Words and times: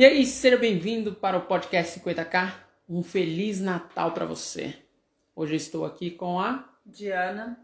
E 0.00 0.04
aí, 0.06 0.24
seja 0.24 0.56
bem-vindo 0.56 1.14
para 1.14 1.36
o 1.36 1.42
podcast 1.42 2.00
50K. 2.00 2.54
Um 2.88 3.02
feliz 3.02 3.60
Natal 3.60 4.12
para 4.12 4.24
você. 4.24 4.74
Hoje 5.36 5.52
eu 5.52 5.56
estou 5.58 5.84
aqui 5.84 6.10
com 6.10 6.40
a 6.40 6.66
Diana. 6.86 7.62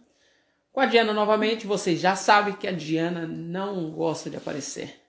Com 0.71 0.81
a 0.81 0.85
Diana 0.85 1.15
novamente. 1.15 1.67
Vocês 1.67 1.99
já 1.99 2.15
sabem 2.15 2.55
que 2.55 2.69
a 2.69 2.73
Diana 2.73 3.27
não 3.27 3.91
gosta 3.91 4.29
de 4.29 4.37
aparecer, 4.37 5.01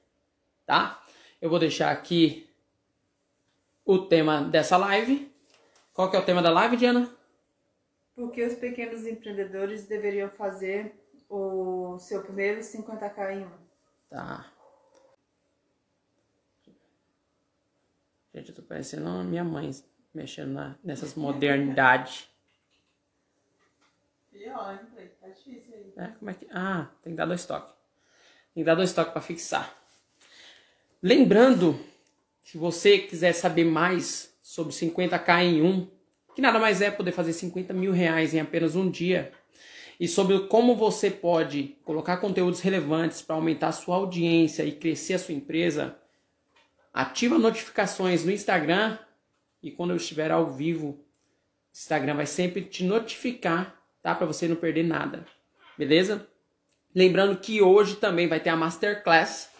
tá? 0.65 1.03
Eu 1.41 1.49
vou 1.49 1.59
deixar 1.59 1.91
aqui 1.91 2.49
o 3.83 3.99
tema 3.99 4.41
dessa 4.41 4.77
live. 4.77 5.29
Qual 5.93 6.09
que 6.09 6.15
é 6.15 6.19
o 6.21 6.25
tema 6.25 6.41
da 6.41 6.49
live, 6.49 6.77
Diana? 6.77 7.13
Por 8.15 8.31
que 8.31 8.41
os 8.41 8.53
pequenos 8.53 9.05
empreendedores 9.05 9.85
deveriam 9.85 10.29
fazer 10.29 10.95
o 11.29 11.97
seu 11.99 12.21
primeiro 12.21 12.61
50k 12.61 13.33
em 13.33 13.43
um? 13.43 13.51
Tá. 14.09 14.49
Gente, 18.37 18.49
eu 18.49 18.55
tô 18.55 18.61
parecendo 18.61 19.07
a 19.09 19.23
minha 19.23 19.43
mãe 19.43 19.71
mexendo 20.13 20.51
na, 20.51 20.75
nessas 20.83 21.15
modernidades. 21.15 22.29
Pior, 24.31 24.73
hein? 24.73 25.07
Tá 25.19 25.27
difícil 25.29 25.73
aí. 25.73 25.91
É, 25.97 26.07
como 26.19 26.29
é 26.29 26.33
que. 26.35 26.47
Ah, 26.51 26.87
tem 27.01 27.13
que 27.13 27.17
dar 27.17 27.25
dois 27.25 27.43
toques. 27.47 27.73
Tem 28.53 28.61
que 28.61 28.63
dar 28.63 28.75
dois 28.75 28.93
toques 28.93 29.11
para 29.11 29.23
fixar. 29.23 29.75
Lembrando, 31.01 31.79
se 32.43 32.59
você 32.59 32.99
quiser 32.99 33.33
saber 33.33 33.65
mais 33.65 34.31
sobre 34.43 34.71
50k 34.71 35.41
em 35.41 35.63
um, 35.63 35.89
que 36.35 36.41
nada 36.41 36.59
mais 36.59 36.79
é 36.79 36.91
poder 36.91 37.13
fazer 37.13 37.33
50 37.33 37.73
mil 37.73 37.91
reais 37.91 38.35
em 38.35 38.39
apenas 38.39 38.75
um 38.75 38.87
dia, 38.87 39.31
e 39.99 40.07
sobre 40.07 40.41
como 40.41 40.75
você 40.75 41.09
pode 41.09 41.75
colocar 41.83 42.17
conteúdos 42.17 42.59
relevantes 42.59 43.19
para 43.19 43.35
aumentar 43.35 43.69
a 43.69 43.71
sua 43.71 43.95
audiência 43.95 44.63
e 44.63 44.73
crescer 44.73 45.15
a 45.15 45.19
sua 45.19 45.33
empresa, 45.33 45.97
ativa 47.01 47.37
notificações 47.37 48.25
no 48.25 48.31
Instagram 48.31 48.97
e 49.61 49.69
quando 49.69 49.91
eu 49.91 49.97
estiver 49.97 50.31
ao 50.31 50.49
vivo, 50.51 50.87
o 50.87 51.05
Instagram 51.71 52.15
vai 52.15 52.25
sempre 52.25 52.63
te 52.63 52.83
notificar, 52.83 53.79
tá? 54.01 54.15
Para 54.15 54.25
você 54.25 54.47
não 54.47 54.55
perder 54.55 54.83
nada. 54.83 55.23
Beleza? 55.77 56.27
Lembrando 56.95 57.37
que 57.37 57.61
hoje 57.61 57.97
também 57.97 58.27
vai 58.27 58.39
ter 58.39 58.49
a 58.49 58.55
Masterclass 58.55 59.51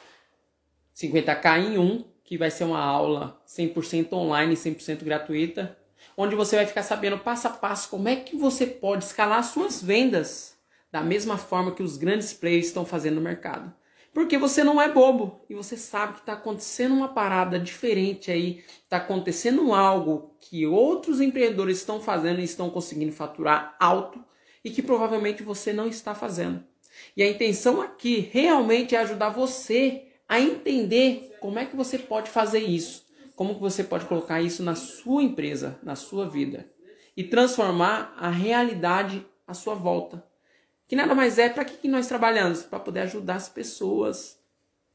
50k 0.95 1.59
em 1.59 1.78
1, 1.78 2.06
que 2.23 2.39
vai 2.39 2.50
ser 2.50 2.64
uma 2.64 2.80
aula 2.80 3.40
100% 3.47 4.14
online, 4.14 4.56
100% 4.56 5.03
gratuita, 5.03 5.78
onde 6.17 6.36
você 6.36 6.56
vai 6.56 6.66
ficar 6.66 6.81
sabendo 6.81 7.19
passo 7.19 7.47
a 7.47 7.52
passo 7.52 7.90
como 7.90 8.09
é 8.09 8.16
que 8.16 8.36
você 8.36 8.66
pode 8.66 9.03
escalar 9.03 9.44
suas 9.44 9.80
vendas 9.80 10.58
da 10.92 11.03
mesma 11.03 11.38
forma 11.38 11.75
que 11.75 11.84
os 11.84 11.97
grandes 11.97 12.34
players 12.34 12.66
estão 12.66 12.84
fazendo 12.84 13.16
no 13.16 13.22
mercado. 13.22 13.72
Porque 14.18 14.36
você 14.36 14.64
não 14.64 14.82
é 14.82 14.92
bobo 14.92 15.46
e 15.48 15.54
você 15.54 15.78
sabe 15.78 16.14
que 16.14 16.20
está 16.22 16.34
acontecendo 16.34 16.96
uma 16.96 17.10
parada 17.10 17.60
diferente 17.60 18.32
aí, 18.32 18.64
está 18.84 18.98
acontecendo 18.98 19.76
algo 19.76 20.36
que 20.40 20.66
outros 20.66 21.22
empreendedores 21.22 21.78
estão 21.78 22.02
fazendo 22.02 22.40
e 22.40 22.44
estão 22.44 22.68
conseguindo 22.72 23.12
faturar 23.12 23.76
alto 23.80 24.20
e 24.66 24.72
que 24.72 24.82
provavelmente 24.82 25.44
você 25.44 25.72
não 25.72 25.88
está 25.88 26.16
fazendo. 26.16 26.64
E 27.16 27.22
a 27.22 27.30
intenção 27.30 27.80
aqui 27.80 28.28
realmente 28.34 28.96
é 28.96 28.98
ajudar 29.02 29.30
você 29.30 30.08
a 30.28 30.42
entender 30.42 31.38
como 31.40 31.59
é 31.59 31.66
que 31.68 31.76
você 31.76 32.00
pode 32.00 32.31
fazer 32.31 32.62
isso, 32.62 33.06
como 33.36 33.54
que 33.54 33.62
você 33.62 33.84
pode 33.84 34.06
colocar 34.06 34.42
isso 34.42 34.64
na 34.64 34.74
sua 34.74 35.22
empresa, 35.22 35.80
na 35.84 35.96
sua 35.96 36.28
vida 36.28 36.68
e 37.16 37.24
transformar 37.24 38.16
a 38.18 38.31
realidade 38.31 39.24
à 39.46 39.54
sua 39.54 39.76
volta. 39.76 40.27
Que 40.88 40.96
nada 40.96 41.14
mais 41.14 41.38
é 41.38 41.50
para 41.50 41.66
que, 41.66 41.78
que 41.78 41.88
nós 41.88 42.08
trabalhamos? 42.08 42.64
Para 42.64 42.80
poder 42.80 43.02
ajudar 43.02 43.36
as 43.36 43.50
pessoas 43.50 44.40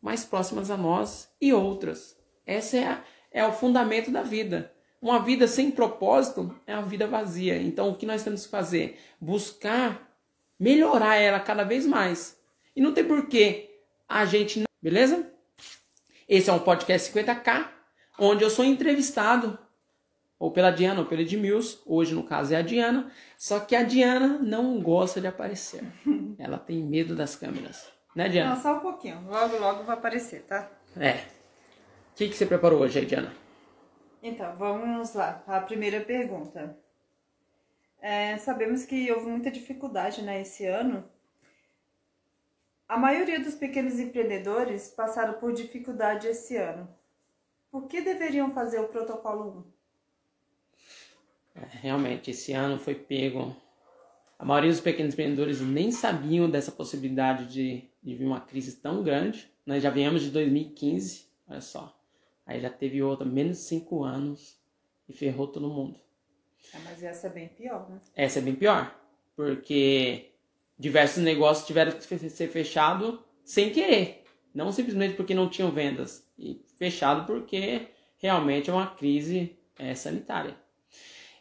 mais 0.00 0.24
próximas 0.24 0.70
a 0.70 0.76
nós 0.76 1.28
e 1.40 1.52
outras. 1.52 2.16
Esse 2.46 2.78
é, 2.78 2.88
a, 2.88 3.04
é 3.30 3.44
o 3.44 3.52
fundamento 3.52 4.10
da 4.10 4.22
vida. 4.22 4.72
Uma 5.00 5.18
vida 5.18 5.46
sem 5.46 5.70
propósito 5.70 6.54
é 6.66 6.74
uma 6.74 6.86
vida 6.86 7.06
vazia. 7.06 7.60
Então, 7.60 7.90
o 7.90 7.96
que 7.96 8.06
nós 8.06 8.22
temos 8.22 8.44
que 8.44 8.50
fazer? 8.50 8.98
Buscar 9.20 10.10
melhorar 10.58 11.16
ela 11.16 11.40
cada 11.40 11.64
vez 11.64 11.86
mais. 11.86 12.40
E 12.74 12.80
não 12.80 12.92
tem 12.92 13.04
porquê 13.04 13.70
a 14.08 14.24
gente. 14.24 14.62
Beleza? 14.80 15.30
Esse 16.28 16.48
é 16.48 16.52
um 16.52 16.58
podcast 16.58 17.12
50K, 17.12 17.68
onde 18.18 18.42
eu 18.42 18.48
sou 18.48 18.64
entrevistado 18.64 19.58
ou 20.42 20.50
pela 20.50 20.72
Diana 20.72 20.98
ou 20.98 21.06
pela 21.06 21.22
Edmilson, 21.22 21.78
hoje 21.86 22.16
no 22.16 22.24
caso 22.24 22.52
é 22.52 22.56
a 22.56 22.62
Diana, 22.62 23.12
só 23.38 23.60
que 23.60 23.76
a 23.76 23.84
Diana 23.84 24.40
não 24.40 24.82
gosta 24.82 25.20
de 25.20 25.28
aparecer. 25.28 25.84
Ela 26.36 26.58
tem 26.58 26.82
medo 26.82 27.14
das 27.14 27.36
câmeras. 27.36 27.88
Né, 28.12 28.28
Diana? 28.28 28.56
Não, 28.56 28.60
só 28.60 28.76
um 28.76 28.80
pouquinho. 28.80 29.24
Logo, 29.28 29.56
logo 29.58 29.84
vai 29.84 29.96
aparecer, 29.96 30.42
tá? 30.42 30.68
É. 30.98 31.12
O 31.12 32.16
que, 32.16 32.28
que 32.28 32.34
você 32.34 32.44
preparou 32.44 32.80
hoje 32.80 32.98
aí, 32.98 33.06
Diana? 33.06 33.32
Então, 34.20 34.56
vamos 34.56 35.14
lá. 35.14 35.44
A 35.46 35.60
primeira 35.60 36.00
pergunta. 36.00 36.76
É, 38.00 38.36
sabemos 38.38 38.84
que 38.84 39.12
houve 39.12 39.26
muita 39.26 39.48
dificuldade 39.48 40.22
né, 40.22 40.40
esse 40.40 40.66
ano. 40.66 41.04
A 42.88 42.96
maioria 42.96 43.38
dos 43.38 43.54
pequenos 43.54 44.00
empreendedores 44.00 44.88
passaram 44.88 45.34
por 45.34 45.52
dificuldade 45.52 46.26
esse 46.26 46.56
ano. 46.56 46.88
Por 47.70 47.86
que 47.86 48.00
deveriam 48.00 48.52
fazer 48.52 48.80
o 48.80 48.88
protocolo 48.88 49.64
1? 49.68 49.71
Realmente, 51.54 52.30
esse 52.30 52.52
ano 52.52 52.78
foi 52.78 52.94
pego. 52.94 53.54
A 54.38 54.44
maioria 54.44 54.70
dos 54.70 54.80
pequenos 54.80 55.12
empreendedores 55.12 55.60
nem 55.60 55.90
sabiam 55.90 56.50
dessa 56.50 56.72
possibilidade 56.72 57.46
de, 57.46 57.84
de 58.02 58.14
vir 58.14 58.26
uma 58.26 58.40
crise 58.40 58.76
tão 58.76 59.02
grande. 59.02 59.48
Nós 59.64 59.82
já 59.82 59.90
viemos 59.90 60.22
de 60.22 60.30
2015, 60.30 61.26
olha 61.48 61.60
só. 61.60 61.96
Aí 62.44 62.60
já 62.60 62.70
teve 62.70 63.02
outra, 63.02 63.24
menos 63.24 63.58
de 63.58 63.64
5 63.64 64.02
anos, 64.02 64.58
e 65.08 65.12
ferrou 65.12 65.46
todo 65.46 65.68
mundo. 65.68 66.00
É, 66.74 66.78
mas 66.84 67.02
essa 67.02 67.28
é 67.28 67.30
bem 67.30 67.48
pior, 67.48 67.88
né? 67.88 68.00
Essa 68.14 68.38
é 68.38 68.42
bem 68.42 68.54
pior, 68.54 68.94
porque 69.36 70.32
diversos 70.78 71.22
negócios 71.22 71.66
tiveram 71.66 71.92
que 71.92 72.02
ser 72.02 72.48
fechados 72.48 73.20
sem 73.44 73.70
querer. 73.70 74.24
Não 74.54 74.72
simplesmente 74.72 75.14
porque 75.14 75.34
não 75.34 75.48
tinham 75.48 75.70
vendas, 75.70 76.26
e 76.38 76.64
fechado 76.76 77.26
porque 77.26 77.88
realmente 78.18 78.70
é 78.70 78.72
uma 78.72 78.88
crise 78.94 79.56
é, 79.78 79.94
sanitária. 79.94 80.56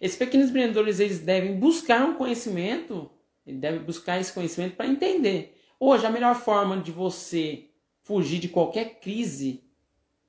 Esses 0.02 0.18
pequenos 0.18 0.50
empreendedores 0.50 1.00
eles 1.00 1.20
devem 1.20 1.60
buscar 1.60 2.04
um 2.04 2.16
conhecimento, 2.16 3.12
ele 3.46 3.60
deve 3.60 3.78
buscar 3.78 4.20
esse 4.20 4.34
conhecimento 4.34 4.76
para 4.76 4.88
entender. 4.88 5.56
Hoje 5.80 6.08
a 6.08 6.10
melhor 6.10 6.36
forma 6.36 6.82
de 6.82 6.92
você 6.92 7.70
fugir 8.02 8.40
de 8.40 8.50
qualquer 8.50 9.00
crise 9.00 9.64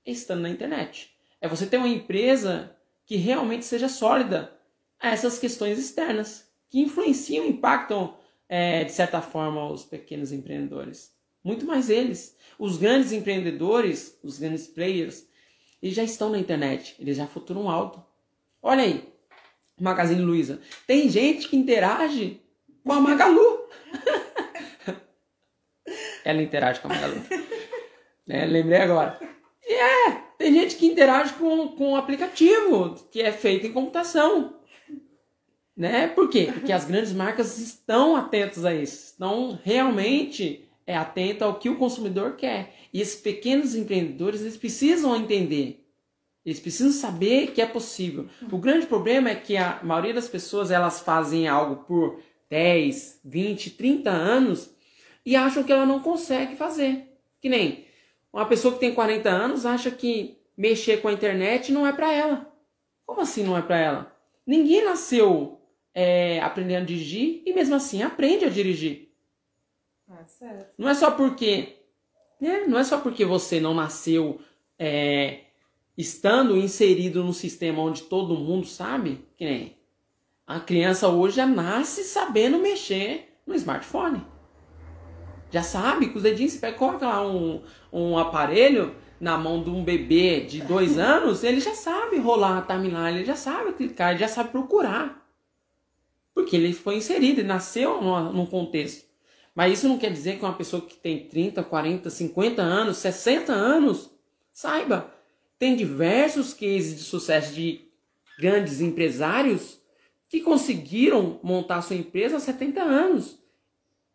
é 0.05 0.11
estando 0.11 0.43
na 0.43 0.51
internet. 0.51 1.17
É 1.41 1.49
você 1.49 1.67
ter 1.67 1.79
uma 1.79 1.89
empresa 1.89 2.77
que 3.07 3.17
realmente 3.17 3.65
seja 3.65 3.89
sólida 3.89 4.55
a 5.01 5.09
essas 5.09 5.39
questões 5.39 5.79
externas 5.79 6.53
que 6.69 6.81
influenciam, 6.81 7.47
impactam 7.47 8.15
é, 8.49 8.85
de 8.85 8.93
certa 8.93 9.23
forma 9.23 9.71
os 9.71 9.85
pequenos 9.85 10.33
empreendedores. 10.33 11.15
Muito 11.43 11.65
mais 11.65 11.89
eles. 11.89 12.37
Os 12.59 12.77
grandes 12.77 13.11
empreendedores, 13.11 14.19
os 14.23 14.39
grandes 14.39 14.69
players, 14.69 15.27
eles 15.83 15.97
já 15.97 16.05
estão 16.05 16.29
na 16.29 16.39
internet, 16.39 16.95
eles 16.99 17.17
já 17.17 17.27
futuram 17.27 17.71
alto. 17.71 18.05
Olha 18.63 18.83
aí, 18.83 19.12
Magazine 19.81 20.23
Luiza. 20.23 20.61
Tem 20.87 21.09
gente 21.09 21.49
que 21.49 21.57
interage 21.57 22.41
com 22.85 22.93
a 22.93 23.01
Magalu. 23.01 23.63
Ela 26.25 26.43
interage 26.43 26.81
com 26.81 26.89
a 26.89 26.95
Magalu. 26.95 27.23
É, 28.29 28.47
lembrei 28.47 28.79
agora. 28.79 29.19
E 29.65 29.75
é, 29.75 30.11
tem 30.39 30.55
gente 30.55 30.77
que 30.77 30.87
interage 30.87 31.35
com, 31.35 31.69
com 31.69 31.93
o 31.93 31.97
aplicativo 31.97 32.95
que 33.11 33.21
é 33.21 33.33
feito 33.33 33.67
em 33.67 33.73
computação. 33.73 34.61
Né? 35.77 36.09
Por 36.09 36.29
quê? 36.29 36.51
Porque 36.53 36.73
as 36.73 36.85
grandes 36.85 37.13
marcas 37.13 37.59
estão 37.59 38.15
atentas 38.15 38.65
a 38.65 38.75
isso. 38.75 39.07
Estão 39.07 39.59
realmente 39.65 40.69
é, 40.87 40.97
atentas 40.97 41.43
ao 41.43 41.59
que 41.59 41.69
o 41.69 41.77
consumidor 41.77 42.37
quer. 42.37 42.75
E 42.93 43.01
esses 43.01 43.21
pequenos 43.21 43.75
empreendedores 43.75 44.43
eles 44.43 44.57
precisam 44.57 45.17
entender 45.17 45.82
eles 46.45 46.61
precisam 46.61 46.93
saber 46.93 47.53
que 47.53 47.63
é 47.63 47.67
possível. 47.67 48.29
O 48.51 48.59
grande 48.59 48.87
problema 48.87 49.31
é 49.31 49.35
que 49.35 49.57
a 49.57 49.81
maioria 49.83 50.15
das 50.15 50.29
pessoas 50.29 50.71
elas 50.71 51.01
fazem 51.01 51.47
algo 51.47 51.85
por 51.85 52.21
10, 52.51 53.21
20, 53.25 53.71
30 53.71 54.11
anos 54.11 54.75
e 55.25 55.37
acham 55.37 55.63
que 55.63 55.73
ela 55.73 55.87
não 55.87 56.01
consegue 56.01 56.57
fazer. 56.57 57.09
Que 57.41 57.49
nem 57.49 57.87
uma 58.33 58.47
pessoa 58.47 58.75
que 58.75 58.81
tem 58.81 58.95
40 58.95 59.29
anos 59.29 59.65
acha 59.65 59.91
que 59.91 60.39
mexer 60.57 61.01
com 61.01 61.09
a 61.09 61.13
internet 61.13 61.71
não 61.71 61.87
é 61.87 61.93
para 61.93 62.13
ela. 62.13 62.53
Como 63.07 63.21
assim 63.21 63.45
não 63.45 63.57
é 63.57 63.63
para 63.63 63.79
ela? 63.79 64.17
Ninguém 64.47 64.85
nasceu 64.85 65.61
é, 65.95 66.41
aprendendo 66.41 66.83
a 66.83 66.87
dirigir 66.87 67.43
e 67.47 67.53
mesmo 67.53 67.75
assim 67.75 68.03
aprende 68.03 68.45
a 68.45 68.49
dirigir. 68.49 69.13
Ah, 70.09 70.25
certo. 70.25 70.75
Não 70.77 70.89
é 70.89 70.95
só 70.95 71.11
porque, 71.11 71.77
né? 72.41 72.65
Não 72.67 72.79
é 72.79 72.85
só 72.85 73.01
porque 73.01 73.25
você 73.25 73.61
não 73.61 73.75
nasceu 73.75 74.41
é, 74.79 75.42
estando 75.97 76.57
inserido 76.57 77.23
no 77.23 77.33
sistema 77.33 77.83
onde 77.83 78.03
todo 78.03 78.35
mundo 78.35 78.67
sabe, 78.67 79.25
que 79.37 79.45
nem 79.45 79.77
a 80.47 80.61
criança 80.61 81.09
hoje 81.09 81.37
já 81.37 81.47
nasce 81.47 82.05
sabendo 82.05 82.59
mexer 82.59 83.39
no 83.47 83.55
smartphone. 83.55 84.25
Já 85.51 85.63
sabe, 85.63 86.09
com 86.09 86.17
os 86.17 86.23
dedinhos, 86.23 86.53
você 86.53 86.59
pega, 86.59 86.79
coloca 86.79 87.07
lá 87.07 87.27
um, 87.27 87.63
um 87.93 88.19
aparelho, 88.19 88.95
na 89.21 89.39
mão 89.39 89.63
de 89.63 89.71
um 89.71 89.85
bebê 89.85 90.41
de 90.41 90.61
dois 90.63 90.99
anos, 91.01 91.45
ele 91.45 91.61
já 91.61 91.75
sabe 91.75 92.19
rolar 92.19 92.59
a 92.59 92.63
timeline, 92.63 93.19
ele 93.19 93.25
já 93.25 93.37
sabe 93.37 93.73
clicar, 93.73 94.11
ele 94.11 94.19
já 94.19 94.29
sabe 94.29 94.51
procurar. 94.51 95.23
Porque 96.35 96.57
ele 96.57 96.73
foi 96.73 96.97
inserido, 96.97 97.41
ele 97.41 97.47
nasceu 97.47 98.03
num 98.03 98.47
contexto. 98.47 99.07
Mas 99.55 99.75
isso 99.75 99.89
não 99.89 99.99
quer 99.99 100.11
dizer 100.11 100.39
que 100.39 100.45
uma 100.45 100.55
pessoa 100.55 100.83
que 100.83 100.97
tem 100.97 101.29
30, 101.29 101.63
40, 101.63 102.11
50 102.11 102.63
anos, 102.63 102.97
60 102.97 103.53
anos, 103.53 104.11
saiba. 104.53 105.12
Tem 105.63 105.77
diversos 105.77 106.53
cases 106.53 106.97
de 106.97 107.03
sucesso 107.05 107.55
de 107.55 107.83
grandes 108.37 108.81
empresários 108.81 109.81
que 110.29 110.41
conseguiram 110.41 111.39
montar 111.41 111.83
sua 111.83 111.95
empresa 111.95 112.35
aos 112.35 112.43
70 112.43 112.83
anos. 112.83 113.39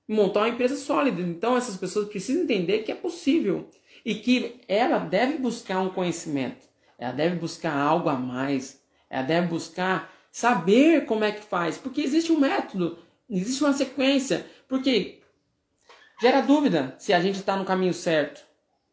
Montar 0.06 0.42
uma 0.42 0.50
empresa 0.50 0.76
sólida. 0.76 1.22
Então 1.22 1.56
essas 1.56 1.78
pessoas 1.78 2.10
precisam 2.10 2.44
entender 2.44 2.80
que 2.80 2.92
é 2.92 2.96
possível 2.96 3.70
e 4.04 4.16
que 4.16 4.60
ela 4.68 4.98
deve 4.98 5.38
buscar 5.38 5.80
um 5.80 5.90
conhecimento, 5.90 6.68
ela 6.98 7.14
deve 7.14 7.38
buscar 7.38 7.74
algo 7.74 8.10
a 8.10 8.16
mais, 8.16 8.84
ela 9.10 9.24
deve 9.24 9.48
buscar 9.48 10.14
saber 10.30 11.06
como 11.06 11.24
é 11.24 11.32
que 11.32 11.46
faz, 11.46 11.78
porque 11.78 12.02
existe 12.02 12.30
um 12.30 12.40
método, 12.42 13.00
existe 13.30 13.64
uma 13.64 13.72
sequência, 13.72 14.46
porque 14.68 15.22
gera 16.22 16.42
dúvida 16.42 16.94
se 17.00 17.14
a 17.14 17.22
gente 17.22 17.40
está 17.40 17.56
no 17.56 17.64
caminho 17.64 17.94
certo, 17.94 18.47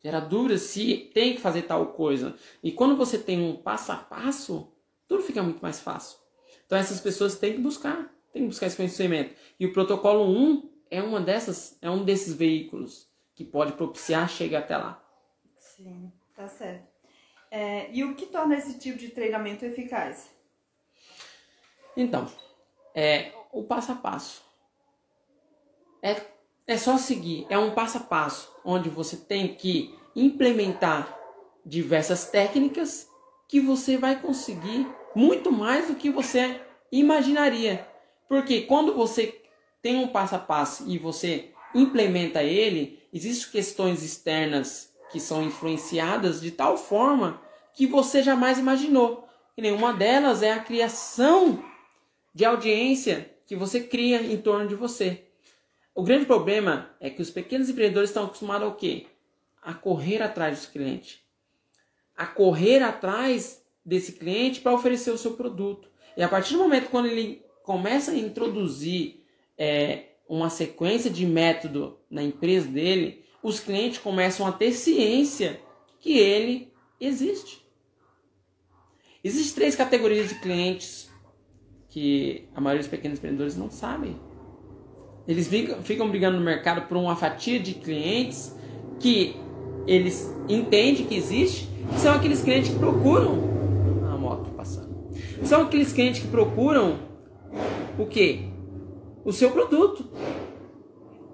gera 0.05 0.21
dúvida 0.21 0.59
se 0.59 1.11
tem 1.15 1.35
que 1.35 1.41
fazer 1.41 1.63
tal 1.63 1.87
coisa. 1.95 2.37
E 2.63 2.71
quando 2.71 2.95
você 2.95 3.17
tem 3.19 3.41
um 3.41 3.57
passo 3.57 3.91
a 3.91 3.97
passo, 3.97 4.71
tudo 5.09 5.23
fica 5.23 5.43
muito 5.43 5.63
mais 5.63 5.81
fácil. 5.81 6.19
Então 6.67 6.77
essas 6.77 7.01
pessoas 7.01 7.39
têm 7.39 7.55
que 7.55 7.61
buscar, 7.61 8.15
têm 8.31 8.43
que 8.43 8.49
buscar 8.49 8.67
esse 8.67 8.77
conhecimento. 8.77 9.35
E 9.59 9.65
o 9.65 9.73
protocolo 9.73 10.25
1 10.31 10.71
é 10.91 11.03
uma 11.03 11.23
dessas, 11.23 11.79
é 11.81 11.91
um 11.91 12.05
desses 12.05 12.35
veículos 12.35 13.09
que 13.35 13.45
pode 13.45 13.73
propiciar 13.73 14.29
chegar 14.29 14.59
até 14.59 14.77
lá. 14.77 15.03
Sim, 15.59 16.13
tá 16.37 16.47
certo. 16.49 16.87
É, 17.51 17.91
e 17.91 18.05
o 18.05 18.15
que 18.15 18.27
torna 18.27 18.57
esse 18.57 18.79
tipo 18.79 18.99
de 18.99 19.09
treinamento 19.09 19.65
eficaz? 19.65 20.31
Então, 21.97 22.31
é 22.95 23.33
o 23.53 23.63
passo 23.63 23.93
a 23.93 23.95
passo. 23.95 24.43
É, 26.03 26.21
é 26.67 26.77
só 26.77 26.97
seguir, 26.97 27.47
é 27.49 27.59
um 27.59 27.73
passo 27.73 27.99
a 27.99 28.01
passo, 28.01 28.51
onde 28.65 28.89
você 28.89 29.17
tem 29.17 29.55
que 29.55 29.95
implementar 30.17 31.19
diversas 31.65 32.27
técnicas 32.27 33.09
que 33.49 33.61
você 33.61 33.97
vai 33.97 34.21
conseguir 34.21 34.87
muito 35.15 35.53
mais 35.53 35.89
do 35.89 35.95
que 35.95 36.11
você 36.11 36.61
imaginaria. 36.91 37.87
Porque 38.29 38.63
quando 38.63 38.95
você 38.95 39.43
tem 39.83 39.97
um 39.97 40.09
passo 40.09 40.37
a 40.37 40.39
passo 40.39 40.89
e 40.89 40.99
você 40.99 41.51
implementa 41.75 42.43
ele, 42.43 42.99
existem 43.13 43.53
questões 43.53 44.03
externas 44.03 44.93
que 45.11 45.21
são 45.21 45.43
influenciadas 45.43 46.41
de 46.41 46.51
tal 46.51 46.77
forma 46.77 47.41
que 47.75 47.87
você 47.87 48.23
jamais 48.23 48.59
imaginou. 48.59 49.29
E 49.57 49.63
nenhuma 49.63 49.93
delas 49.93 50.43
é 50.43 50.53
a 50.53 50.61
criação 50.61 51.63
de 52.35 52.45
audiência 52.45 53.31
que 53.47 53.55
você 53.55 53.81
cria 53.81 54.23
em 54.23 54.37
torno 54.39 54.67
de 54.67 54.75
você. 54.75 55.24
O 55.95 56.03
grande 56.03 56.27
problema 56.27 56.91
é 56.99 57.09
que 57.09 57.23
os 57.23 57.31
pequenos 57.31 57.69
empreendedores 57.69 58.11
estão 58.11 58.25
acostumados 58.25 58.67
ao 58.67 58.75
quê? 58.75 59.07
A 59.63 59.73
correr 59.73 60.21
atrás 60.21 60.59
dos 60.59 60.67
clientes. 60.67 61.21
A 62.17 62.27
correr 62.27 62.83
atrás 62.83 63.65
desse 63.85 64.13
cliente 64.13 64.61
para 64.61 64.75
oferecer 64.75 65.13
o 65.13 65.19
seu 65.19 65.35
produto. 65.35 65.89
E 66.17 66.23
a 66.23 66.29
partir 66.29 66.55
do 66.55 66.59
momento 66.59 66.91
quando 66.91 67.07
ele 67.07 67.45
começa 67.63 68.11
a 68.11 68.17
introduzir 68.17 69.25
é, 69.57 70.07
uma 70.29 70.51
sequência 70.51 71.11
de 71.11 71.25
método 71.25 71.99
na 72.11 72.23
empresa 72.23 72.67
dele, 72.67 73.25
os 73.43 73.61
clientes 73.61 73.99
começam 73.99 74.47
a 74.47 74.53
ter 74.53 74.73
ciência 74.73 75.61
que 76.01 76.19
ele 76.19 76.73
existe. 77.01 77.65
Existem 79.23 79.55
três 79.55 79.77
categorias 79.77 80.29
de 80.29 80.41
clientes 80.41 81.11
que 81.89 82.49
a 82.55 82.61
maioria 82.61 82.83
dos 82.83 82.91
pequenos 82.91 83.19
empreendedores 83.19 83.57
não 83.57 83.71
sabem. 83.71 84.19
Eles 85.27 85.49
ficam, 85.49 85.83
ficam 85.83 86.09
brigando 86.09 86.39
no 86.39 86.45
mercado 86.45 86.87
por 86.87 86.97
uma 86.97 87.17
fatia 87.17 87.59
de 87.59 87.75
clientes 87.75 88.55
que 89.01 89.37
eles 89.87 90.35
entendem 90.49 91.07
que 91.07 91.15
existe, 91.15 91.69
que 91.93 92.01
são 92.01 92.15
aqueles 92.15 92.43
clientes 92.43 92.71
que 92.71 92.79
procuram 92.79 93.39
a 94.11 94.17
moto 94.17 94.51
passando. 94.51 94.95
São 95.43 95.63
aqueles 95.63 95.93
clientes 95.93 96.23
que 96.23 96.29
procuram 96.29 96.99
o 97.99 98.07
que? 98.07 98.49
O 99.25 99.33
seu 99.33 99.51
produto. 99.51 100.07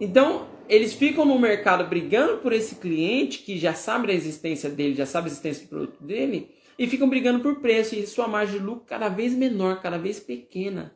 Então, 0.01 0.47
eles 0.69 0.95
ficam 0.95 1.25
no 1.25 1.39
mercado 1.39 1.89
brigando 1.89 2.39
por 2.39 2.53
esse 2.53 2.77
cliente 2.77 3.39
que 3.39 3.59
já 3.59 3.75
sabe 3.75 4.07
da 4.07 4.13
existência 4.13 4.71
dele, 4.71 4.95
já 4.95 5.07
sabe 5.07 5.27
a 5.27 5.31
existência 5.31 5.65
do 5.65 5.69
produto 5.69 6.03
dele, 6.03 6.55
e 6.79 6.87
ficam 6.87 7.09
brigando 7.09 7.41
por 7.41 7.57
preço 7.57 7.95
e 7.95 8.07
sua 8.07 8.29
margem 8.29 8.59
de 8.59 8.65
lucro 8.65 8.85
cada 8.87 9.09
vez 9.09 9.35
menor, 9.35 9.83
cada 9.83 9.99
vez 9.99 10.21
pequena. 10.21 10.95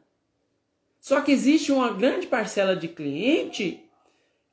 Só 1.05 1.21
que 1.21 1.31
existe 1.31 1.71
uma 1.71 1.93
grande 1.93 2.27
parcela 2.27 2.75
de 2.75 2.89
cliente 2.89 3.85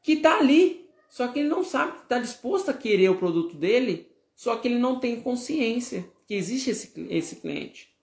que 0.02 0.16
está 0.16 0.38
ali, 0.38 0.86
só 1.08 1.30
que 1.30 1.40
ele 1.40 1.48
não 1.48 1.64
sabe, 1.64 2.00
está 2.00 2.20
disposto 2.20 2.68
a 2.68 2.74
querer 2.74 3.08
o 3.08 3.18
produto 3.18 3.56
dele, 3.56 4.12
só 4.36 4.58
que 4.58 4.68
ele 4.68 4.78
não 4.78 5.00
tem 5.00 5.22
consciência 5.22 6.06
que 6.28 6.34
existe 6.34 6.70
esse, 6.70 7.08
esse 7.10 7.38
cliente. 7.38 7.96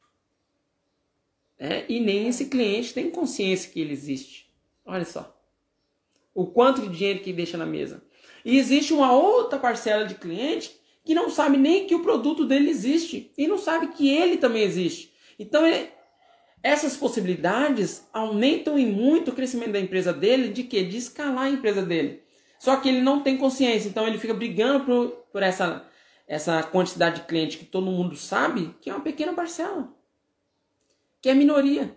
É, 1.58 1.84
e 1.90 2.00
nem 2.00 2.28
esse 2.28 2.46
cliente 2.46 2.94
tem 2.94 3.10
consciência 3.10 3.70
que 3.70 3.82
ele 3.82 3.92
existe. 3.92 4.50
Olha 4.86 5.04
só 5.04 5.36
o 6.34 6.46
quanto 6.46 6.80
de 6.80 6.96
dinheiro 6.96 7.20
que 7.20 7.34
deixa 7.34 7.58
na 7.58 7.66
mesa. 7.66 8.02
E 8.46 8.56
existe 8.56 8.94
uma 8.94 9.12
outra 9.12 9.58
parcela 9.58 10.06
de 10.06 10.14
cliente 10.14 10.80
que 11.04 11.14
não 11.14 11.28
sabe 11.28 11.58
nem 11.58 11.86
que 11.86 11.94
o 11.94 12.02
produto 12.02 12.46
dele 12.46 12.70
existe 12.70 13.30
e 13.36 13.46
não 13.46 13.58
sabe 13.58 13.88
que 13.88 14.08
ele 14.08 14.38
também 14.38 14.62
existe. 14.62 15.12
Então, 15.38 15.66
ele, 15.66 15.90
essas 16.62 16.96
possibilidades 16.96 18.08
aumentam 18.12 18.78
em 18.78 18.86
muito 18.86 19.30
o 19.30 19.34
crescimento 19.34 19.72
da 19.72 19.80
empresa 19.80 20.12
dele, 20.12 20.48
de 20.48 20.64
que? 20.64 20.82
De 20.82 20.96
escalar 20.96 21.44
a 21.44 21.50
empresa 21.50 21.82
dele. 21.82 22.22
Só 22.58 22.76
que 22.76 22.88
ele 22.88 23.00
não 23.00 23.22
tem 23.22 23.36
consciência, 23.36 23.88
então 23.88 24.06
ele 24.06 24.18
fica 24.18 24.34
brigando 24.34 24.84
por, 24.84 25.08
por 25.32 25.42
essa, 25.42 25.88
essa 26.26 26.62
quantidade 26.62 27.20
de 27.20 27.26
cliente 27.26 27.58
que 27.58 27.64
todo 27.64 27.90
mundo 27.90 28.16
sabe, 28.16 28.74
que 28.80 28.90
é 28.90 28.94
uma 28.94 29.04
pequena 29.04 29.32
parcela, 29.32 29.88
que 31.22 31.28
é 31.28 31.34
minoria. 31.34 31.96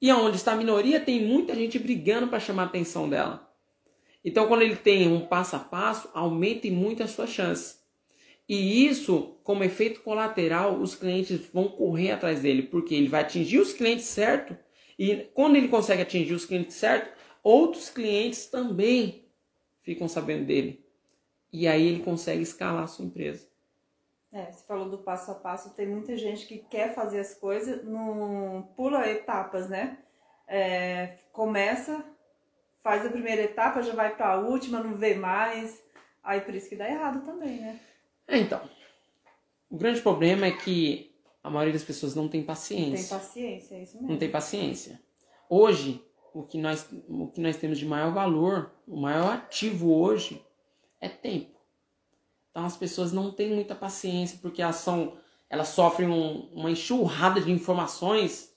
E 0.00 0.12
onde 0.12 0.36
está 0.36 0.52
a 0.52 0.56
minoria, 0.56 1.00
tem 1.00 1.24
muita 1.24 1.54
gente 1.54 1.78
brigando 1.78 2.28
para 2.28 2.38
chamar 2.38 2.64
a 2.64 2.66
atenção 2.66 3.08
dela. 3.08 3.50
Então, 4.22 4.46
quando 4.46 4.62
ele 4.62 4.76
tem 4.76 5.08
um 5.08 5.26
passo 5.26 5.56
a 5.56 5.58
passo, 5.58 6.10
aumenta 6.12 6.68
muito 6.68 7.02
a 7.02 7.08
sua 7.08 7.26
chance. 7.26 7.76
E 8.48 8.86
isso, 8.86 9.38
como 9.42 9.64
efeito 9.64 10.02
colateral, 10.02 10.78
os 10.78 10.94
clientes 10.94 11.40
vão 11.52 11.68
correr 11.68 12.12
atrás 12.12 12.40
dele, 12.40 12.62
porque 12.62 12.94
ele 12.94 13.08
vai 13.08 13.22
atingir 13.22 13.58
os 13.58 13.72
clientes 13.72 14.04
certo. 14.04 14.56
E 14.98 15.28
quando 15.34 15.56
ele 15.56 15.68
consegue 15.68 16.02
atingir 16.02 16.34
os 16.34 16.44
clientes 16.44 16.76
certo, 16.76 17.10
outros 17.42 17.88
clientes 17.88 18.46
também 18.46 19.26
ficam 19.82 20.08
sabendo 20.08 20.46
dele. 20.46 20.84
E 21.52 21.66
aí 21.66 21.86
ele 21.86 22.02
consegue 22.02 22.42
escalar 22.42 22.84
a 22.84 22.86
sua 22.86 23.04
empresa. 23.04 23.48
É, 24.32 24.50
você 24.50 24.66
falou 24.66 24.90
do 24.90 24.98
passo 24.98 25.30
a 25.30 25.34
passo, 25.34 25.74
tem 25.74 25.86
muita 25.86 26.16
gente 26.16 26.44
que 26.46 26.58
quer 26.58 26.92
fazer 26.92 27.20
as 27.20 27.34
coisas, 27.34 27.84
não 27.84 28.68
pula 28.76 29.08
etapas, 29.08 29.70
né? 29.70 29.98
É, 30.48 31.18
começa, 31.32 32.04
faz 32.82 33.06
a 33.06 33.10
primeira 33.10 33.42
etapa, 33.42 33.80
já 33.80 33.94
vai 33.94 34.14
para 34.16 34.32
a 34.32 34.38
última, 34.38 34.82
não 34.82 34.96
vê 34.96 35.14
mais. 35.14 35.80
Aí 36.22 36.40
por 36.40 36.54
isso 36.54 36.68
que 36.68 36.74
dá 36.74 36.90
errado 36.90 37.24
também, 37.24 37.60
né? 37.60 37.78
É, 38.26 38.38
então. 38.38 38.60
O 39.70 39.76
grande 39.76 40.00
problema 40.00 40.46
é 40.46 40.52
que 40.52 41.14
a 41.42 41.50
maioria 41.50 41.72
das 41.72 41.84
pessoas 41.84 42.14
não 42.14 42.28
tem 42.28 42.42
paciência. 42.42 43.08
Tem 43.08 43.18
paciência, 43.18 43.74
é 43.74 43.82
isso 43.82 43.94
mesmo. 43.96 44.08
Não 44.08 44.18
tem 44.18 44.30
paciência. 44.30 45.00
Hoje, 45.48 46.02
o 46.32 46.42
que 46.42 46.58
nós, 46.58 46.88
o 47.08 47.28
que 47.28 47.40
nós 47.40 47.56
temos 47.56 47.78
de 47.78 47.86
maior 47.86 48.12
valor, 48.12 48.72
o 48.86 48.96
maior 48.96 49.34
ativo 49.34 49.94
hoje, 49.94 50.44
é 51.00 51.08
tempo. 51.08 51.54
Então 52.50 52.64
as 52.64 52.76
pessoas 52.76 53.12
não 53.12 53.30
têm 53.32 53.52
muita 53.52 53.74
paciência 53.74 54.38
porque 54.40 54.62
elas 54.62 54.76
são, 54.76 55.18
elas 55.50 55.68
sofrem 55.68 56.08
um, 56.08 56.48
uma 56.52 56.70
enxurrada 56.70 57.40
de 57.40 57.50
informações 57.50 58.54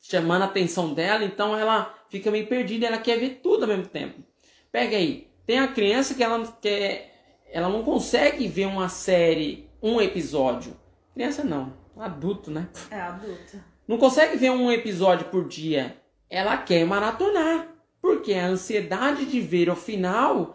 chamando 0.00 0.42
a 0.42 0.46
atenção 0.46 0.94
dela, 0.94 1.24
então 1.24 1.56
ela 1.56 1.94
fica 2.08 2.30
meio 2.30 2.46
perdida, 2.46 2.86
ela 2.86 2.98
quer 2.98 3.18
ver 3.18 3.40
tudo 3.42 3.62
ao 3.62 3.68
mesmo 3.68 3.86
tempo. 3.86 4.22
Pega 4.70 4.96
aí, 4.96 5.28
tem 5.46 5.58
a 5.58 5.68
criança 5.68 6.14
que 6.14 6.22
ela 6.22 6.46
quer, 6.60 7.07
ela 7.50 7.68
não 7.68 7.82
consegue 7.82 8.46
ver 8.48 8.66
uma 8.66 8.88
série, 8.88 9.68
um 9.82 10.00
episódio. 10.00 10.76
Criança 11.14 11.42
não, 11.42 11.72
adulto, 11.96 12.50
né? 12.50 12.68
É 12.90 13.00
adulto. 13.00 13.62
Não 13.86 13.98
consegue 13.98 14.36
ver 14.36 14.50
um 14.50 14.70
episódio 14.70 15.26
por 15.26 15.48
dia. 15.48 15.96
Ela 16.28 16.58
quer 16.58 16.84
maratonar, 16.84 17.68
porque 18.00 18.34
a 18.34 18.46
ansiedade 18.46 19.24
de 19.24 19.40
ver 19.40 19.70
o 19.70 19.76
final 19.76 20.54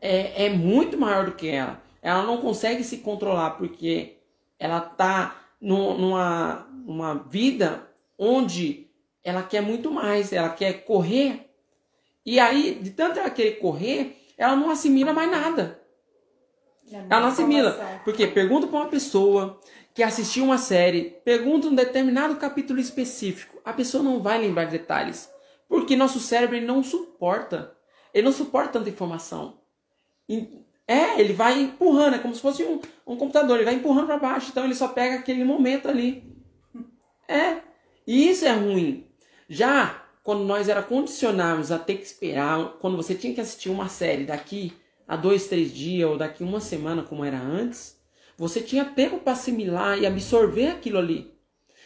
é, 0.00 0.46
é 0.46 0.50
muito 0.50 0.98
maior 0.98 1.26
do 1.26 1.32
que 1.32 1.48
ela. 1.48 1.82
Ela 2.02 2.22
não 2.22 2.38
consegue 2.38 2.84
se 2.84 2.98
controlar 2.98 3.52
porque 3.52 4.18
ela 4.58 4.80
tá 4.80 5.40
numa, 5.60 6.66
numa 6.84 7.14
vida 7.14 7.88
onde 8.18 8.86
ela 9.24 9.42
quer 9.42 9.60
muito 9.60 9.90
mais, 9.90 10.32
ela 10.32 10.50
quer 10.50 10.84
correr. 10.84 11.50
E 12.24 12.38
aí, 12.38 12.78
de 12.80 12.90
tanto 12.90 13.18
ela 13.18 13.30
querer 13.30 13.58
correr, 13.58 14.16
ela 14.36 14.54
não 14.54 14.70
assimila 14.70 15.12
mais 15.12 15.30
nada. 15.30 15.80
Ela 16.92 17.20
não 17.20 17.28
assimila. 17.28 18.00
Porque 18.04 18.26
pergunta 18.26 18.66
para 18.66 18.78
uma 18.78 18.88
pessoa 18.88 19.60
que 19.94 20.02
assistiu 20.02 20.44
uma 20.44 20.58
série, 20.58 21.16
pergunta 21.24 21.68
um 21.68 21.74
determinado 21.74 22.36
capítulo 22.36 22.78
específico. 22.78 23.60
A 23.64 23.72
pessoa 23.72 24.02
não 24.02 24.22
vai 24.22 24.38
lembrar 24.38 24.66
de 24.66 24.72
detalhes. 24.72 25.30
Porque 25.68 25.96
nosso 25.96 26.20
cérebro 26.20 26.60
não 26.60 26.82
suporta. 26.82 27.74
Ele 28.12 28.24
não 28.24 28.32
suporta 28.32 28.78
tanta 28.78 28.90
informação. 28.90 29.58
É, 30.86 31.20
ele 31.20 31.32
vai 31.32 31.60
empurrando, 31.60 32.14
é 32.14 32.18
como 32.18 32.34
se 32.34 32.40
fosse 32.40 32.62
um, 32.62 32.80
um 33.06 33.16
computador, 33.16 33.56
ele 33.56 33.64
vai 33.64 33.74
empurrando 33.74 34.06
para 34.06 34.18
baixo, 34.18 34.50
então 34.50 34.64
ele 34.64 34.74
só 34.74 34.86
pega 34.88 35.16
aquele 35.16 35.42
momento 35.42 35.88
ali. 35.88 36.22
É, 37.28 37.56
e 38.06 38.28
isso 38.28 38.44
é 38.44 38.52
ruim. 38.52 39.04
Já 39.48 40.04
quando 40.22 40.44
nós 40.44 40.68
era 40.68 40.82
condicionados 40.82 41.72
a 41.72 41.78
ter 41.78 41.96
que 41.96 42.04
esperar, 42.04 42.78
quando 42.80 42.96
você 42.96 43.14
tinha 43.14 43.34
que 43.34 43.40
assistir 43.40 43.68
uma 43.68 43.88
série 43.88 44.24
daqui 44.24 44.72
a 45.06 45.16
dois, 45.16 45.46
três 45.46 45.72
dias 45.72 46.08
ou 46.08 46.16
daqui 46.16 46.42
uma 46.42 46.60
semana, 46.60 47.02
como 47.02 47.24
era 47.24 47.38
antes, 47.38 47.96
você 48.36 48.60
tinha 48.60 48.84
tempo 48.84 49.18
para 49.18 49.32
assimilar 49.32 49.98
e 49.98 50.06
absorver 50.06 50.68
aquilo 50.68 50.98
ali. 50.98 51.34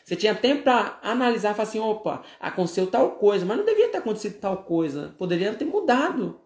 Você 0.05 0.17
tinha 0.17 0.35
tempo 0.35 0.65
para 0.65 0.99
analisar 1.03 1.53
e 1.53 1.55
falar 1.55 1.69
assim: 1.69 1.79
opa, 1.79 2.23
aconteceu 2.41 2.87
tal 2.87 3.13
coisa, 3.13 3.45
mas 3.45 3.59
não 3.59 3.65
devia 3.65 3.89
ter 3.89 3.99
acontecido 3.99 4.41
tal 4.41 4.65
coisa, 4.65 5.15
poderia 5.19 5.55
ter 5.55 5.65
mudado. 5.65 6.41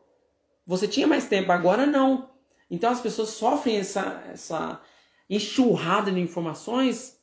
Você 0.67 0.89
tinha 0.89 1.07
mais 1.07 1.27
tempo, 1.29 1.53
agora 1.53 1.87
não. 1.87 2.31
Então 2.71 2.91
as 2.91 3.01
pessoas 3.01 3.31
sofrem 3.31 3.77
essa, 3.77 4.23
essa 4.33 4.81
enxurrada 5.29 6.11
de 6.11 6.21
informações 6.21 7.19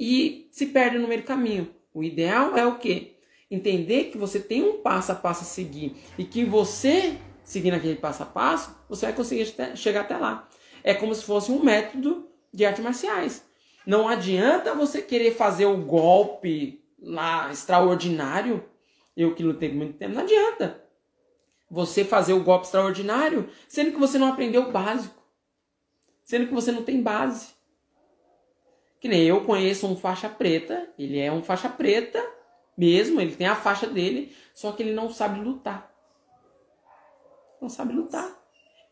e 0.00 0.48
se 0.50 0.66
perdem 0.66 1.00
no 1.00 1.08
meio 1.08 1.22
do 1.22 1.26
caminho. 1.26 1.74
O 1.92 2.02
ideal 2.02 2.56
é 2.56 2.66
o 2.66 2.78
quê? 2.78 3.16
Entender 3.50 4.04
que 4.10 4.18
você 4.18 4.40
tem 4.40 4.62
um 4.62 4.82
passo 4.82 5.12
a 5.12 5.14
passo 5.14 5.42
a 5.42 5.46
seguir 5.46 5.96
e 6.18 6.24
que 6.24 6.44
você, 6.44 7.16
seguindo 7.46 7.74
aquele 7.74 7.94
passo 7.94 8.24
a 8.24 8.26
passo, 8.26 8.76
você 8.88 9.06
vai 9.06 9.14
conseguir 9.14 9.54
chegar 9.76 10.00
até 10.00 10.16
lá. 10.16 10.48
É 10.82 10.92
como 10.92 11.14
se 11.14 11.24
fosse 11.24 11.50
um 11.52 11.62
método 11.62 12.28
de 12.52 12.66
artes 12.66 12.82
marciais. 12.82 13.46
Não 13.86 14.08
adianta 14.08 14.74
você 14.74 15.00
querer 15.00 15.32
fazer 15.32 15.64
o 15.64 15.76
golpe 15.76 16.84
lá 17.00 17.50
extraordinário. 17.50 18.68
Eu 19.16 19.32
que 19.32 19.44
lutei 19.44 19.72
muito 19.72 19.96
tempo, 19.96 20.14
não 20.14 20.22
adianta 20.22 20.84
você 21.70 22.04
fazer 22.04 22.32
o 22.32 22.42
golpe 22.42 22.66
extraordinário, 22.66 23.48
sendo 23.68 23.92
que 23.92 23.98
você 23.98 24.18
não 24.18 24.28
aprendeu 24.28 24.62
o 24.62 24.72
básico. 24.72 25.22
Sendo 26.24 26.48
que 26.48 26.54
você 26.54 26.72
não 26.72 26.82
tem 26.82 27.00
base. 27.00 27.54
Que 29.00 29.08
nem 29.08 29.22
eu 29.22 29.44
conheço 29.44 29.86
um 29.86 29.96
faixa 29.96 30.28
preta, 30.28 30.88
ele 30.98 31.18
é 31.18 31.30
um 31.30 31.42
faixa 31.42 31.68
preta 31.68 32.24
mesmo, 32.76 33.20
ele 33.20 33.36
tem 33.36 33.46
a 33.46 33.54
faixa 33.54 33.86
dele, 33.86 34.34
só 34.52 34.72
que 34.72 34.82
ele 34.82 34.92
não 34.92 35.10
sabe 35.10 35.40
lutar. 35.40 35.95
Não 37.60 37.68
sabe 37.68 37.92
lutar. 37.92 38.30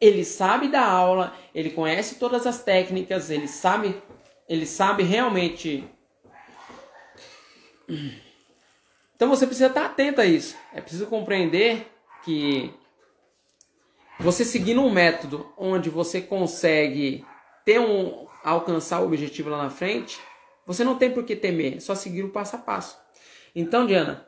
Ele 0.00 0.24
sabe 0.24 0.68
da 0.68 0.84
aula, 0.84 1.34
ele 1.54 1.70
conhece 1.70 2.16
todas 2.16 2.46
as 2.46 2.62
técnicas, 2.62 3.30
ele 3.30 3.48
sabe, 3.48 4.02
ele 4.48 4.66
sabe 4.66 5.02
realmente. 5.02 5.88
Então 9.16 9.28
você 9.28 9.46
precisa 9.46 9.68
estar 9.68 9.86
atento 9.86 10.20
a 10.20 10.26
isso. 10.26 10.56
É 10.72 10.80
preciso 10.80 11.06
compreender 11.06 11.90
que 12.24 12.74
você 14.18 14.44
seguindo 14.44 14.82
um 14.82 14.90
método 14.90 15.52
onde 15.56 15.90
você 15.90 16.20
consegue 16.20 17.24
ter 17.64 17.80
um 17.80 18.26
alcançar 18.44 19.00
o 19.00 19.06
objetivo 19.06 19.48
lá 19.48 19.62
na 19.62 19.70
frente, 19.70 20.20
você 20.66 20.84
não 20.84 20.96
tem 20.96 21.10
por 21.10 21.24
que 21.24 21.34
temer, 21.34 21.76
é 21.76 21.80
só 21.80 21.94
seguir 21.94 22.22
o 22.22 22.30
passo 22.30 22.56
a 22.56 22.58
passo. 22.58 22.98
Então, 23.54 23.86
Diana, 23.86 24.26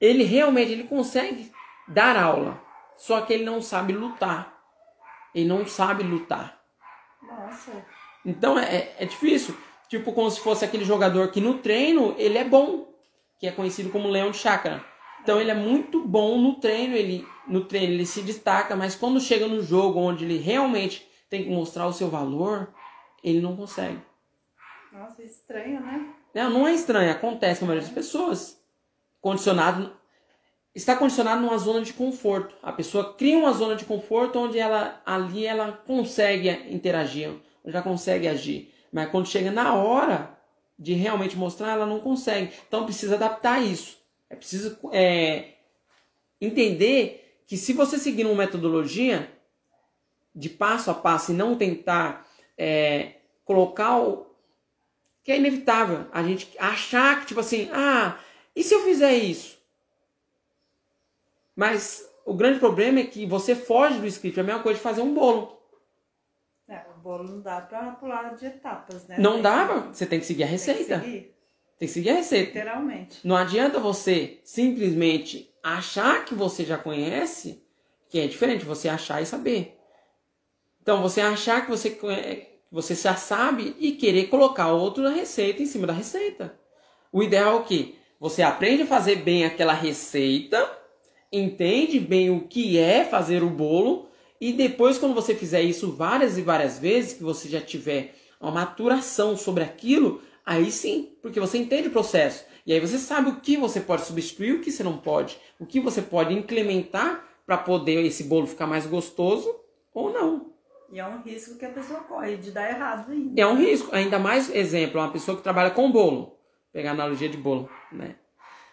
ele 0.00 0.24
realmente 0.24 0.72
ele 0.72 0.84
consegue 0.84 1.50
dar 1.88 2.16
aula, 2.16 2.61
só 2.96 3.20
que 3.22 3.32
ele 3.32 3.44
não 3.44 3.60
sabe 3.60 3.92
lutar. 3.92 4.60
Ele 5.34 5.48
não 5.48 5.66
sabe 5.66 6.02
lutar. 6.02 6.60
Nossa. 7.22 7.84
Então 8.24 8.58
é, 8.58 8.94
é 8.98 9.04
difícil. 9.04 9.56
Tipo, 9.88 10.12
como 10.12 10.30
se 10.30 10.40
fosse 10.40 10.64
aquele 10.64 10.84
jogador 10.84 11.30
que 11.30 11.40
no 11.40 11.58
treino 11.58 12.14
ele 12.16 12.38
é 12.38 12.44
bom, 12.44 12.94
que 13.38 13.46
é 13.46 13.52
conhecido 13.52 13.90
como 13.90 14.08
leão 14.08 14.30
de 14.30 14.38
chácara. 14.38 14.84
Então 15.22 15.40
ele 15.40 15.50
é 15.50 15.54
muito 15.54 16.02
bom 16.04 16.38
no 16.38 16.54
treino, 16.56 16.96
ele 16.96 17.26
no 17.46 17.64
treino 17.64 17.92
ele 17.92 18.06
se 18.06 18.22
destaca, 18.22 18.74
mas 18.74 18.94
quando 18.94 19.20
chega 19.20 19.46
no 19.46 19.62
jogo 19.62 20.00
onde 20.00 20.24
ele 20.24 20.38
realmente 20.38 21.06
tem 21.28 21.44
que 21.44 21.50
mostrar 21.50 21.86
o 21.86 21.92
seu 21.92 22.08
valor, 22.08 22.72
ele 23.22 23.40
não 23.40 23.56
consegue. 23.56 24.00
Nossa, 24.92 25.22
estranho, 25.22 25.80
né? 25.80 26.14
Não, 26.34 26.50
não 26.50 26.66
é 26.68 26.74
estranho, 26.74 27.10
acontece 27.10 27.60
com 27.60 27.66
a 27.66 27.68
maioria 27.68 27.86
das 27.86 27.94
pessoas. 27.94 28.62
Condicionado 29.20 29.96
está 30.74 30.96
condicionado 30.96 31.42
numa 31.42 31.58
zona 31.58 31.82
de 31.82 31.92
conforto. 31.92 32.54
A 32.62 32.72
pessoa 32.72 33.14
cria 33.14 33.36
uma 33.36 33.52
zona 33.52 33.76
de 33.76 33.84
conforto 33.84 34.38
onde 34.38 34.58
ela 34.58 35.00
ali 35.04 35.46
ela 35.46 35.72
consegue 35.72 36.48
interagir, 36.70 37.30
onde 37.64 37.76
ela 37.76 37.82
consegue 37.82 38.26
agir. 38.26 38.72
Mas 38.92 39.10
quando 39.10 39.26
chega 39.26 39.50
na 39.50 39.74
hora 39.74 40.38
de 40.78 40.94
realmente 40.94 41.36
mostrar, 41.36 41.72
ela 41.72 41.86
não 41.86 42.00
consegue. 42.00 42.52
Então 42.66 42.84
precisa 42.84 43.14
adaptar 43.14 43.62
isso. 43.62 43.98
É 44.28 44.34
preciso 44.34 44.78
é, 44.92 45.50
entender 46.40 47.38
que 47.46 47.56
se 47.56 47.72
você 47.72 47.98
seguir 47.98 48.24
uma 48.24 48.34
metodologia 48.34 49.30
de 50.34 50.48
passo 50.48 50.90
a 50.90 50.94
passo 50.94 51.32
e 51.32 51.34
não 51.34 51.54
tentar 51.54 52.26
é, 52.56 53.16
colocar 53.44 53.98
o. 54.00 54.26
que 55.22 55.30
é 55.30 55.36
inevitável 55.36 56.06
a 56.12 56.22
gente 56.22 56.48
achar 56.58 57.20
que, 57.20 57.26
tipo 57.26 57.40
assim, 57.40 57.68
ah, 57.72 58.18
e 58.56 58.62
se 58.62 58.74
eu 58.74 58.82
fizer 58.82 59.14
isso? 59.14 59.61
Mas 61.54 62.08
o 62.24 62.34
grande 62.34 62.58
problema 62.58 63.00
é 63.00 63.04
que 63.04 63.26
você 63.26 63.54
foge 63.54 63.98
do 63.98 64.06
script. 64.06 64.38
É 64.38 64.42
a 64.42 64.46
mesma 64.46 64.62
coisa 64.62 64.78
de 64.78 64.82
fazer 64.82 65.02
um 65.02 65.14
bolo. 65.14 65.58
É, 66.68 66.86
o 66.96 67.00
bolo 67.00 67.24
não 67.24 67.40
dá 67.40 67.60
pra 67.60 67.92
pular 67.92 68.34
de 68.34 68.46
etapas, 68.46 69.06
né? 69.06 69.16
Não 69.18 69.42
dá, 69.42 69.64
você 69.92 70.06
tem 70.06 70.20
que 70.20 70.26
seguir 70.26 70.44
a 70.44 70.46
receita. 70.46 70.98
Tem 70.98 71.00
que 71.00 71.04
seguir. 71.04 71.36
Tem 71.78 71.88
que 71.88 71.94
seguir 71.94 72.10
a 72.10 72.14
receita. 72.14 72.58
Literalmente. 72.58 73.26
Não 73.26 73.36
adianta 73.36 73.78
você 73.78 74.40
simplesmente 74.44 75.52
achar 75.62 76.24
que 76.24 76.34
você 76.34 76.64
já 76.64 76.78
conhece, 76.78 77.62
que 78.08 78.18
é 78.18 78.26
diferente 78.26 78.64
você 78.64 78.88
achar 78.88 79.20
e 79.20 79.26
saber. 79.26 79.78
Então, 80.80 81.02
você 81.02 81.20
achar 81.20 81.64
que 81.64 81.70
você, 81.70 81.96
você 82.70 82.94
já 82.94 83.14
sabe 83.14 83.76
e 83.78 83.92
querer 83.92 84.28
colocar 84.28 84.72
outra 84.72 85.10
receita 85.10 85.62
em 85.62 85.66
cima 85.66 85.86
da 85.86 85.92
receita. 85.92 86.58
O 87.12 87.22
ideal 87.22 87.52
é 87.52 87.60
o 87.60 87.64
quê? 87.64 87.94
Você 88.18 88.42
aprende 88.42 88.82
a 88.82 88.86
fazer 88.86 89.16
bem 89.16 89.44
aquela 89.44 89.74
receita, 89.74 90.58
entende 91.32 91.98
bem 91.98 92.30
o 92.30 92.42
que 92.46 92.78
é 92.78 93.04
fazer 93.04 93.42
o 93.42 93.50
bolo, 93.50 94.08
e 94.40 94.52
depois, 94.52 94.98
quando 94.98 95.14
você 95.14 95.34
fizer 95.34 95.62
isso 95.62 95.92
várias 95.92 96.36
e 96.36 96.42
várias 96.42 96.78
vezes, 96.78 97.12
que 97.12 97.22
você 97.22 97.48
já 97.48 97.60
tiver 97.60 98.14
uma 98.40 98.50
maturação 98.50 99.36
sobre 99.36 99.62
aquilo, 99.62 100.20
aí 100.44 100.70
sim, 100.70 101.12
porque 101.22 101.38
você 101.38 101.58
entende 101.58 101.88
o 101.88 101.92
processo. 101.92 102.44
E 102.66 102.72
aí 102.72 102.80
você 102.80 102.98
sabe 102.98 103.30
o 103.30 103.36
que 103.36 103.56
você 103.56 103.80
pode 103.80 104.02
substituir, 104.02 104.52
o 104.52 104.60
que 104.60 104.72
você 104.72 104.82
não 104.82 104.98
pode, 104.98 105.38
o 105.60 105.66
que 105.66 105.78
você 105.78 106.02
pode 106.02 106.34
implementar 106.34 107.24
para 107.46 107.56
poder 107.56 108.04
esse 108.04 108.24
bolo 108.24 108.46
ficar 108.46 108.66
mais 108.66 108.84
gostoso 108.84 109.54
ou 109.94 110.12
não. 110.12 110.52
E 110.92 110.98
é 110.98 111.06
um 111.06 111.22
risco 111.22 111.56
que 111.56 111.64
a 111.64 111.70
pessoa 111.70 112.00
corre 112.00 112.36
de 112.36 112.50
dar 112.50 112.68
errado 112.68 113.12
ainda. 113.12 113.40
É 113.40 113.46
um 113.46 113.56
risco, 113.56 113.94
ainda 113.94 114.18
mais 114.18 114.54
exemplo, 114.54 115.00
uma 115.00 115.10
pessoa 115.10 115.36
que 115.36 115.42
trabalha 115.42 115.70
com 115.70 115.90
bolo. 115.90 116.36
Pegar 116.72 116.90
a 116.90 116.92
analogia 116.94 117.28
de 117.28 117.36
bolo, 117.36 117.70
né? 117.90 118.16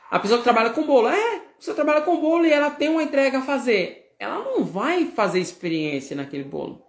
A 0.10 0.20
pessoa 0.20 0.40
que 0.40 0.44
trabalha 0.44 0.72
com 0.72 0.86
bolo, 0.86 1.10
é, 1.10 1.42
você 1.60 1.74
trabalha 1.74 2.02
com 2.02 2.20
bolo 2.20 2.46
e 2.46 2.52
ela 2.52 2.72
tem 2.72 2.90
uma 2.90 3.04
entrega 3.04 3.40
a 3.40 3.42
fazer. 3.42 4.16
Ela 4.18 4.40
não 4.40 4.64
vai 4.64 5.06
fazer 5.06 5.40
experiência 5.40 6.16
naquele 6.16 6.44
bolo. 6.44 6.82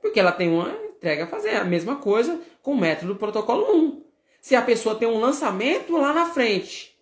Porque 0.00 0.18
ela 0.18 0.32
tem 0.32 0.48
uma 0.48 0.70
entrega 0.96 1.24
a 1.24 1.26
fazer. 1.26 1.56
A 1.56 1.64
mesma 1.64 1.96
coisa 1.96 2.40
com 2.62 2.72
o 2.72 2.78
método 2.78 3.14
do 3.14 3.18
protocolo 3.18 3.74
1. 3.74 4.04
Se 4.40 4.56
a 4.56 4.62
pessoa 4.62 4.94
tem 4.94 5.06
um 5.06 5.20
lançamento 5.20 5.96
lá 5.96 6.12
na 6.12 6.26
frente, 6.26 6.98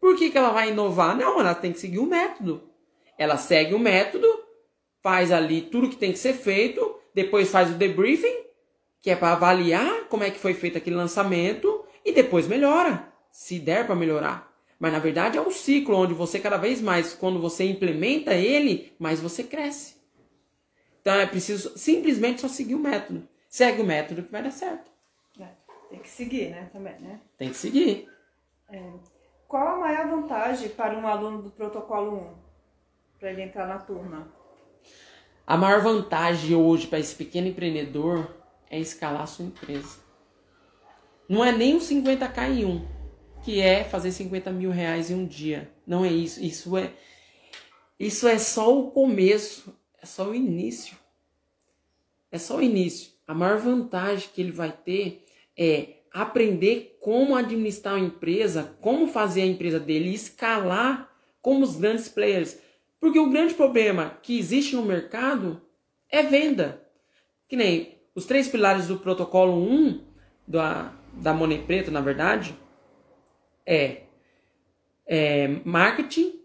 por 0.00 0.16
que, 0.16 0.30
que 0.30 0.36
ela 0.36 0.50
vai 0.50 0.70
inovar? 0.70 1.16
Não, 1.16 1.40
ela 1.40 1.54
tem 1.54 1.72
que 1.72 1.80
seguir 1.80 1.98
o 1.98 2.06
método. 2.06 2.62
Ela 3.16 3.36
segue 3.36 3.74
o 3.74 3.78
método, 3.78 4.28
faz 5.02 5.32
ali 5.32 5.62
tudo 5.62 5.88
que 5.88 5.96
tem 5.96 6.12
que 6.12 6.18
ser 6.18 6.34
feito, 6.34 6.98
depois 7.14 7.50
faz 7.50 7.70
o 7.70 7.74
debriefing, 7.74 8.44
que 9.00 9.10
é 9.10 9.16
para 9.16 9.32
avaliar 9.32 10.04
como 10.08 10.24
é 10.24 10.30
que 10.30 10.38
foi 10.38 10.52
feito 10.52 10.76
aquele 10.76 10.96
lançamento, 10.96 11.84
e 12.04 12.12
depois 12.12 12.46
melhora, 12.46 13.08
se 13.30 13.58
der 13.58 13.86
para 13.86 13.94
melhorar. 13.94 14.53
Mas 14.78 14.92
na 14.92 14.98
verdade 14.98 15.38
é 15.38 15.40
um 15.40 15.50
ciclo 15.50 15.96
onde 15.96 16.14
você 16.14 16.38
cada 16.38 16.56
vez 16.56 16.80
mais, 16.80 17.14
quando 17.14 17.40
você 17.40 17.64
implementa 17.64 18.34
ele, 18.34 18.92
mais 18.98 19.20
você 19.20 19.42
cresce. 19.44 19.96
Então 21.00 21.14
é 21.14 21.26
preciso 21.26 21.76
simplesmente 21.76 22.40
só 22.40 22.48
seguir 22.48 22.74
o 22.74 22.78
método. 22.78 23.28
Segue 23.48 23.82
o 23.82 23.86
método 23.86 24.22
que 24.22 24.32
vai 24.32 24.42
dar 24.42 24.50
certo. 24.50 24.90
É, 25.38 25.48
tem 25.90 26.00
que 26.00 26.08
seguir, 26.08 26.50
né? 26.50 26.68
Também, 26.72 26.98
né? 27.00 27.20
Tem 27.36 27.50
que 27.50 27.56
seguir. 27.56 28.08
É. 28.68 28.82
Qual 29.46 29.66
a 29.68 29.78
maior 29.78 30.08
vantagem 30.08 30.70
para 30.70 30.98
um 30.98 31.06
aluno 31.06 31.42
do 31.42 31.50
protocolo 31.50 32.16
1? 32.16 32.34
Para 33.20 33.30
ele 33.30 33.42
entrar 33.42 33.66
na 33.66 33.78
turma? 33.78 34.26
A 35.46 35.56
maior 35.56 35.82
vantagem 35.82 36.56
hoje 36.56 36.86
para 36.86 36.98
esse 36.98 37.14
pequeno 37.14 37.46
empreendedor 37.46 38.34
é 38.70 38.78
escalar 38.78 39.22
a 39.22 39.26
sua 39.26 39.44
empresa. 39.44 39.98
Não 41.28 41.44
é 41.44 41.52
nem 41.52 41.76
o 41.76 41.80
50k 41.80 42.50
em 42.50 42.64
um, 42.64 42.88
que 43.44 43.60
é 43.60 43.84
fazer 43.84 44.10
50 44.10 44.50
mil 44.50 44.70
reais 44.70 45.10
em 45.10 45.14
um 45.14 45.26
dia. 45.26 45.70
Não 45.86 46.04
é 46.04 46.10
isso. 46.10 46.42
Isso 46.42 46.76
é, 46.76 46.92
isso 48.00 48.26
é 48.26 48.38
só 48.38 48.76
o 48.76 48.90
começo, 48.90 49.78
é 50.02 50.06
só 50.06 50.30
o 50.30 50.34
início. 50.34 50.96
é 52.32 52.38
só 52.38 52.56
o 52.56 52.62
início. 52.62 53.12
A 53.26 53.34
maior 53.34 53.58
vantagem 53.58 54.28
que 54.34 54.40
ele 54.40 54.50
vai 54.50 54.72
ter 54.72 55.24
é 55.56 55.98
aprender 56.12 56.98
como 57.00 57.36
administrar 57.36 57.94
uma 57.94 58.06
empresa, 58.06 58.76
como 58.80 59.06
fazer 59.06 59.42
a 59.42 59.46
empresa 59.46 59.78
dele 59.78 60.12
escalar 60.12 61.10
como 61.42 61.62
os 61.62 61.76
grandes 61.76 62.08
players. 62.08 62.58
Porque 62.98 63.18
o 63.18 63.30
grande 63.30 63.54
problema 63.54 64.18
que 64.22 64.38
existe 64.38 64.74
no 64.74 64.82
mercado 64.82 65.60
é 66.10 66.22
venda. 66.22 66.82
Que 67.46 67.56
nem 67.56 67.98
os 68.14 68.24
três 68.24 68.48
pilares 68.48 68.88
do 68.88 68.98
protocolo 68.98 69.52
1 69.52 70.02
da, 70.46 70.92
da 71.12 71.34
Money 71.34 71.62
Preta, 71.62 71.90
na 71.90 72.00
verdade, 72.00 72.56
é, 73.66 74.02
é 75.06 75.48
marketing, 75.64 76.40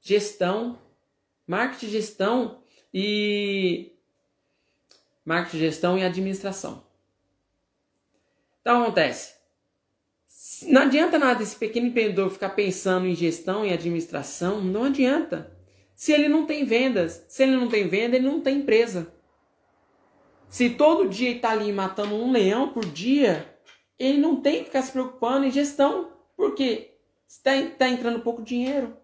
gestão, 0.00 0.78
marketing, 1.46 1.88
gestão 1.88 2.62
e 2.92 3.92
marketing, 5.24 5.58
gestão 5.58 5.98
e 5.98 6.04
administração. 6.04 6.84
Então 8.60 8.82
acontece. 8.82 9.34
Não 10.68 10.82
adianta 10.82 11.18
nada 11.18 11.42
esse 11.42 11.56
pequeno 11.56 11.88
empreendedor 11.88 12.30
ficar 12.30 12.50
pensando 12.50 13.06
em 13.06 13.14
gestão 13.14 13.64
e 13.66 13.72
administração, 13.72 14.60
não 14.60 14.84
adianta. 14.84 15.56
Se 15.94 16.12
ele 16.12 16.28
não 16.28 16.46
tem 16.46 16.64
vendas, 16.64 17.24
se 17.28 17.42
ele 17.42 17.56
não 17.56 17.68
tem 17.68 17.88
venda, 17.88 18.16
ele 18.16 18.26
não 18.26 18.40
tem 18.40 18.58
empresa. 18.58 19.12
Se 20.48 20.70
todo 20.70 21.08
dia 21.08 21.28
ele 21.28 21.36
está 21.36 21.50
ali 21.50 21.72
matando 21.72 22.14
um 22.14 22.30
leão 22.30 22.72
por 22.72 22.84
dia, 22.84 23.56
ele 23.98 24.18
não 24.18 24.40
tem 24.40 24.58
que 24.58 24.64
ficar 24.66 24.82
se 24.82 24.92
preocupando 24.92 25.46
em 25.46 25.50
gestão, 25.50 26.11
porque 26.36 26.92
está 27.26 27.50
tá 27.78 27.88
entrando 27.88 28.20
pouco 28.20 28.42
dinheiro. 28.42 28.96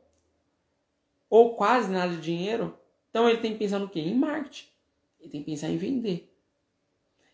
Ou 1.31 1.55
quase 1.55 1.91
nada 1.91 2.13
de 2.13 2.21
dinheiro. 2.21 2.79
Então 3.11 3.29
ele 3.29 3.39
tem 3.39 3.53
que 3.53 3.59
pensar 3.59 3.79
no 3.79 3.89
quê? 3.89 4.01
Em 4.01 4.15
marketing. 4.15 4.67
Ele 5.21 5.31
tem 5.31 5.43
que 5.43 5.51
pensar 5.51 5.69
em 5.69 5.77
vender. 5.77 6.33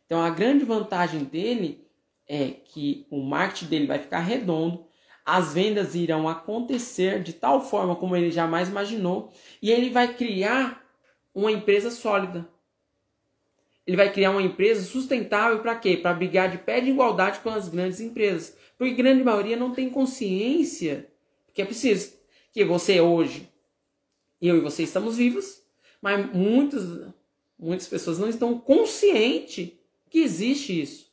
Então 0.06 0.22
a 0.22 0.30
grande 0.30 0.64
vantagem 0.64 1.24
dele 1.24 1.86
é 2.26 2.48
que 2.50 3.06
o 3.10 3.22
marketing 3.22 3.66
dele 3.66 3.86
vai 3.86 3.98
ficar 3.98 4.20
redondo, 4.20 4.86
as 5.24 5.54
vendas 5.54 5.94
irão 5.94 6.28
acontecer 6.28 7.22
de 7.22 7.32
tal 7.32 7.60
forma 7.60 7.96
como 7.96 8.16
ele 8.16 8.30
jamais 8.30 8.68
imaginou 8.68 9.32
e 9.60 9.70
ele 9.70 9.90
vai 9.90 10.14
criar 10.14 10.84
uma 11.34 11.50
empresa 11.50 11.90
sólida. 11.90 12.48
Ele 13.86 13.96
vai 13.96 14.10
criar 14.12 14.30
uma 14.30 14.42
empresa 14.42 14.82
sustentável 14.82 15.60
para 15.60 15.76
quê? 15.76 15.96
Para 15.96 16.14
brigar 16.14 16.50
de 16.50 16.58
pé 16.58 16.80
de 16.80 16.90
igualdade 16.90 17.40
com 17.40 17.50
as 17.50 17.68
grandes 17.68 18.00
empresas. 18.00 18.56
Porque 18.76 18.94
grande 18.94 19.22
maioria 19.22 19.56
não 19.56 19.72
tem 19.72 19.88
consciência 19.88 21.10
que 21.52 21.62
é 21.62 21.64
preciso. 21.64 22.14
Que 22.52 22.64
você 22.64 23.00
hoje, 23.00 23.48
eu 24.40 24.56
e 24.56 24.60
você 24.60 24.82
estamos 24.82 25.16
vivos, 25.16 25.62
mas 26.00 26.32
muitos, 26.32 27.12
muitas 27.58 27.86
pessoas 27.86 28.18
não 28.18 28.28
estão 28.28 28.58
conscientes 28.58 29.72
que 30.10 30.20
existe 30.20 30.80
isso. 30.80 31.12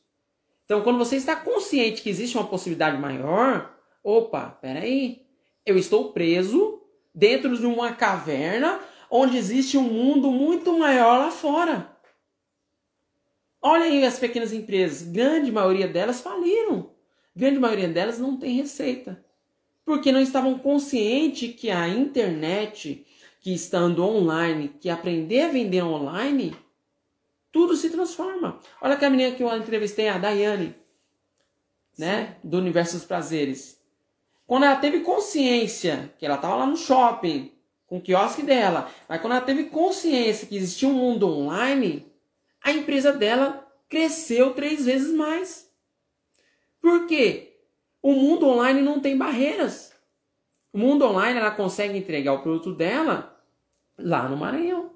Então, 0.64 0.82
quando 0.82 0.98
você 0.98 1.16
está 1.16 1.34
consciente 1.34 2.02
que 2.02 2.10
existe 2.10 2.36
uma 2.36 2.46
possibilidade 2.46 2.98
maior, 2.98 3.76
opa, 4.02 4.50
peraí, 4.50 5.26
eu 5.66 5.76
estou 5.76 6.12
preso 6.12 6.80
dentro 7.14 7.56
de 7.56 7.66
uma 7.66 7.92
caverna 7.92 8.80
onde 9.10 9.36
existe 9.36 9.76
um 9.76 9.82
mundo 9.82 10.30
muito 10.30 10.78
maior 10.78 11.18
lá 11.18 11.30
fora. 11.30 11.94
Olha 13.60 13.84
aí 13.84 14.04
as 14.04 14.18
pequenas 14.18 14.52
empresas, 14.52 15.02
grande 15.02 15.52
maioria 15.52 15.86
delas 15.86 16.20
faliram. 16.20 16.90
Grande 17.34 17.58
maioria 17.58 17.88
delas 17.88 18.18
não 18.18 18.36
tem 18.36 18.56
receita. 18.56 19.24
Porque 19.84 20.12
não 20.12 20.20
estavam 20.20 20.58
conscientes 20.58 21.54
que 21.54 21.70
a 21.70 21.88
internet, 21.88 23.06
que 23.40 23.52
estando 23.52 24.04
online, 24.04 24.68
que 24.80 24.88
aprender 24.88 25.42
a 25.42 25.48
vender 25.48 25.82
online, 25.82 26.56
tudo 27.50 27.76
se 27.76 27.90
transforma. 27.90 28.60
Olha 28.80 28.96
que 28.96 29.04
a 29.04 29.10
menina 29.10 29.34
que 29.34 29.42
eu 29.42 29.56
entrevistei, 29.56 30.08
a 30.08 30.18
Daiane, 30.18 30.74
né? 31.98 32.36
Do 32.42 32.58
Universo 32.58 32.96
dos 32.96 33.04
Prazeres. 33.04 33.80
Quando 34.46 34.64
ela 34.64 34.76
teve 34.76 35.00
consciência 35.00 36.12
que 36.18 36.26
ela 36.26 36.36
estava 36.36 36.56
lá 36.56 36.66
no 36.66 36.76
shopping, 36.76 37.52
com 37.86 37.98
o 37.98 38.00
quiosque 38.00 38.42
dela, 38.42 38.90
mas 39.08 39.20
quando 39.20 39.34
ela 39.34 39.44
teve 39.44 39.64
consciência 39.64 40.46
que 40.46 40.56
existia 40.56 40.88
um 40.88 40.94
mundo 40.94 41.28
online, 41.28 42.06
a 42.62 42.72
empresa 42.72 43.12
dela 43.12 43.66
cresceu 43.88 44.54
três 44.54 44.86
vezes 44.86 45.12
mais. 45.12 45.70
Por 46.82 47.06
quê? 47.06 47.54
O 48.02 48.12
mundo 48.12 48.48
online 48.48 48.82
não 48.82 49.00
tem 49.00 49.16
barreiras. 49.16 49.92
O 50.72 50.78
mundo 50.78 51.06
online 51.06 51.38
ela 51.38 51.52
consegue 51.52 51.96
entregar 51.96 52.32
o 52.32 52.42
produto 52.42 52.74
dela 52.74 53.40
lá 53.96 54.28
no 54.28 54.36
Maranhão. 54.36 54.90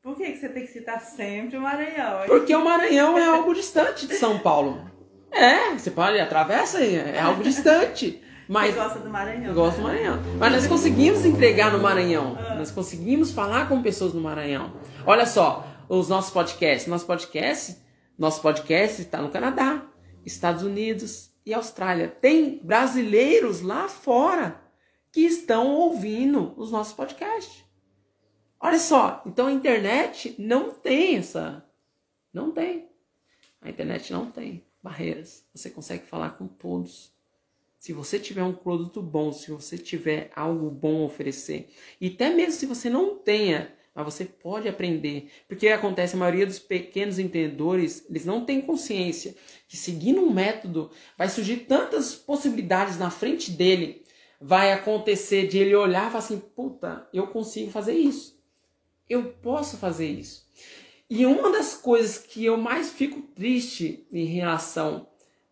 Por 0.00 0.16
que, 0.16 0.32
que 0.32 0.38
você 0.38 0.48
tem 0.48 0.64
que 0.64 0.72
citar 0.72 1.00
sempre 1.00 1.58
o 1.58 1.60
Maranhão? 1.60 2.26
Porque 2.26 2.54
o 2.56 2.64
Maranhão 2.64 3.18
é 3.18 3.26
algo 3.26 3.52
distante 3.52 4.06
de 4.06 4.14
São 4.14 4.38
Paulo. 4.38 4.88
É, 5.30 5.74
você 5.76 5.90
pode 5.90 6.18
atravessa 6.18 6.82
é 6.82 7.20
algo 7.20 7.42
distante. 7.42 8.22
Mas 8.48 8.74
você 8.74 8.80
gosta 8.80 8.98
do 9.00 9.10
Maranhão. 9.10 9.44
Eu 9.44 9.54
gosto 9.54 9.76
do 9.76 9.88
né? 9.88 9.92
Maranhão. 9.92 10.22
Mas 10.38 10.52
nós 10.52 10.66
conseguimos 10.66 11.26
entregar 11.26 11.70
no 11.70 11.78
Maranhão. 11.78 12.38
Ah. 12.40 12.54
Nós 12.54 12.70
conseguimos 12.70 13.30
falar 13.30 13.68
com 13.68 13.82
pessoas 13.82 14.14
no 14.14 14.22
Maranhão. 14.22 14.72
Olha 15.04 15.26
só, 15.26 15.66
os 15.86 16.08
nossos 16.08 16.32
podcasts. 16.32 16.86
Nosso 16.86 17.04
podcast, 17.04 17.76
nosso 18.18 18.40
podcast 18.40 19.02
está 19.02 19.20
no 19.20 19.28
Canadá, 19.28 19.82
Estados 20.32 20.62
Unidos 20.62 21.30
e 21.44 21.52
Austrália. 21.54 22.08
Tem 22.08 22.58
brasileiros 22.58 23.60
lá 23.60 23.88
fora 23.88 24.62
que 25.10 25.22
estão 25.22 25.74
ouvindo 25.74 26.54
os 26.56 26.70
nossos 26.70 26.92
podcasts. 26.92 27.64
Olha 28.60 28.78
só, 28.78 29.22
então 29.26 29.46
a 29.46 29.52
internet 29.52 30.34
não 30.38 30.70
tem 30.70 31.16
essa. 31.16 31.64
Não 32.32 32.50
tem. 32.50 32.88
A 33.60 33.70
internet 33.70 34.12
não 34.12 34.30
tem 34.30 34.64
barreiras. 34.82 35.46
Você 35.54 35.70
consegue 35.70 36.06
falar 36.06 36.30
com 36.30 36.46
todos. 36.46 37.12
Se 37.78 37.92
você 37.92 38.18
tiver 38.18 38.42
um 38.42 38.52
produto 38.52 39.00
bom, 39.00 39.32
se 39.32 39.50
você 39.50 39.78
tiver 39.78 40.30
algo 40.34 40.68
bom 40.68 41.02
a 41.02 41.06
oferecer, 41.06 41.72
e 42.00 42.08
até 42.08 42.30
mesmo 42.30 42.52
se 42.52 42.66
você 42.66 42.90
não 42.90 43.16
tenha 43.16 43.72
mas 43.98 44.14
você 44.14 44.24
pode 44.24 44.68
aprender. 44.68 45.28
Porque 45.48 45.66
acontece, 45.66 46.14
a 46.14 46.18
maioria 46.18 46.46
dos 46.46 46.60
pequenos 46.60 47.18
empreendedores, 47.18 48.06
eles 48.08 48.24
não 48.24 48.44
têm 48.44 48.60
consciência 48.60 49.34
que 49.66 49.76
seguindo 49.76 50.20
um 50.20 50.32
método 50.32 50.88
vai 51.16 51.28
surgir 51.28 51.66
tantas 51.66 52.14
possibilidades 52.14 52.96
na 52.96 53.10
frente 53.10 53.50
dele. 53.50 54.04
Vai 54.40 54.72
acontecer 54.72 55.48
de 55.48 55.58
ele 55.58 55.74
olhar 55.74 56.06
e 56.06 56.12
falar 56.12 56.24
assim: 56.24 56.38
puta, 56.38 57.08
eu 57.12 57.26
consigo 57.26 57.72
fazer 57.72 57.94
isso. 57.94 58.40
Eu 59.10 59.32
posso 59.42 59.76
fazer 59.78 60.06
isso. 60.06 60.46
E 61.10 61.26
uma 61.26 61.50
das 61.50 61.74
coisas 61.74 62.18
que 62.18 62.44
eu 62.44 62.56
mais 62.56 62.90
fico 62.90 63.20
triste 63.20 64.06
em 64.12 64.26
relação 64.26 65.08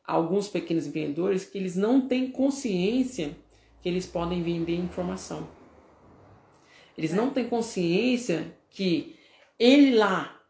a 0.07 0.13
alguns 0.13 0.47
pequenos 0.47 0.87
empreendedores 0.87 1.45
que 1.45 1.59
eles 1.59 1.75
não 1.75 2.07
têm 2.07 2.31
consciência 2.31 3.37
que 3.83 3.89
eles 3.89 4.07
podem 4.07 4.41
vender 4.41 4.77
informação. 4.77 5.49
Eles 6.97 7.13
não 7.13 7.31
têm 7.31 7.49
consciência 7.49 8.57
que 8.71 9.17
ele 9.59 9.97
lá, 9.97 10.41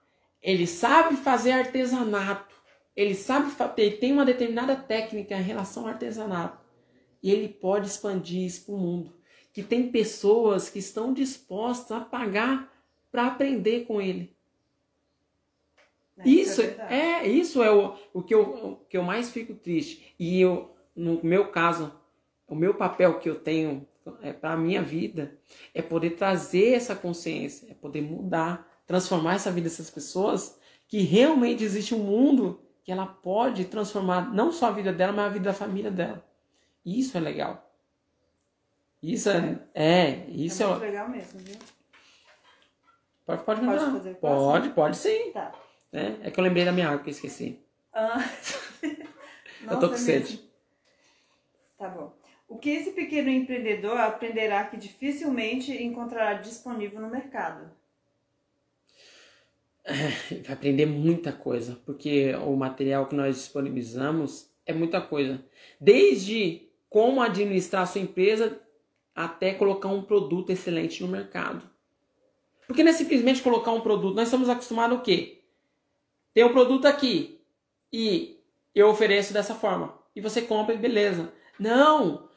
ele 0.43 0.67
sabe 0.67 1.17
fazer 1.17 1.53
artesanato, 1.53 2.55
ele 2.95 3.15
sabe, 3.15 3.53
ele 3.77 3.97
tem 3.97 4.13
uma 4.13 4.25
determinada 4.25 4.77
técnica 4.77 5.37
em 5.37 5.43
relação 5.43 5.85
ao 5.85 5.91
artesanato 5.91 6.65
e 7.23 7.31
ele 7.31 7.49
pode 7.49 7.87
expandir 7.89 8.43
isso 8.43 8.67
para 8.67 8.75
o 8.75 8.79
mundo. 8.79 9.13
Que 9.53 9.63
tem 9.63 9.91
pessoas 9.91 10.71
que 10.71 10.79
estão 10.79 11.13
dispostas 11.13 11.97
a 11.97 12.01
pagar 12.01 12.73
para 13.11 13.27
aprender 13.27 13.87
com 13.87 14.01
ele. 14.01 14.37
É, 16.19 16.29
isso, 16.29 16.63
isso 16.63 16.81
é, 16.89 17.23
é, 17.23 17.29
isso 17.29 17.63
é 17.63 17.71
o, 17.71 17.97
o, 18.13 18.23
que 18.23 18.35
eu, 18.35 18.43
o 18.43 18.77
que 18.89 18.97
eu 18.97 19.03
mais 19.03 19.31
fico 19.31 19.55
triste. 19.55 20.15
E 20.19 20.41
eu, 20.41 20.75
no 20.95 21.21
meu 21.23 21.51
caso, 21.51 21.93
o 22.47 22.55
meu 22.55 22.75
papel 22.75 23.19
que 23.19 23.29
eu 23.29 23.41
tenho 23.41 23.87
é, 24.23 24.33
para 24.33 24.53
a 24.53 24.57
minha 24.57 24.83
vida 24.83 25.37
é 25.75 25.83
poder 25.83 26.11
trazer 26.11 26.75
essa 26.75 26.95
consciência, 26.95 27.71
é 27.71 27.75
poder 27.75 28.03
mudar, 28.03 28.67
transformar 28.87 29.35
essa 29.35 29.51
vida 29.51 29.69
dessas 29.69 29.91
pessoas 29.91 30.59
que 30.89 31.01
realmente 31.01 31.65
existe 31.65 31.95
um 31.95 31.99
mundo 31.99 32.61
que 32.85 32.93
ela 32.93 33.07
pode 33.07 33.65
transformar 33.65 34.33
não 34.33 34.53
só 34.53 34.67
a 34.67 34.71
vida 34.71 34.93
dela, 34.93 35.13
mas 35.13 35.27
a 35.27 35.31
vida 35.31 35.45
da 35.47 35.53
família 35.53 35.91
dela. 35.91 36.25
Isso 36.85 37.17
é 37.17 37.21
legal. 37.21 37.69
Isso 39.03 39.29
é, 39.29 39.59
é 39.75 40.25
isso 40.29 40.63
é, 40.63 40.67
é 40.67 40.77
legal 40.77 41.09
mesmo, 41.09 41.41
viu? 41.41 41.57
Pode, 43.25 43.43
pode, 43.43 43.61
pode 43.61 43.79
fazer 43.93 44.15
Pode, 44.15 44.69
pode 44.71 44.97
sim. 44.97 45.33
Tá. 45.33 45.53
É, 45.93 46.29
é 46.29 46.31
que 46.31 46.39
eu 46.39 46.45
lembrei 46.45 46.65
da 46.65 46.73
minha 46.73 46.89
água 46.89 47.01
que 47.01 47.11
eu 47.11 47.13
esqueci. 47.13 47.61
Ah. 47.93 48.19
eu 49.69 49.81
tô 49.81 49.89
com 49.89 49.97
sede. 49.97 50.41
Tá 51.77 51.89
bom. 51.89 52.13
O 52.49 52.59
que 52.59 52.71
esse 52.71 52.93
pequeno 52.93 53.29
empreendedor 53.29 53.99
aprenderá 53.99 54.65
que 54.65 54.77
dificilmente 54.77 55.73
encontrará 55.83 56.35
disponível 56.35 57.01
no 57.01 57.11
mercado? 57.11 57.71
Vai 59.85 60.53
aprender 60.53 60.87
muita 60.87 61.33
coisa, 61.33 61.81
porque 61.85 62.35
o 62.37 62.57
material 62.57 63.07
que 63.07 63.15
nós 63.15 63.37
disponibilizamos 63.37 64.51
é 64.65 64.73
muita 64.73 65.01
coisa. 65.01 65.45
Desde 65.81 66.69
como 66.89 67.21
administrar 67.21 67.87
sua 67.87 68.01
empresa 68.01 68.61
até 69.15 69.55
colocar 69.55 69.89
um 69.89 70.03
produto 70.03 70.51
excelente 70.51 71.03
no 71.03 71.09
mercado. 71.09 71.63
Porque 72.67 72.83
não 72.83 72.91
é 72.91 72.95
simplesmente 72.95 73.43
colocar 73.43 73.73
um 73.73 73.81
produto. 73.81 74.17
Nós 74.17 74.29
estamos 74.29 74.49
acostumados 74.49 74.99
o 74.99 75.03
quê? 75.03 75.37
tem 76.37 76.45
um 76.45 76.53
produto 76.53 76.85
aqui 76.85 77.41
e 77.91 78.39
eu 78.75 78.91
ofereço 78.91 79.33
dessa 79.33 79.55
forma. 79.55 79.99
E 80.15 80.21
você 80.21 80.43
compra 80.43 80.75
e 80.75 80.79
beleza. 80.79 81.33
Não! 81.59 82.29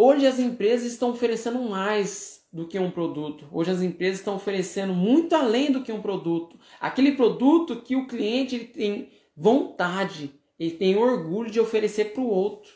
Hoje 0.00 0.28
as 0.28 0.38
empresas 0.38 0.92
estão 0.92 1.10
oferecendo 1.10 1.60
mais 1.60 2.46
do 2.52 2.68
que 2.68 2.78
um 2.78 2.88
produto. 2.88 3.48
Hoje 3.50 3.72
as 3.72 3.82
empresas 3.82 4.20
estão 4.20 4.36
oferecendo 4.36 4.94
muito 4.94 5.34
além 5.34 5.72
do 5.72 5.82
que 5.82 5.90
um 5.90 6.00
produto. 6.00 6.56
Aquele 6.80 7.16
produto 7.16 7.82
que 7.82 7.96
o 7.96 8.06
cliente 8.06 8.60
tem 8.60 9.10
vontade, 9.36 10.32
ele 10.56 10.70
tem 10.70 10.96
orgulho 10.96 11.50
de 11.50 11.58
oferecer 11.58 12.12
para 12.12 12.22
o 12.22 12.28
outro. 12.28 12.74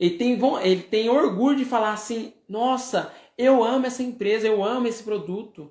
Ele 0.00 0.18
tem, 0.18 0.36
ele 0.64 0.82
tem 0.82 1.08
orgulho 1.08 1.56
de 1.56 1.64
falar 1.64 1.92
assim: 1.92 2.32
nossa, 2.48 3.12
eu 3.38 3.62
amo 3.62 3.86
essa 3.86 4.02
empresa, 4.02 4.48
eu 4.48 4.64
amo 4.64 4.88
esse 4.88 5.04
produto. 5.04 5.70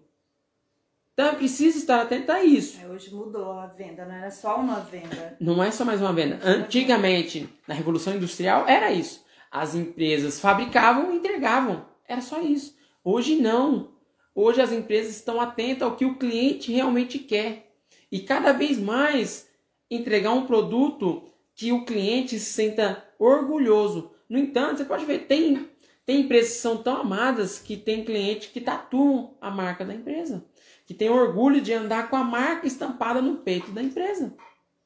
Então 1.12 1.28
é 1.28 1.36
preciso 1.36 1.78
estar 1.78 2.02
atento 2.02 2.32
a 2.32 2.42
isso. 2.42 2.80
É, 2.82 2.88
hoje 2.88 3.14
mudou 3.14 3.52
a 3.52 3.68
venda, 3.68 4.06
não 4.06 4.16
era 4.16 4.32
só 4.32 4.56
uma 4.56 4.80
venda. 4.80 5.36
Não 5.42 5.62
é 5.62 5.72
só 5.72 5.84
mais 5.84 6.00
uma 6.00 6.14
venda. 6.14 6.40
Antigamente, 6.42 7.50
na 7.68 7.76
Revolução 7.76 8.16
Industrial, 8.16 8.66
era 8.66 8.94
isso. 8.94 9.27
As 9.52 9.76
empresas 9.76 10.40
fabricavam 10.40 11.14
e 11.14 11.18
entregavam. 11.18 11.86
Era 12.08 12.22
só 12.22 12.42
isso. 12.42 12.76
Hoje 13.04 13.36
não. 13.36 13.92
Hoje 14.36 14.62
as 14.62 14.72
empresas 14.72 15.16
estão 15.16 15.42
atentas 15.42 15.84
ao 15.84 15.96
que 15.96 16.06
o 16.06 16.18
cliente 16.18 16.72
realmente 16.72 17.20
quer. 17.20 17.74
E 18.12 18.20
cada 18.20 18.52
vez 18.52 18.78
mais 18.78 19.50
entregar 19.90 20.32
um 20.32 20.46
produto 20.46 21.24
que 21.56 21.72
o 21.72 21.86
cliente 21.86 22.40
se 22.40 22.54
sinta 22.54 23.04
orgulhoso. 23.18 24.12
No 24.30 24.38
entanto, 24.38 24.78
você 24.78 24.86
pode 24.86 25.06
ver, 25.06 25.26
tem, 25.26 25.70
tem 26.06 26.22
empresas 26.22 26.54
que 26.54 26.60
são 26.60 26.78
tão 26.78 26.98
amadas 26.98 27.60
que 27.60 27.76
tem 27.76 28.04
cliente 28.04 28.50
que 28.50 28.62
tatuam 28.62 29.36
a 29.42 29.50
marca 29.50 29.84
da 29.84 29.94
empresa 29.94 30.46
que 30.88 30.94
tem 30.94 31.10
orgulho 31.10 31.60
de 31.60 31.74
andar 31.74 32.10
com 32.10 32.16
a 32.16 32.24
marca 32.24 32.66
estampada 32.66 33.22
no 33.22 33.40
peito 33.40 33.72
da 33.72 33.84
empresa. 33.84 34.34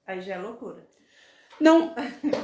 Aí 0.05 0.19
já 0.19 0.33
é 0.33 0.39
loucura. 0.39 0.83
Não, 1.61 1.93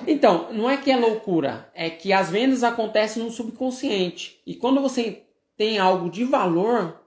então, 0.05 0.53
não 0.53 0.69
é 0.69 0.77
que 0.77 0.91
é 0.91 0.95
loucura, 0.95 1.71
é 1.73 1.89
que 1.89 2.13
as 2.13 2.29
vendas 2.29 2.63
acontecem 2.63 3.23
no 3.23 3.31
subconsciente. 3.31 4.39
E 4.45 4.53
quando 4.53 4.79
você 4.79 5.23
tem 5.57 5.79
algo 5.79 6.07
de 6.11 6.23
valor, 6.23 7.01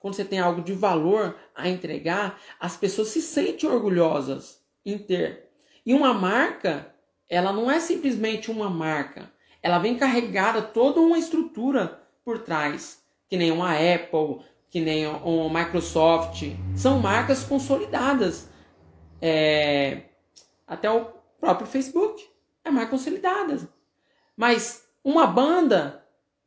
quando 0.00 0.14
você 0.14 0.24
tem 0.24 0.40
algo 0.40 0.62
de 0.62 0.72
valor 0.72 1.36
a 1.54 1.68
entregar, 1.68 2.40
as 2.58 2.76
pessoas 2.76 3.08
se 3.08 3.22
sentem 3.22 3.70
orgulhosas 3.70 4.60
em 4.84 4.98
ter. 4.98 5.48
E 5.86 5.94
uma 5.94 6.12
marca, 6.12 6.92
ela 7.28 7.52
não 7.52 7.70
é 7.70 7.78
simplesmente 7.78 8.50
uma 8.50 8.68
marca, 8.68 9.30
ela 9.62 9.78
vem 9.78 9.96
carregada 9.96 10.60
toda 10.60 11.00
uma 11.00 11.16
estrutura 11.16 12.02
por 12.24 12.40
trás, 12.40 13.00
que 13.28 13.36
nem 13.36 13.52
uma 13.52 13.74
Apple, 13.74 14.44
que 14.68 14.80
nem 14.80 15.06
o 15.06 15.48
Microsoft, 15.48 16.42
são 16.74 16.98
marcas 16.98 17.44
consolidadas. 17.44 18.50
É, 19.22 20.02
até 20.66 20.90
o 20.90 21.13
próprio 21.44 21.66
Facebook 21.66 22.26
é 22.64 22.70
marca 22.70 22.90
consolidada. 22.90 23.68
Mas 24.34 24.88
uma 25.04 25.26
banda 25.26 26.02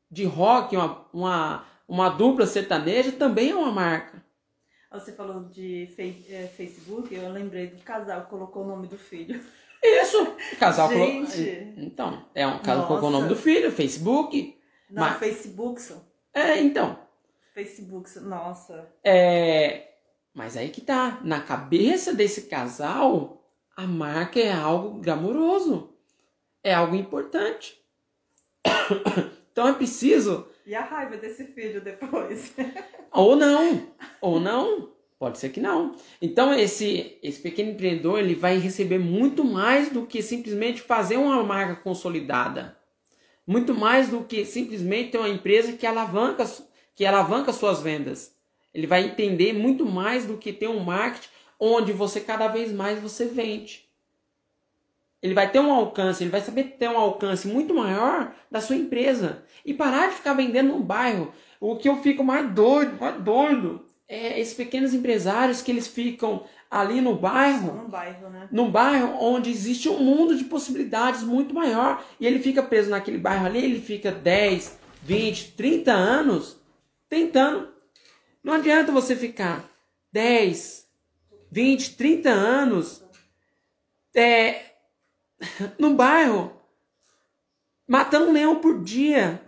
de 0.10 0.26
rock, 0.26 0.76
uma, 0.76 1.06
uma, 1.14 1.66
uma 1.88 2.10
dupla 2.10 2.48
sertaneja 2.48 3.12
também 3.12 3.52
é 3.52 3.56
uma 3.56 3.72
marca. 3.72 4.26
Você 4.92 5.12
falou 5.12 5.44
de 5.44 5.88
é, 6.30 6.48
Facebook, 6.48 7.14
eu 7.14 7.32
lembrei 7.32 7.68
do 7.68 7.84
casal 7.84 8.24
que 8.24 8.30
colocou 8.30 8.64
o 8.64 8.68
nome 8.68 8.88
do 8.88 8.98
filho. 8.98 9.40
Isso, 9.84 10.24
o 10.54 10.56
casal 10.58 10.90
colocou. 10.90 11.28
Então, 11.78 12.26
é 12.34 12.48
um 12.48 12.60
casal 12.60 12.88
colocou 12.88 13.10
o 13.10 13.12
nome 13.12 13.28
do 13.28 13.36
filho, 13.36 13.72
Facebook. 13.72 14.58
Não, 14.90 15.04
mas... 15.04 15.20
Facebook. 15.20 15.82
É, 16.34 16.60
então. 16.60 16.98
Facebook, 17.54 18.20
nossa. 18.22 18.90
É, 19.04 19.92
mas 20.34 20.58
aí 20.58 20.70
que 20.70 20.82
tá, 20.82 21.20
na 21.24 21.42
cabeça 21.42 22.14
desse 22.14 22.44
casal, 22.44 23.37
a 23.78 23.86
marca 23.86 24.40
é 24.40 24.52
algo 24.52 25.00
glamouroso, 25.00 25.94
é 26.64 26.74
algo 26.74 26.96
importante. 26.96 27.80
Então 29.50 29.70
é 29.70 29.74
preciso. 29.74 30.48
E 30.68 30.76
a 30.76 30.84
raiva 30.84 31.18
desse 31.18 31.46
filho 31.46 31.82
depois? 31.82 32.54
ou 33.12 33.36
não, 33.36 33.88
ou 34.22 34.40
não. 34.40 34.92
Pode 35.18 35.40
ser 35.40 35.50
que 35.50 35.60
não. 35.60 35.96
Então 36.22 36.54
esse 36.54 37.18
esse 37.24 37.42
pequeno 37.42 37.72
empreendedor 37.72 38.20
ele 38.20 38.36
vai 38.36 38.60
receber 38.60 39.00
muito 39.00 39.44
mais 39.44 39.90
do 39.90 40.06
que 40.06 40.22
simplesmente 40.22 40.80
fazer 40.80 41.18
uma 41.18 41.44
marca 41.44 41.76
consolidada, 41.82 42.78
muito 43.48 43.74
mais 43.74 44.10
do 44.10 44.24
que 44.26 44.46
simplesmente 44.46 45.10
ter 45.10 45.18
uma 45.18 45.28
empresa 45.28 45.74
que 45.74 45.88
alavanca 45.88 46.46
que 46.94 47.04
alavanca 47.04 47.52
suas 47.52 47.82
vendas. 47.82 48.38
Ele 48.72 48.86
vai 48.86 49.06
entender 49.06 49.54
muito 49.54 49.88
mais 49.88 50.28
do 50.28 50.38
que 50.38 50.54
ter 50.54 50.68
um 50.68 50.82
marketing 50.82 51.30
onde 51.60 51.92
você 51.92 52.20
cada 52.20 52.48
vez 52.48 52.72
mais 52.72 53.00
você 53.00 53.26
vende. 53.26 53.88
Ele 55.22 55.34
vai 55.34 55.52
ter 55.52 55.60
um 55.60 55.72
alcance, 55.72 56.24
ele 56.24 56.30
vai 56.30 56.42
saber 56.42 56.76
ter 56.78 56.90
um 56.90 56.98
alcance 56.98 57.48
muito 57.48 57.74
maior 57.74 58.34
da 58.52 58.62
sua 58.62 58.76
empresa 58.76 59.44
e 59.66 59.74
parar 59.74 60.10
de 60.10 60.16
ficar 60.16 60.34
vendendo 60.34 60.74
no 60.74 60.80
bairro. 60.80 61.34
O 61.60 61.76
que 61.76 61.90
eu 61.90 61.98
fico 62.04 62.24
mais 62.24 62.52
doido, 62.52 63.00
mais 63.00 63.20
doido, 63.22 63.84
é 64.08 64.40
esses 64.40 64.54
pequenos 64.54 64.94
empresários 64.94 65.62
que 65.62 65.72
eles 65.72 65.88
ficam 65.88 66.46
ali 66.70 67.02
no 67.02 67.16
bairro, 67.16 67.74
no 67.74 67.88
bairro, 67.88 68.30
né? 68.30 68.48
no 68.52 68.70
bairro 68.70 69.18
onde 69.20 69.50
existe 69.50 69.90
um 69.90 70.00
mundo 70.00 70.36
de 70.36 70.46
possibilidades 70.46 71.24
muito 71.24 71.54
maior 71.54 72.04
e 72.20 72.28
ele 72.28 72.40
fica 72.40 72.62
preso 72.62 72.90
naquele 72.90 73.18
bairro 73.18 73.46
ali, 73.46 73.64
ele 73.64 73.82
fica 73.82 74.12
10, 74.12 74.80
20, 75.04 75.52
30 75.54 75.92
anos 75.92 76.58
tentando. 77.10 77.70
Não 78.44 78.54
adianta 78.54 78.92
você 78.92 79.16
ficar 79.16 79.70
10, 80.12 80.87
20, 81.52 81.96
30 81.96 82.30
anos 82.30 83.04
é, 84.16 84.74
no 85.78 85.94
bairro 85.94 86.58
matando 87.88 88.28
um 88.28 88.34
leão 88.34 88.60
por 88.60 88.84
dia, 88.84 89.42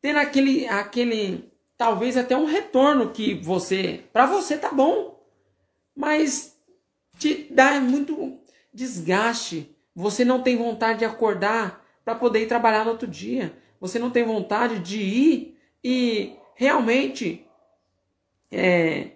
tendo 0.00 0.18
aquele, 0.18 0.68
aquele 0.68 1.50
talvez 1.76 2.16
até 2.16 2.36
um 2.36 2.44
retorno 2.44 3.10
que 3.10 3.34
você, 3.34 4.04
para 4.12 4.26
você 4.26 4.56
tá 4.56 4.70
bom, 4.70 5.20
mas 5.94 6.56
te 7.18 7.48
dá 7.50 7.80
muito 7.80 8.38
desgaste. 8.72 9.74
Você 9.94 10.24
não 10.24 10.42
tem 10.42 10.56
vontade 10.56 11.00
de 11.00 11.04
acordar 11.04 11.84
para 12.04 12.14
poder 12.14 12.42
ir 12.42 12.46
trabalhar 12.46 12.84
no 12.84 12.92
outro 12.92 13.08
dia. 13.08 13.56
Você 13.80 13.98
não 13.98 14.10
tem 14.10 14.22
vontade 14.22 14.78
de 14.78 15.00
ir 15.00 15.58
e 15.82 16.36
realmente 16.54 17.46
é, 18.50 19.15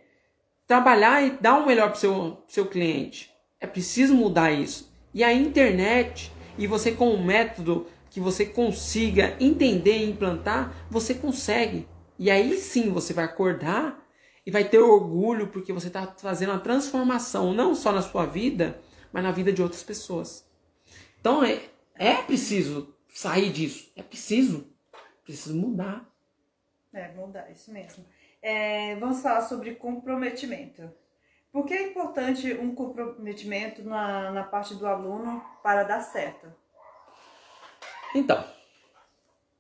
trabalhar 0.71 1.21
e 1.27 1.31
dar 1.33 1.59
o 1.59 1.67
melhor 1.67 1.89
para 1.89 1.97
o 1.97 1.99
seu, 1.99 2.45
seu 2.47 2.65
cliente. 2.65 3.35
É 3.59 3.67
preciso 3.67 4.15
mudar 4.15 4.53
isso. 4.53 4.89
E 5.13 5.25
a 5.25 5.33
internet, 5.33 6.31
e 6.57 6.65
você 6.65 6.93
com 6.93 7.13
um 7.13 7.25
método 7.25 7.89
que 8.09 8.21
você 8.21 8.47
consiga 8.47 9.37
entender 9.41 9.99
e 9.99 10.09
implantar, 10.09 10.87
você 10.89 11.13
consegue. 11.13 11.89
E 12.17 12.31
aí 12.31 12.57
sim 12.57 12.89
você 12.93 13.13
vai 13.13 13.25
acordar 13.25 14.01
e 14.47 14.51
vai 14.53 14.63
ter 14.63 14.79
orgulho 14.79 15.49
porque 15.49 15.73
você 15.73 15.89
está 15.89 16.07
fazendo 16.07 16.51
uma 16.51 16.61
transformação, 16.61 17.53
não 17.53 17.75
só 17.75 17.91
na 17.91 18.01
sua 18.01 18.25
vida, 18.25 18.81
mas 19.13 19.25
na 19.25 19.33
vida 19.33 19.53
de 19.53 19.61
outras 19.61 19.83
pessoas. 19.83 20.49
Então 21.21 21.43
é, 21.43 21.63
é 21.97 22.15
preciso 22.23 22.95
sair 23.13 23.51
disso. 23.51 23.91
É 23.97 24.05
preciso. 24.05 24.73
Preciso 25.25 25.57
mudar. 25.57 26.09
É, 26.93 27.13
mudar, 27.13 27.51
isso 27.51 27.73
mesmo. 27.73 28.05
É, 28.43 28.97
vamos 28.97 29.21
falar 29.21 29.43
sobre 29.43 29.75
comprometimento. 29.75 30.91
Por 31.53 31.67
que 31.67 31.75
é 31.75 31.89
importante 31.89 32.53
um 32.55 32.75
comprometimento 32.75 33.83
na, 33.83 34.31
na 34.31 34.45
parte 34.45 34.75
do 34.75 34.87
aluno 34.87 35.45
para 35.63 35.83
dar 35.83 36.01
certo? 36.01 36.47
Então, 38.15 38.45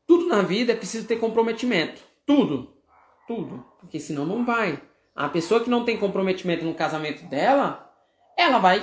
tudo 0.07 0.27
na 0.27 0.43
vida 0.43 0.73
é 0.73 0.77
preciso 0.77 1.07
ter 1.07 1.17
comprometimento. 1.17 2.03
Tudo. 2.25 2.77
Tudo. 3.27 3.65
Porque 3.81 3.99
senão 3.99 4.25
não 4.25 4.45
vai. 4.45 4.81
A 5.15 5.29
pessoa 5.29 5.63
que 5.63 5.71
não 5.71 5.85
tem 5.85 5.99
comprometimento 5.99 6.65
no 6.65 6.75
casamento 6.75 7.25
dela, 7.25 7.93
ela 8.37 8.59
vai. 8.59 8.83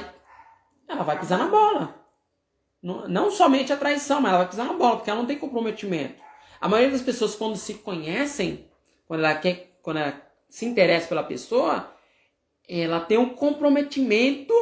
Ela 0.87 1.03
vai 1.03 1.19
pisar 1.19 1.37
na 1.37 1.47
bola. 1.47 1.95
Não, 2.81 3.07
não 3.07 3.31
somente 3.31 3.73
a 3.73 3.77
traição, 3.77 4.21
mas 4.21 4.29
ela 4.31 4.43
vai 4.43 4.49
pisar 4.49 4.65
na 4.65 4.73
bola, 4.73 4.97
porque 4.97 5.09
ela 5.09 5.19
não 5.19 5.27
tem 5.27 5.39
comprometimento. 5.39 6.21
A 6.61 6.69
maioria 6.69 6.91
das 6.91 7.01
pessoas, 7.01 7.35
quando 7.35 7.55
se 7.55 7.75
conhecem, 7.75 8.69
quando 9.07 9.23
ela, 9.23 9.35
quer, 9.35 9.66
quando 9.87 9.99
ela 9.99 10.21
se 10.49 10.65
interessa 10.65 11.07
pela 11.07 11.23
pessoa, 11.23 11.95
ela 12.67 12.99
tem 12.99 13.17
um 13.17 13.29
comprometimento 13.29 14.53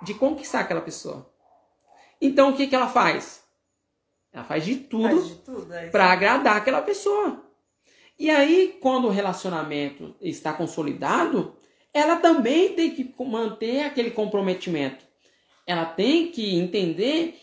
de 0.00 0.14
conquistar 0.14 0.60
aquela 0.60 0.80
pessoa. 0.80 1.30
Então, 2.18 2.48
o 2.48 2.56
que, 2.56 2.66
que 2.66 2.74
ela 2.74 2.88
faz? 2.88 3.44
Ela 4.32 4.44
faz 4.44 4.64
de 4.64 4.76
tudo, 4.76 5.34
tudo 5.44 5.74
é 5.74 5.90
para 5.90 6.10
agradar 6.10 6.56
aquela 6.56 6.80
pessoa. 6.80 7.44
E 8.18 8.30
aí, 8.30 8.78
quando 8.80 9.08
o 9.08 9.10
relacionamento 9.10 10.16
está 10.18 10.54
consolidado, 10.54 11.54
ela 11.92 12.16
também 12.16 12.72
tem 12.72 12.94
que 12.94 13.14
manter 13.22 13.82
aquele 13.82 14.12
comprometimento. 14.12 15.04
Ela 15.66 15.84
tem 15.84 16.32
que 16.32 16.56
entender 16.56 17.38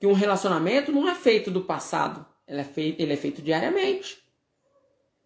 que 0.00 0.06
um 0.08 0.14
relacionamento 0.14 0.90
não 0.90 1.08
é 1.08 1.14
feito 1.14 1.48
do 1.48 1.60
passado. 1.60 2.26
Ele 2.44 2.60
é 2.60 2.64
feito, 2.64 3.00
ele 3.00 3.12
é 3.12 3.16
feito 3.16 3.40
diariamente. 3.40 4.19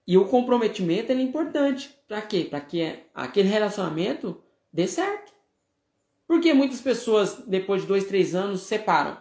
E 0.07 0.19
o 0.19 0.27
comprometimento 0.27 1.13
é 1.13 1.15
importante. 1.15 1.95
Para 2.07 2.23
quê? 2.23 2.47
Para 2.49 2.61
que 2.61 2.99
aquele 3.15 3.49
relacionamento 3.49 4.43
dê 4.73 4.87
certo. 4.87 5.33
Por 6.27 6.41
que 6.41 6.53
muitas 6.53 6.81
pessoas, 6.81 7.45
depois 7.47 7.83
de 7.83 7.89
dois, 7.89 8.05
três 8.05 8.35
anos, 8.35 8.63
separam? 8.63 9.17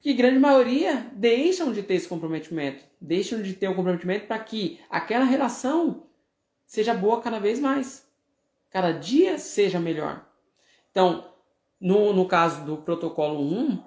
Que 0.00 0.12
grande 0.14 0.38
maioria 0.38 1.10
deixam 1.12 1.72
de 1.72 1.82
ter 1.82 1.94
esse 1.94 2.08
comprometimento. 2.08 2.84
Deixam 3.00 3.40
de 3.40 3.54
ter 3.54 3.68
o 3.68 3.74
comprometimento 3.74 4.26
para 4.26 4.38
que 4.38 4.80
aquela 4.90 5.24
relação 5.24 6.06
seja 6.66 6.92
boa 6.94 7.20
cada 7.20 7.38
vez 7.38 7.60
mais. 7.60 8.04
Cada 8.68 8.90
dia 8.90 9.38
seja 9.38 9.78
melhor. 9.78 10.26
Então, 10.90 11.32
no, 11.80 12.12
no 12.12 12.26
caso 12.26 12.64
do 12.64 12.78
protocolo 12.78 13.40
1, 13.40 13.82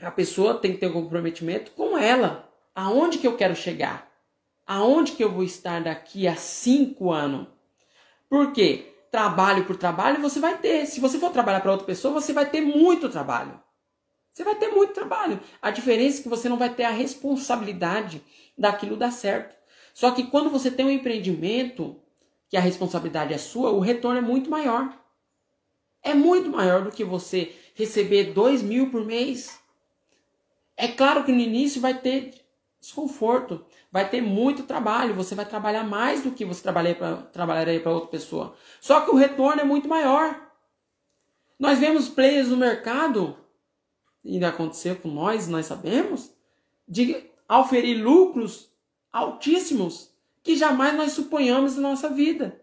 a 0.00 0.10
pessoa 0.10 0.54
tem 0.54 0.72
que 0.72 0.78
ter 0.78 0.88
um 0.88 0.92
comprometimento 0.92 1.72
com 1.72 1.96
ela. 1.96 2.48
Aonde 2.74 3.18
que 3.18 3.26
eu 3.26 3.36
quero 3.36 3.56
chegar? 3.56 4.11
Aonde 4.66 5.12
que 5.12 5.24
eu 5.24 5.30
vou 5.30 5.44
estar 5.44 5.82
daqui 5.82 6.26
a 6.26 6.36
cinco 6.36 7.12
anos? 7.12 7.48
Por 8.28 8.52
quê? 8.52 8.92
trabalho 9.12 9.66
por 9.66 9.76
trabalho 9.76 10.22
você 10.22 10.40
vai 10.40 10.56
ter. 10.56 10.86
Se 10.86 10.98
você 10.98 11.18
for 11.18 11.30
trabalhar 11.30 11.60
para 11.60 11.70
outra 11.70 11.86
pessoa, 11.86 12.14
você 12.14 12.32
vai 12.32 12.48
ter 12.48 12.62
muito 12.62 13.10
trabalho. 13.10 13.60
Você 14.32 14.42
vai 14.42 14.54
ter 14.54 14.68
muito 14.68 14.94
trabalho. 14.94 15.38
A 15.60 15.70
diferença 15.70 16.20
é 16.20 16.22
que 16.22 16.28
você 16.30 16.48
não 16.48 16.56
vai 16.56 16.74
ter 16.74 16.84
a 16.84 16.90
responsabilidade 16.90 18.24
daquilo 18.56 18.96
dar 18.96 19.12
certo. 19.12 19.54
Só 19.92 20.10
que 20.10 20.24
quando 20.24 20.48
você 20.48 20.70
tem 20.70 20.86
um 20.86 20.90
empreendimento, 20.90 22.00
que 22.48 22.56
a 22.56 22.60
responsabilidade 22.60 23.34
é 23.34 23.38
sua, 23.38 23.70
o 23.70 23.80
retorno 23.80 24.18
é 24.18 24.22
muito 24.22 24.48
maior. 24.48 24.98
É 26.02 26.14
muito 26.14 26.48
maior 26.48 26.82
do 26.82 26.90
que 26.90 27.04
você 27.04 27.54
receber 27.74 28.32
dois 28.32 28.62
mil 28.62 28.90
por 28.90 29.04
mês. 29.04 29.60
É 30.74 30.88
claro 30.88 31.22
que 31.22 31.32
no 31.32 31.38
início 31.38 31.82
vai 31.82 32.00
ter 32.00 32.32
desconforto, 32.80 33.64
vai 33.92 34.08
ter 34.08 34.22
muito 34.22 34.62
trabalho, 34.62 35.14
você 35.14 35.34
vai 35.34 35.44
trabalhar 35.44 35.84
mais 35.84 36.22
do 36.22 36.32
que 36.32 36.46
você 36.46 36.62
trabalharia 36.62 37.80
para 37.80 37.92
outra 37.92 38.08
pessoa. 38.08 38.56
Só 38.80 39.02
que 39.02 39.10
o 39.10 39.16
retorno 39.16 39.60
é 39.60 39.64
muito 39.64 39.86
maior. 39.86 40.50
Nós 41.58 41.78
vemos 41.78 42.08
players 42.08 42.48
no 42.48 42.56
mercado, 42.56 43.36
e 44.24 44.34
ainda 44.34 44.48
aconteceu 44.48 44.96
com 44.96 45.08
nós, 45.08 45.46
nós 45.46 45.66
sabemos, 45.66 46.34
de 46.88 47.22
auferir 47.46 48.02
lucros 48.02 48.72
altíssimos 49.12 50.10
que 50.42 50.56
jamais 50.56 50.96
nós 50.96 51.12
suponhamos 51.12 51.76
na 51.76 51.90
nossa 51.90 52.08
vida. 52.08 52.60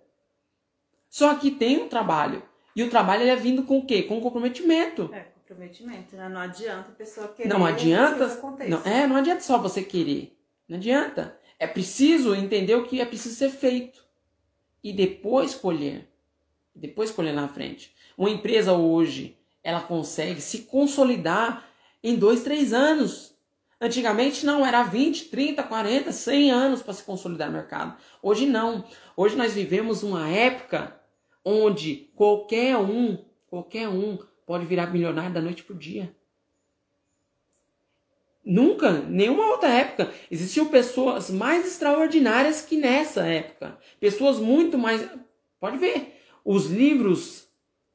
Só 1.09 1.35
que 1.35 1.51
tem 1.51 1.81
um 1.83 1.87
trabalho. 1.87 2.43
E 2.75 2.83
o 2.83 2.89
trabalho 2.89 3.23
é 3.23 3.35
vindo 3.35 3.63
com 3.63 3.77
o 3.77 3.85
quê? 3.85 4.03
Com 4.03 4.19
comprometimento. 4.19 5.09
É, 5.13 5.27
comprometimento, 5.47 6.15
né? 6.15 6.27
Não 6.27 6.41
adianta 6.41 6.89
a 6.89 6.95
pessoa 6.95 7.27
querer. 7.29 7.49
Não 7.49 7.65
adianta. 7.65 8.27
Não, 8.67 8.81
é, 8.83 9.07
não 9.07 9.15
adianta 9.15 9.41
só 9.41 9.57
você 9.57 9.83
querer. 9.83 10.38
Não 10.69 10.77
adianta. 10.77 11.37
É 11.57 11.65
preciso 11.65 12.35
entender 12.35 12.75
o 12.75 12.85
que 12.85 13.01
é 13.01 13.05
preciso 13.05 13.35
ser 13.35 13.49
feito. 13.49 14.05
E 14.83 14.93
depois 14.93 15.55
colher. 15.55 16.07
Depois 16.73 17.09
colher 17.09 17.33
na 17.33 17.47
frente. 17.47 17.93
Uma 18.15 18.29
empresa 18.29 18.71
hoje, 18.71 19.37
ela 19.63 19.81
consegue 19.81 20.39
se 20.39 20.59
consolidar 20.59 21.67
em 22.03 22.15
dois, 22.15 22.43
três 22.43 22.71
anos. 22.71 23.35
Antigamente 23.81 24.45
não, 24.45 24.65
era 24.65 24.83
20, 24.83 25.25
30, 25.25 25.63
40, 25.63 26.11
100 26.11 26.51
anos 26.51 26.81
para 26.83 26.93
se 26.93 27.03
consolidar 27.03 27.47
no 27.47 27.57
mercado. 27.57 27.97
Hoje 28.21 28.45
não. 28.45 28.85
Hoje 29.17 29.35
nós 29.35 29.53
vivemos 29.53 30.03
uma 30.03 30.29
época 30.29 30.99
onde 31.43 32.09
qualquer 32.15 32.77
um, 32.77 33.17
qualquer 33.47 33.87
um 33.87 34.17
pode 34.45 34.65
virar 34.65 34.87
milionário 34.87 35.33
da 35.33 35.41
noite 35.41 35.63
pro 35.63 35.75
dia. 35.75 36.13
Nunca, 38.45 38.91
nenhuma 38.91 39.47
outra 39.47 39.69
época, 39.69 40.11
existiam 40.31 40.67
pessoas 40.67 41.29
mais 41.29 41.67
extraordinárias 41.67 42.61
que 42.61 42.77
nessa 42.77 43.25
época. 43.25 43.77
Pessoas 43.99 44.39
muito 44.39 44.77
mais. 44.77 45.07
Pode 45.59 45.77
ver, 45.77 46.19
os 46.43 46.67
livros 46.67 47.47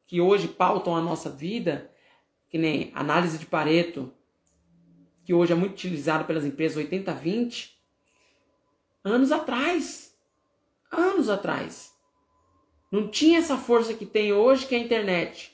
que 0.07 0.21
hoje 0.21 0.49
pautam 0.49 0.95
a 0.95 1.01
nossa 1.01 1.31
vida, 1.31 1.91
que 2.49 2.59
nem 2.59 2.93
análise 2.95 3.39
de 3.39 3.47
Pareto, 3.47 4.13
que 5.25 5.33
hoje 5.33 5.53
é 5.53 5.57
muito 5.57 5.73
utilizado 5.73 6.25
pelas 6.25 6.45
empresas 6.45 6.85
80-20, 6.85 7.71
anos 9.03 9.33
atrás. 9.33 10.15
Anos 10.93 11.29
atrás. 11.29 11.93
Não 12.93 13.09
tinha 13.09 13.39
essa 13.39 13.57
força 13.57 13.95
que 13.95 14.07
tem 14.07 14.33
hoje, 14.33 14.67
que 14.67 14.75
é 14.75 14.79
a 14.79 14.83
internet. 14.83 15.53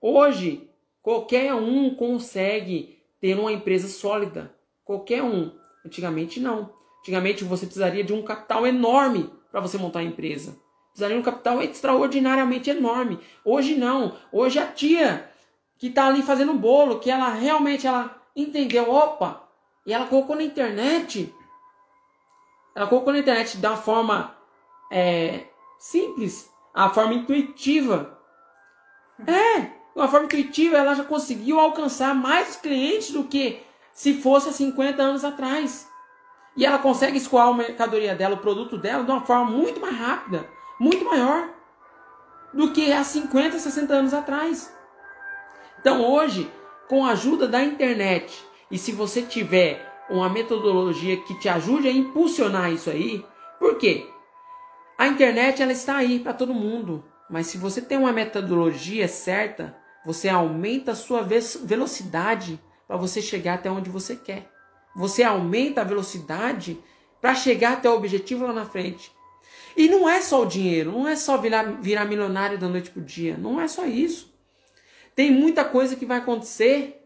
Hoje, 0.00 0.70
qualquer 1.02 1.52
um 1.54 1.94
consegue 1.94 2.95
ter 3.20 3.38
uma 3.38 3.52
empresa 3.52 3.88
sólida. 3.88 4.54
Qualquer 4.84 5.22
um. 5.22 5.52
Antigamente, 5.84 6.40
não. 6.40 6.70
Antigamente, 7.00 7.44
você 7.44 7.66
precisaria 7.66 8.02
de 8.04 8.12
um 8.12 8.22
capital 8.22 8.66
enorme 8.66 9.30
para 9.50 9.60
você 9.60 9.78
montar 9.78 10.00
a 10.00 10.04
empresa. 10.04 10.56
Precisaria 10.90 11.16
de 11.16 11.20
um 11.20 11.24
capital 11.24 11.62
extraordinariamente 11.62 12.70
enorme. 12.70 13.20
Hoje, 13.44 13.74
não. 13.76 14.16
Hoje, 14.32 14.58
a 14.58 14.66
tia 14.66 15.30
que 15.78 15.88
está 15.88 16.06
ali 16.06 16.22
fazendo 16.22 16.54
bolo, 16.54 16.98
que 16.98 17.10
ela 17.10 17.28
realmente 17.30 17.86
ela 17.86 18.16
entendeu, 18.34 18.90
opa, 18.90 19.42
e 19.84 19.92
ela 19.92 20.06
colocou 20.06 20.36
na 20.36 20.42
internet. 20.42 21.32
Ela 22.74 22.86
colocou 22.86 23.12
na 23.12 23.18
internet 23.18 23.58
da 23.58 23.76
forma 23.76 24.36
é, 24.90 25.46
simples, 25.78 26.50
a 26.74 26.90
forma 26.90 27.14
intuitiva. 27.14 28.18
É, 29.26 29.75
uma 29.96 30.08
forma 30.08 30.26
intuitiva, 30.26 30.76
ela 30.76 30.94
já 30.94 31.02
conseguiu 31.02 31.58
alcançar 31.58 32.14
mais 32.14 32.54
clientes 32.54 33.10
do 33.10 33.24
que 33.24 33.62
se 33.94 34.20
fosse 34.20 34.50
há 34.50 34.52
50 34.52 35.02
anos 35.02 35.24
atrás. 35.24 35.88
E 36.54 36.66
ela 36.66 36.78
consegue 36.78 37.16
escoar 37.16 37.48
a 37.48 37.54
mercadoria 37.54 38.14
dela, 38.14 38.34
o 38.34 38.38
produto 38.38 38.76
dela, 38.76 39.02
de 39.02 39.10
uma 39.10 39.24
forma 39.24 39.50
muito 39.50 39.80
mais 39.80 39.96
rápida, 39.96 40.46
muito 40.78 41.02
maior 41.02 41.48
do 42.52 42.72
que 42.72 42.92
há 42.92 43.02
50, 43.02 43.58
60 43.58 43.94
anos 43.94 44.12
atrás. 44.12 44.70
Então 45.80 46.04
hoje, 46.04 46.50
com 46.88 47.06
a 47.06 47.12
ajuda 47.12 47.48
da 47.48 47.62
internet, 47.62 48.44
e 48.70 48.76
se 48.76 48.92
você 48.92 49.22
tiver 49.22 49.94
uma 50.10 50.28
metodologia 50.28 51.16
que 51.16 51.38
te 51.38 51.48
ajude 51.48 51.88
a 51.88 51.92
impulsionar 51.92 52.70
isso 52.70 52.90
aí, 52.90 53.24
por 53.58 53.76
quê? 53.76 54.06
A 54.98 55.06
internet 55.06 55.62
ela 55.62 55.72
está 55.72 55.96
aí 55.96 56.18
para 56.20 56.34
todo 56.34 56.52
mundo, 56.54 57.04
mas 57.30 57.46
se 57.46 57.56
você 57.56 57.80
tem 57.80 57.98
uma 57.98 58.12
metodologia 58.12 59.08
certa, 59.08 59.76
você 60.06 60.28
aumenta 60.28 60.92
a 60.92 60.94
sua 60.94 61.20
velocidade 61.22 62.60
para 62.86 62.96
você 62.96 63.20
chegar 63.20 63.54
até 63.54 63.68
onde 63.68 63.90
você 63.90 64.14
quer. 64.14 64.48
Você 64.94 65.24
aumenta 65.24 65.80
a 65.80 65.84
velocidade 65.84 66.78
para 67.20 67.34
chegar 67.34 67.72
até 67.72 67.90
o 67.90 67.96
objetivo 67.96 68.46
lá 68.46 68.52
na 68.52 68.64
frente. 68.64 69.10
E 69.76 69.88
não 69.88 70.08
é 70.08 70.22
só 70.22 70.42
o 70.42 70.46
dinheiro, 70.46 70.92
não 70.92 71.08
é 71.08 71.16
só 71.16 71.36
virar, 71.36 71.64
virar 71.82 72.04
milionário 72.04 72.56
da 72.56 72.68
noite 72.68 72.88
para 72.88 73.02
o 73.02 73.04
dia, 73.04 73.36
não 73.36 73.60
é 73.60 73.66
só 73.66 73.84
isso. 73.84 74.32
Tem 75.12 75.32
muita 75.32 75.64
coisa 75.64 75.96
que 75.96 76.06
vai 76.06 76.18
acontecer, 76.18 77.04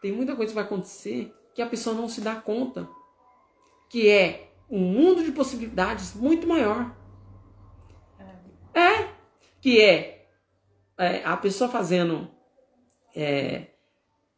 tem 0.00 0.10
muita 0.10 0.34
coisa 0.34 0.50
que 0.50 0.56
vai 0.56 0.64
acontecer 0.64 1.30
que 1.54 1.60
a 1.60 1.66
pessoa 1.66 1.94
não 1.94 2.08
se 2.08 2.22
dá 2.22 2.34
conta, 2.34 2.88
que 3.90 4.08
é 4.08 4.52
um 4.70 4.80
mundo 4.80 5.22
de 5.22 5.32
possibilidades 5.32 6.14
muito 6.14 6.46
maior. 6.46 6.96
É, 8.72 9.10
que 9.60 9.82
é, 9.82 10.28
é 10.96 11.22
a 11.24 11.36
pessoa 11.36 11.68
fazendo 11.68 12.37
é, 13.18 13.66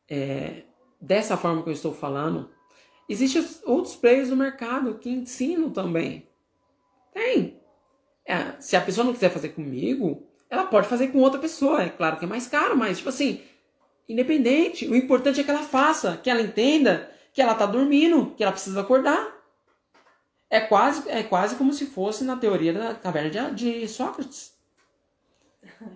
é, 0.09 0.63
dessa 0.99 1.37
forma 1.37 1.63
que 1.63 1.69
eu 1.69 1.75
estou 1.75 1.93
falando. 1.93 2.51
Existem 3.07 3.47
outros 3.65 3.95
players 3.95 4.31
no 4.31 4.37
mercado 4.37 4.95
que 4.95 5.11
ensinam 5.11 5.71
também. 5.71 6.27
Tem. 7.13 7.61
É, 8.25 8.55
se 8.59 8.77
a 8.77 8.81
pessoa 8.81 9.05
não 9.05 9.13
quiser 9.13 9.31
fazer 9.31 9.51
comigo, 9.51 10.27
ela 10.49 10.65
pode 10.65 10.89
fazer 10.89 11.09
com 11.09 11.19
outra 11.19 11.39
pessoa. 11.39 11.83
É 11.83 11.91
claro 11.91 12.17
que 12.17 12.25
é 12.25 12.29
mais 12.29 12.47
caro, 12.47 12.77
mas 12.77 12.99
tipo 12.99 13.11
assim, 13.11 13.43
independente. 14.09 14.89
O 14.89 14.97
importante 14.97 15.41
é 15.41 15.45
que 15.45 15.51
ela 15.51 15.63
faça, 15.63 16.17
que 16.17 16.31
ela 16.31 16.41
entenda 16.41 17.11
que 17.33 17.43
ela 17.43 17.53
está 17.53 17.67
dormindo, 17.67 18.35
que 18.35 18.43
ela 18.43 18.53
precisa 18.53 18.81
acordar. 18.81 19.39
É 20.49 20.59
quase, 20.61 21.09
é 21.09 21.23
quase 21.23 21.55
como 21.55 21.73
se 21.73 21.87
fosse 21.87 22.25
na 22.25 22.37
teoria 22.37 22.73
da 22.73 22.95
caverna 22.95 23.51
de, 23.53 23.81
de 23.81 23.89
Sócrates. 23.89 24.53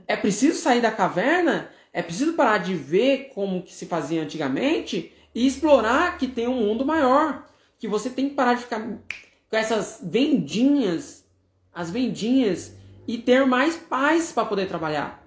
É 0.06 0.16
preciso 0.16 0.60
sair 0.60 0.80
da 0.80 0.92
caverna, 0.92 1.70
é 1.94 2.02
preciso 2.02 2.32
parar 2.32 2.58
de 2.58 2.74
ver 2.74 3.30
como 3.32 3.62
que 3.62 3.72
se 3.72 3.86
fazia 3.86 4.20
antigamente 4.20 5.14
e 5.32 5.46
explorar 5.46 6.18
que 6.18 6.26
tem 6.26 6.48
um 6.48 6.60
mundo 6.60 6.84
maior. 6.84 7.46
Que 7.78 7.86
você 7.86 8.10
tem 8.10 8.28
que 8.28 8.34
parar 8.34 8.54
de 8.54 8.62
ficar 8.62 8.80
com 8.80 9.56
essas 9.56 10.00
vendinhas, 10.02 11.24
as 11.72 11.92
vendinhas, 11.92 12.76
e 13.06 13.16
ter 13.16 13.46
mais 13.46 13.76
paz 13.76 14.32
para 14.32 14.44
poder 14.44 14.66
trabalhar. 14.66 15.24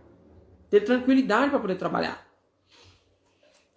Ter 0.70 0.82
tranquilidade 0.82 1.52
para 1.52 1.60
poder 1.60 1.76
trabalhar. 1.76 2.28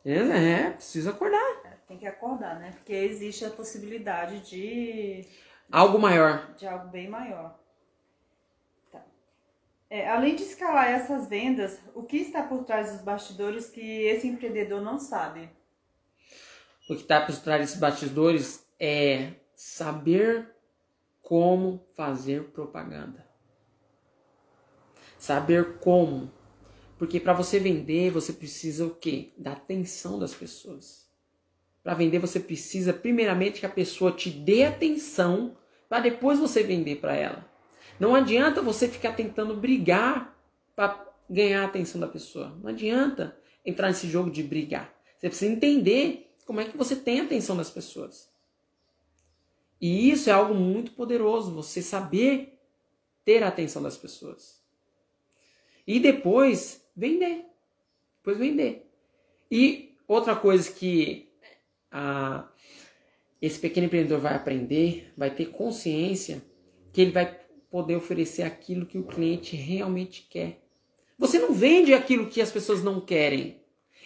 É, 0.05 0.71
precisa 0.71 1.11
acordar. 1.11 1.61
É, 1.65 1.77
tem 1.87 1.97
que 1.97 2.07
acordar, 2.07 2.59
né? 2.59 2.73
Porque 2.73 2.93
existe 2.93 3.45
a 3.45 3.51
possibilidade 3.51 4.41
de. 4.41 5.29
Algo 5.71 5.97
maior. 5.97 6.55
De 6.57 6.67
algo 6.67 6.89
bem 6.89 7.09
maior. 7.09 7.57
É, 9.93 10.09
além 10.09 10.37
de 10.37 10.45
escalar 10.45 10.89
essas 10.89 11.29
vendas, 11.29 11.81
o 11.97 12.05
que 12.05 12.19
está 12.19 12.45
por 12.45 12.63
trás 12.63 12.93
dos 12.93 13.03
bastidores 13.03 13.69
que 13.69 13.81
esse 13.81 14.29
empreendedor 14.29 14.81
não 14.81 15.01
sabe? 15.01 15.51
O 16.89 16.95
que 16.95 17.03
está 17.03 17.21
por 17.21 17.37
trás 17.39 17.61
desses 17.61 17.77
bastidores 17.77 18.65
é 18.79 19.33
saber 19.53 20.49
como 21.21 21.85
fazer 21.97 22.45
propaganda. 22.51 23.27
Saber 25.19 25.79
como. 25.79 26.31
Porque 26.97 27.19
para 27.19 27.33
você 27.33 27.59
vender, 27.59 28.13
você 28.13 28.33
precisa 28.33 28.87
o 28.87 28.95
quê? 28.95 29.33
Da 29.37 29.53
atenção 29.53 30.21
das 30.21 30.33
pessoas. 30.33 31.11
Para 31.83 31.95
vender, 31.95 32.21
você 32.21 32.39
precisa 32.39 32.93
primeiramente 32.93 33.59
que 33.59 33.67
a 33.67 33.71
pessoa 33.71 34.13
te 34.13 34.31
dê 34.31 34.65
atenção 34.65 35.57
para 35.89 36.01
depois 36.01 36.39
você 36.39 36.63
vender 36.63 36.97
para 36.97 37.17
ela. 37.17 37.50
Não 38.01 38.15
adianta 38.15 38.63
você 38.63 38.89
ficar 38.89 39.13
tentando 39.13 39.55
brigar 39.55 40.35
para 40.75 41.07
ganhar 41.29 41.63
a 41.63 41.67
atenção 41.67 42.01
da 42.01 42.09
pessoa. 42.09 42.59
Não 42.63 42.71
adianta 42.71 43.37
entrar 43.65 43.89
nesse 43.89 44.09
jogo 44.09 44.31
de 44.31 44.43
brigar. 44.43 44.93
Você 45.19 45.29
precisa 45.29 45.53
entender 45.53 46.35
como 46.47 46.63
é 46.63 46.65
que 46.65 46.77
você 46.79 46.97
tem 46.97 47.21
a 47.21 47.25
atenção 47.25 47.55
das 47.55 47.71
pessoas. 47.71 48.31
E 49.79 50.11
isso 50.11 50.31
é 50.31 50.33
algo 50.33 50.55
muito 50.55 50.93
poderoso, 50.93 51.53
você 51.53 51.83
saber 51.83 52.59
ter 53.25 53.43
a 53.43 53.49
atenção 53.49 53.83
das 53.83 53.99
pessoas. 53.99 54.63
E 55.87 56.01
depois 56.01 56.83
vender. 56.97 57.45
Depois 58.17 58.39
vender. 58.39 58.91
E 59.51 59.95
outra 60.09 60.35
coisa 60.35 60.73
que 60.73 61.31
a, 61.91 62.49
esse 63.43 63.59
pequeno 63.59 63.87
empreendedor 63.87 64.21
vai 64.21 64.35
aprender, 64.35 65.13
vai 65.17 65.31
ter 65.35 65.47
consciência 65.47 66.43
que 66.93 67.03
ele 67.03 67.11
vai 67.11 67.41
poder 67.71 67.97
oferecer 67.97 68.43
aquilo 68.43 68.85
que 68.85 68.99
o 68.99 69.05
cliente 69.05 69.55
realmente 69.57 70.27
quer. 70.29 70.61
Você 71.19 71.39
não 71.39 71.53
vende 71.53 71.95
aquilo 71.95 72.27
que 72.27 72.41
as 72.41 72.51
pessoas 72.51 72.83
não 72.83 73.01
querem. 73.01 73.61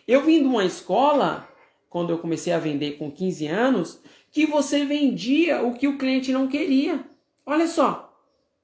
Eu 0.07 0.23
vim 0.23 0.41
de 0.41 0.47
uma 0.47 0.65
escola, 0.65 1.49
quando 1.89 2.11
eu 2.11 2.19
comecei 2.19 2.53
a 2.53 2.59
vender 2.59 2.99
com 2.99 3.11
15 3.11 3.47
anos, 3.47 4.03
que 4.31 4.47
você 4.47 4.85
vendia 4.85 5.63
o 5.63 5.75
que 5.75 5.89
o 5.89 5.97
cliente 5.97 6.33
não 6.33 6.49
queria. 6.49 7.05
Olha 7.47 7.67
só. 7.67 8.13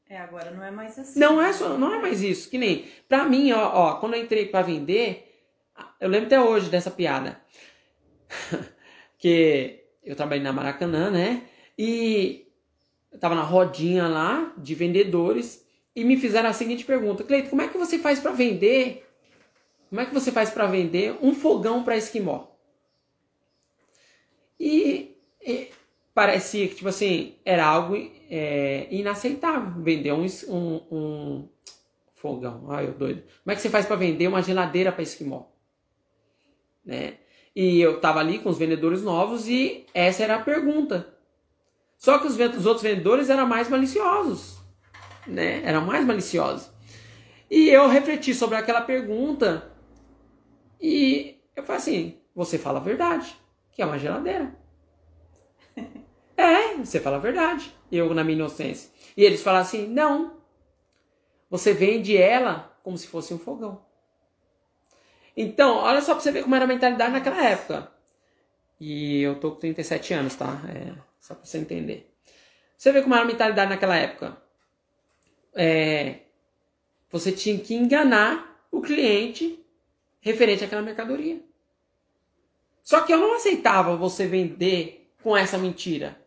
É, 0.09 0.19
agora 0.19 0.51
não 0.51 0.65
é 0.65 0.71
mais 0.71 0.99
assim. 0.99 1.19
Não 1.19 1.41
é 1.41 1.53
só, 1.53 1.79
não 1.79 1.95
é 1.95 1.99
mais 2.01 2.21
isso. 2.21 2.51
Que 2.51 2.59
nem, 2.59 2.87
pra 3.09 3.25
mim, 3.25 3.53
ó, 3.53 3.71
ó 3.73 3.95
quando 3.95 4.15
eu 4.15 4.23
entrei 4.23 4.47
para 4.47 4.63
vender, 4.63 5.33
eu 6.01 6.09
lembro 6.09 6.27
até 6.27 6.41
hoje 6.41 6.69
dessa 6.69 6.91
piada. 6.91 7.41
que 9.17 9.85
eu 10.03 10.17
trabalhei 10.17 10.43
na 10.43 10.53
Maracanã, 10.53 11.11
né? 11.11 11.45
E 11.79 12.50
eu 13.13 13.19
tava 13.19 13.35
na 13.35 13.43
rodinha 13.43 14.07
lá 14.07 14.53
de 14.57 14.75
vendedores 14.75 15.67
e 15.95 16.05
me 16.05 16.17
fizeram 16.17 16.49
a 16.49 16.53
seguinte 16.53 16.85
pergunta: 16.85 17.25
Cleito, 17.25 17.51
como 17.51 17.63
é 17.63 17.69
que 17.69 17.79
você 17.79 17.99
faz 17.99 18.21
para 18.21 18.33
vender? 18.33 19.07
Como 19.89 20.01
é 20.01 20.07
que 20.07 20.15
você 20.15 20.31
faz 20.31 20.51
para 20.51 20.67
vender 20.67 21.19
um 21.21 21.35
fogão 21.35 21.83
para 21.83 21.97
esquimó? 21.97 22.47
E, 24.59 25.17
e, 25.41 25.71
parecia 26.15 26.69
que, 26.69 26.77
tipo 26.77 26.89
assim, 26.89 27.35
era 27.45 27.65
algo 27.65 27.97
é, 28.31 28.87
inaceitável 28.91 29.83
vender 29.83 30.13
um, 30.13 30.27
um, 30.49 30.81
um 30.93 31.49
fogão. 32.15 32.71
Ai, 32.71 32.87
eu 32.87 32.93
doido. 32.93 33.23
Como 33.43 33.53
é 33.53 33.57
que 33.57 33.63
você 33.63 33.71
faz 33.71 33.87
para 33.87 33.97
vender 33.97 34.29
uma 34.29 34.43
geladeira 34.43 34.93
para 34.93 35.03
esquimó? 35.03 35.47
Né? 36.85 37.15
E 37.57 37.81
eu 37.81 38.01
tava 38.01 38.21
ali 38.21 38.39
com 38.39 38.49
os 38.49 38.59
vendedores 38.59 39.03
novos 39.03 39.49
e 39.49 39.87
essa 39.93 40.23
era 40.23 40.37
a 40.37 40.43
pergunta. 40.43 41.20
Só 42.01 42.19
que 42.19 42.27
os, 42.27 42.35
os 42.35 42.65
outros 42.65 42.83
vendedores 42.83 43.29
eram 43.29 43.47
mais 43.47 43.69
maliciosos, 43.69 44.59
né? 45.27 45.63
Eram 45.63 45.85
mais 45.85 46.03
maliciosos. 46.07 46.73
E 47.51 47.69
eu 47.69 47.87
refleti 47.89 48.33
sobre 48.35 48.57
aquela 48.57 48.81
pergunta 48.81 49.71
e 50.81 51.39
eu 51.55 51.63
falei 51.63 51.79
assim: 51.79 52.19
você 52.35 52.57
fala 52.57 52.79
a 52.79 52.83
verdade, 52.83 53.37
que 53.71 53.83
é 53.83 53.87
uma 53.87 53.99
geladeira. 53.99 54.57
é, 56.39 56.75
você 56.77 56.99
fala 56.99 57.17
a 57.17 57.21
verdade. 57.21 57.71
Eu, 57.93 58.15
na 58.15 58.25
minha 58.25 58.39
inocência. 58.39 58.91
E 59.15 59.23
eles 59.23 59.43
falam 59.43 59.61
assim: 59.61 59.87
não, 59.87 60.39
você 61.51 61.75
vende 61.75 62.17
ela 62.17 62.75
como 62.83 62.97
se 62.97 63.09
fosse 63.09 63.35
um 63.35 63.39
fogão. 63.39 63.85
Então, 65.37 65.77
olha 65.77 66.01
só 66.01 66.15
pra 66.15 66.23
você 66.23 66.33
ver 66.33 66.45
como 66.45 66.55
era 66.55 66.65
a 66.65 66.69
mentalidade 66.69 67.13
naquela 67.13 67.45
época. 67.45 67.93
E 68.81 69.21
eu 69.21 69.39
tô 69.39 69.51
com 69.51 69.59
37 69.59 70.15
anos, 70.15 70.35
tá? 70.35 70.63
É, 70.67 71.10
só 71.21 71.35
pra 71.35 71.45
você 71.45 71.59
entender. 71.59 72.13
Você 72.77 72.91
vê 72.91 73.03
como 73.03 73.15
era 73.15 73.23
a 73.23 73.27
mentalidade 73.27 73.71
naquela 73.71 73.97
época. 73.97 74.37
É, 75.55 76.21
você 77.11 77.31
tinha 77.31 77.59
que 77.59 77.75
enganar 77.75 78.67
o 78.71 78.81
cliente 78.81 79.65
referente 80.21 80.65
àquela 80.65 80.83
mercadoria. 80.83 81.41
Só 82.83 83.03
que 83.03 83.13
eu 83.13 83.19
não 83.19 83.35
aceitava 83.35 83.97
você 83.97 84.27
vender 84.27 85.13
com 85.23 85.37
essa 85.37 85.59
mentira. 85.59 86.19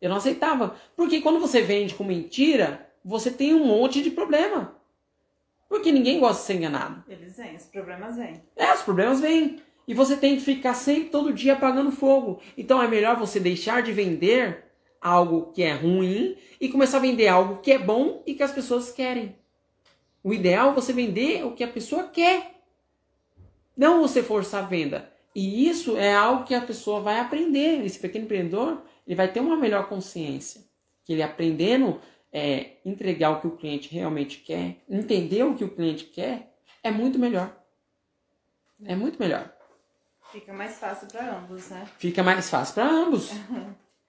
Eu 0.00 0.10
não 0.10 0.18
aceitava. 0.18 0.76
Porque 0.94 1.20
quando 1.20 1.40
você 1.40 1.62
vende 1.62 1.94
com 1.94 2.04
mentira, 2.04 2.88
você 3.04 3.30
tem 3.30 3.54
um 3.54 3.64
monte 3.64 4.02
de 4.02 4.10
problema. 4.10 4.76
Porque 5.68 5.90
ninguém 5.90 6.20
gosta 6.20 6.40
de 6.40 6.46
ser 6.46 6.54
enganado. 6.54 7.02
Eles 7.08 7.36
vêm, 7.36 7.56
os 7.56 7.64
problemas 7.64 8.16
vêm. 8.16 8.42
É, 8.54 8.74
os 8.74 8.82
problemas 8.82 9.20
vêm. 9.20 9.62
E 9.86 9.94
você 9.94 10.16
tem 10.16 10.36
que 10.36 10.42
ficar 10.42 10.74
sempre, 10.74 11.10
todo 11.10 11.32
dia 11.32 11.54
apagando 11.54 11.92
fogo. 11.92 12.40
Então 12.56 12.82
é 12.82 12.88
melhor 12.88 13.16
você 13.16 13.38
deixar 13.38 13.82
de 13.82 13.92
vender 13.92 14.64
algo 15.00 15.52
que 15.52 15.62
é 15.62 15.74
ruim 15.74 16.36
e 16.60 16.68
começar 16.68 16.96
a 16.96 17.00
vender 17.00 17.28
algo 17.28 17.60
que 17.60 17.72
é 17.72 17.78
bom 17.78 18.22
e 18.26 18.34
que 18.34 18.42
as 18.42 18.52
pessoas 18.52 18.90
querem. 18.90 19.36
O 20.22 20.32
ideal 20.32 20.70
é 20.70 20.74
você 20.74 20.92
vender 20.92 21.44
o 21.44 21.52
que 21.52 21.62
a 21.62 21.68
pessoa 21.68 22.04
quer. 22.04 22.62
Não 23.76 24.00
você 24.00 24.22
forçar 24.22 24.64
a 24.64 24.66
venda. 24.66 25.12
E 25.34 25.68
isso 25.68 25.96
é 25.98 26.14
algo 26.14 26.44
que 26.44 26.54
a 26.54 26.60
pessoa 26.60 27.00
vai 27.00 27.20
aprender. 27.20 27.84
Esse 27.84 27.98
pequeno 27.98 28.24
empreendedor, 28.24 28.82
ele 29.06 29.14
vai 29.14 29.30
ter 29.30 29.40
uma 29.40 29.56
melhor 29.56 29.88
consciência. 29.88 30.62
Que 31.04 31.12
ele 31.12 31.22
aprendendo 31.22 32.00
é, 32.32 32.78
entregar 32.84 33.30
o 33.30 33.40
que 33.40 33.46
o 33.46 33.56
cliente 33.56 33.92
realmente 33.92 34.38
quer, 34.38 34.82
entender 34.88 35.44
o 35.44 35.54
que 35.54 35.64
o 35.64 35.70
cliente 35.70 36.04
quer, 36.04 36.52
é 36.82 36.90
muito 36.90 37.18
melhor. 37.18 37.56
É 38.84 38.96
muito 38.96 39.18
melhor. 39.20 39.53
Fica 40.34 40.52
mais 40.52 40.78
fácil 40.80 41.06
para 41.06 41.38
ambos, 41.38 41.70
né? 41.70 41.88
Fica 41.96 42.22
mais 42.24 42.50
fácil 42.50 42.74
para 42.74 42.90
ambos. 42.90 43.30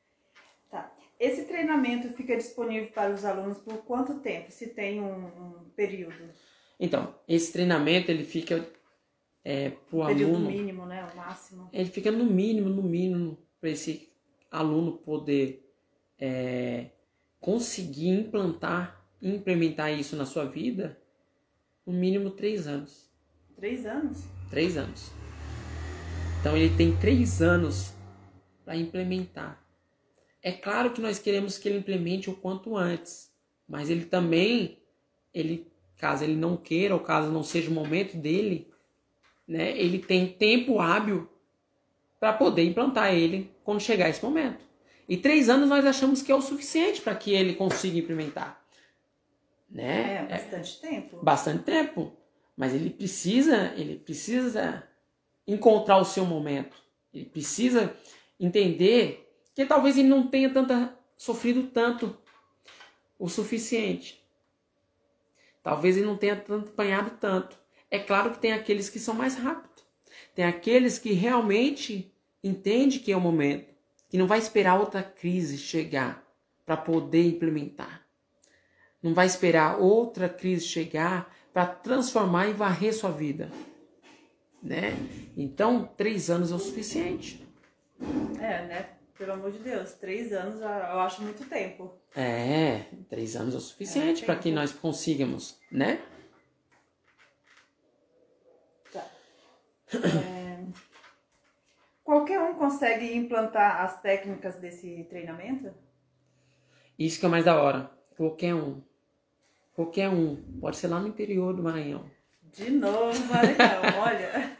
tá. 0.71 0.91
Esse 1.19 1.43
treinamento 1.43 2.09
fica 2.13 2.35
disponível 2.35 2.89
para 2.91 3.13
os 3.13 3.23
alunos 3.23 3.59
por 3.59 3.77
quanto 3.85 4.19
tempo? 4.21 4.51
Se 4.51 4.69
tem 4.69 4.99
um, 4.99 5.27
um 5.27 5.69
período? 5.75 6.31
Então, 6.79 7.13
esse 7.27 7.53
treinamento 7.53 8.09
ele 8.09 8.23
fica 8.23 8.67
é, 9.43 9.69
para 9.69 9.95
o 9.95 10.01
aluno. 10.01 10.15
Período 10.15 10.39
mínimo, 10.39 10.85
né? 10.87 11.07
O 11.13 11.15
máximo. 11.15 11.69
Ele 11.71 11.89
fica 11.91 12.11
no 12.11 12.25
mínimo, 12.25 12.69
no 12.69 12.81
mínimo, 12.81 13.37
para 13.61 13.69
esse 13.69 14.11
aluno 14.49 14.93
poder 14.93 15.71
é, 16.17 16.87
conseguir 17.39 18.09
implantar, 18.09 18.99
implementar 19.21 19.93
isso 19.93 20.15
na 20.15 20.25
sua 20.25 20.45
vida, 20.45 20.99
no 21.85 21.93
mínimo 21.93 22.31
três 22.31 22.65
anos. 22.65 23.11
Três 23.55 23.85
anos? 23.85 24.23
Três 24.49 24.75
anos. 24.75 25.11
Então 26.45 26.55
ele 26.55 26.77
tem 26.77 26.95
três 26.95 27.41
anos 27.41 27.91
para 28.63 28.77
implementar. 28.77 29.59
É 30.43 30.51
claro 30.51 30.91
que 30.91 31.01
nós 31.01 31.17
queremos 31.17 31.57
que 31.57 31.67
ele 31.67 31.79
implemente 31.79 32.29
o 32.29 32.35
quanto 32.35 32.77
antes, 32.77 33.31
mas 33.67 33.89
ele 33.89 34.05
também, 34.05 34.77
ele, 35.33 35.67
caso 35.97 36.23
ele 36.23 36.35
não 36.35 36.55
queira 36.55 36.93
ou 36.93 36.99
caso 36.99 37.31
não 37.31 37.41
seja 37.41 37.71
o 37.71 37.73
momento 37.73 38.15
dele, 38.15 38.71
né, 39.47 39.75
ele 39.75 39.97
tem 39.97 40.27
tempo 40.27 40.79
hábil 40.79 41.27
para 42.19 42.31
poder 42.31 42.63
implantar 42.63 43.11
ele 43.11 43.49
quando 43.63 43.81
chegar 43.81 44.07
esse 44.07 44.23
momento. 44.23 44.63
E 45.09 45.17
três 45.17 45.49
anos 45.49 45.67
nós 45.67 45.83
achamos 45.83 46.21
que 46.21 46.31
é 46.31 46.35
o 46.35 46.43
suficiente 46.43 47.01
para 47.01 47.15
que 47.15 47.33
ele 47.33 47.55
consiga 47.55 47.97
implementar. 47.97 48.63
Né? 49.67 50.17
É, 50.17 50.27
bastante 50.27 50.77
é, 50.85 50.89
tempo. 50.89 51.23
Bastante 51.23 51.63
tempo. 51.63 52.15
Mas 52.55 52.71
ele 52.71 52.91
precisa, 52.91 53.73
ele 53.75 53.97
precisa 53.97 54.87
encontrar 55.47 55.97
o 55.97 56.05
seu 56.05 56.25
momento. 56.25 56.77
Ele 57.13 57.25
precisa 57.25 57.95
entender 58.39 59.31
que 59.53 59.65
talvez 59.65 59.97
ele 59.97 60.07
não 60.07 60.27
tenha 60.27 60.49
tanta, 60.49 60.97
sofrido 61.17 61.63
tanto 61.67 62.17
o 63.17 63.29
suficiente. 63.29 64.21
Talvez 65.63 65.97
ele 65.97 66.05
não 66.05 66.17
tenha 66.17 66.35
tanto 66.35 66.69
apanhado 66.69 67.17
tanto. 67.19 67.57
É 67.89 67.97
claro 67.97 68.31
que 68.31 68.39
tem 68.39 68.53
aqueles 68.53 68.89
que 68.89 68.99
são 68.99 69.13
mais 69.13 69.35
rápidos. 69.35 69.83
Tem 70.33 70.45
aqueles 70.45 70.99
que 70.99 71.13
realmente 71.13 72.13
entendem 72.43 72.99
que 72.99 73.11
é 73.11 73.17
o 73.17 73.21
momento 73.21 73.73
que 74.09 74.17
não 74.17 74.27
vai 74.27 74.37
esperar 74.37 74.79
outra 74.79 75.01
crise 75.01 75.57
chegar 75.57 76.23
para 76.65 76.77
poder 76.77 77.25
implementar. 77.25 78.05
Não 79.01 79.13
vai 79.13 79.25
esperar 79.25 79.79
outra 79.79 80.29
crise 80.29 80.65
chegar 80.65 81.33
para 81.53 81.65
transformar 81.65 82.47
e 82.47 82.53
varrer 82.53 82.93
sua 82.93 83.11
vida. 83.11 83.49
Né? 84.61 84.93
Então, 85.37 85.85
três 85.95 86.29
anos 86.29 86.51
é 86.51 86.55
o 86.55 86.59
suficiente. 86.59 87.45
É, 88.39 88.65
né? 88.67 88.89
Pelo 89.17 89.31
amor 89.31 89.51
de 89.51 89.59
Deus, 89.59 89.93
três 89.93 90.33
anos 90.33 90.59
eu 90.59 90.99
acho 90.99 91.21
muito 91.21 91.47
tempo. 91.47 91.93
É, 92.13 92.85
três 93.09 93.35
anos 93.35 93.53
é 93.53 93.57
o 93.57 93.61
suficiente 93.61 94.23
é 94.23 94.25
para 94.25 94.35
que 94.35 94.51
nós 94.51 94.73
consigamos, 94.73 95.57
né? 95.71 96.01
Tá. 98.91 99.09
É... 99.93 100.65
Qualquer 102.03 102.41
um 102.41 102.55
consegue 102.55 103.15
implantar 103.15 103.81
as 103.81 104.01
técnicas 104.01 104.57
desse 104.57 105.05
treinamento? 105.05 105.73
Isso 106.99 107.19
que 107.19 107.25
é 107.25 107.29
mais 107.29 107.45
da 107.45 107.61
hora. 107.61 107.89
Qualquer 108.17 108.53
um. 108.53 108.81
Qualquer 109.73 110.09
um. 110.09 110.35
Pode 110.59 110.77
ser 110.77 110.87
lá 110.87 110.99
no 110.99 111.07
interior 111.07 111.53
do 111.53 111.63
Maranhão. 111.63 112.09
De 112.57 112.69
novo, 112.69 113.19
Maranhão, 113.25 113.99
olha. 114.01 114.57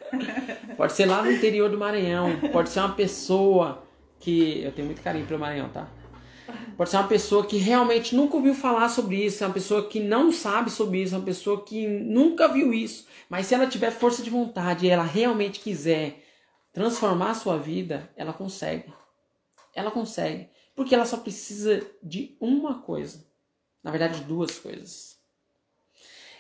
Pode 0.75 0.93
ser 0.93 1.05
lá 1.05 1.23
no 1.23 1.31
interior 1.31 1.69
do 1.69 1.77
Maranhão, 1.77 2.39
pode 2.51 2.69
ser 2.69 2.79
uma 2.79 2.93
pessoa 2.93 3.87
que. 4.19 4.61
Eu 4.61 4.71
tenho 4.73 4.87
muito 4.87 5.01
carinho 5.01 5.25
pelo 5.25 5.39
Maranhão, 5.39 5.69
tá? 5.69 5.89
Pode 6.75 6.89
ser 6.89 6.97
uma 6.97 7.07
pessoa 7.07 7.45
que 7.45 7.57
realmente 7.57 8.13
nunca 8.13 8.35
ouviu 8.35 8.53
falar 8.53 8.89
sobre 8.89 9.25
isso, 9.25 9.43
é 9.43 9.47
uma 9.47 9.53
pessoa 9.53 9.87
que 9.87 10.01
não 10.01 10.31
sabe 10.31 10.69
sobre 10.69 11.01
isso, 11.01 11.15
é 11.15 11.17
uma 11.17 11.25
pessoa 11.25 11.63
que 11.63 11.87
nunca 11.87 12.49
viu 12.49 12.73
isso. 12.73 13.07
Mas 13.29 13.47
se 13.47 13.55
ela 13.55 13.65
tiver 13.65 13.91
força 13.91 14.21
de 14.21 14.29
vontade 14.29 14.85
e 14.85 14.89
ela 14.89 15.03
realmente 15.03 15.61
quiser 15.61 16.21
transformar 16.73 17.31
a 17.31 17.35
sua 17.35 17.57
vida, 17.57 18.11
ela 18.17 18.33
consegue. 18.33 18.93
Ela 19.73 19.89
consegue. 19.89 20.49
Porque 20.75 20.93
ela 20.93 21.05
só 21.05 21.17
precisa 21.17 21.81
de 22.03 22.35
uma 22.41 22.81
coisa. 22.81 23.25
Na 23.81 23.89
verdade, 23.89 24.21
duas 24.21 24.59
coisas. 24.59 25.17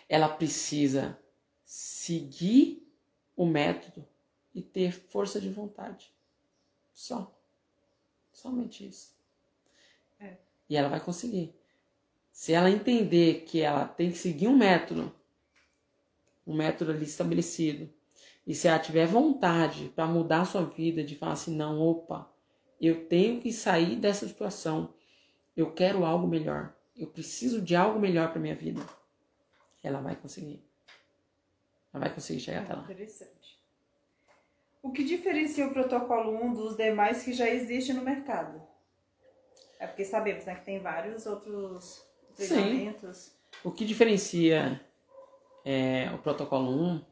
Ela 0.09 0.27
precisa 0.27 1.17
seguir 1.75 2.89
o 3.35 3.45
método 3.45 4.07
e 4.53 4.61
ter 4.61 4.93
força 4.93 5.41
de 5.41 5.49
vontade. 5.49 6.09
Só. 6.93 7.37
Somente 8.31 8.87
isso. 8.87 9.13
É. 10.17 10.37
E 10.69 10.77
ela 10.77 10.87
vai 10.87 11.01
conseguir. 11.01 11.53
Se 12.31 12.53
ela 12.53 12.71
entender 12.71 13.41
que 13.41 13.59
ela 13.59 13.85
tem 13.85 14.09
que 14.09 14.17
seguir 14.17 14.47
um 14.47 14.55
método, 14.55 15.13
um 16.47 16.55
método 16.55 16.91
ali 16.91 17.03
estabelecido, 17.03 17.93
e 18.47 18.55
se 18.55 18.69
ela 18.69 18.79
tiver 18.79 19.05
vontade 19.05 19.89
para 19.89 20.07
mudar 20.07 20.41
a 20.41 20.45
sua 20.45 20.63
vida, 20.63 21.03
de 21.03 21.15
falar 21.17 21.33
assim, 21.33 21.53
não, 21.53 21.81
opa, 21.81 22.33
eu 22.79 23.05
tenho 23.09 23.41
que 23.41 23.51
sair 23.51 23.97
dessa 23.97 24.25
situação, 24.25 24.93
eu 25.57 25.73
quero 25.73 26.05
algo 26.05 26.25
melhor, 26.25 26.73
eu 26.95 27.07
preciso 27.07 27.61
de 27.61 27.75
algo 27.75 27.99
melhor 27.99 28.31
para 28.31 28.39
minha 28.39 28.55
vida, 28.55 28.81
ela 29.83 29.99
vai 29.99 30.15
conseguir. 30.15 30.64
Ela 31.95 32.07
vai 32.07 32.13
conseguir 32.13 32.41
chegar 32.41 32.63
até 32.63 32.73
lá. 32.73 32.83
Interessante. 32.83 33.57
O 34.83 34.91
que 34.91 35.01
diferencia 35.01 35.65
o 35.65 35.71
protocolo 35.71 36.35
1 36.43 36.53
dos 36.53 36.75
demais 36.75 37.23
que 37.23 37.31
já 37.31 37.49
existem 37.49 37.95
no 37.95 38.01
mercado? 38.01 38.61
É 39.79 39.87
porque 39.87 40.03
sabemos 40.03 40.43
né, 40.43 40.55
que 40.55 40.65
tem 40.65 40.79
vários 40.79 41.25
outros 41.25 42.05
treinamentos. 42.35 43.31
O 43.63 43.71
que 43.71 43.85
diferencia 43.85 44.81
é, 45.63 46.11
o 46.13 46.17
protocolo 46.17 46.69
1 46.69 47.05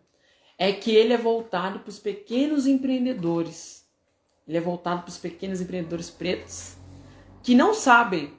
é 0.58 0.74
que 0.74 0.94
ele 0.94 1.14
é 1.14 1.18
voltado 1.18 1.80
para 1.80 1.90
os 1.90 2.00
pequenos 2.00 2.68
empreendedores. 2.68 3.90
Ele 4.46 4.58
é 4.58 4.62
voltado 4.62 5.04
para 5.04 5.10
os 5.10 5.18
pequenos 5.18 5.62
empreendedores 5.62 6.10
pretos 6.10 6.76
que 7.42 7.56
não 7.56 7.74
sabem. 7.74 8.38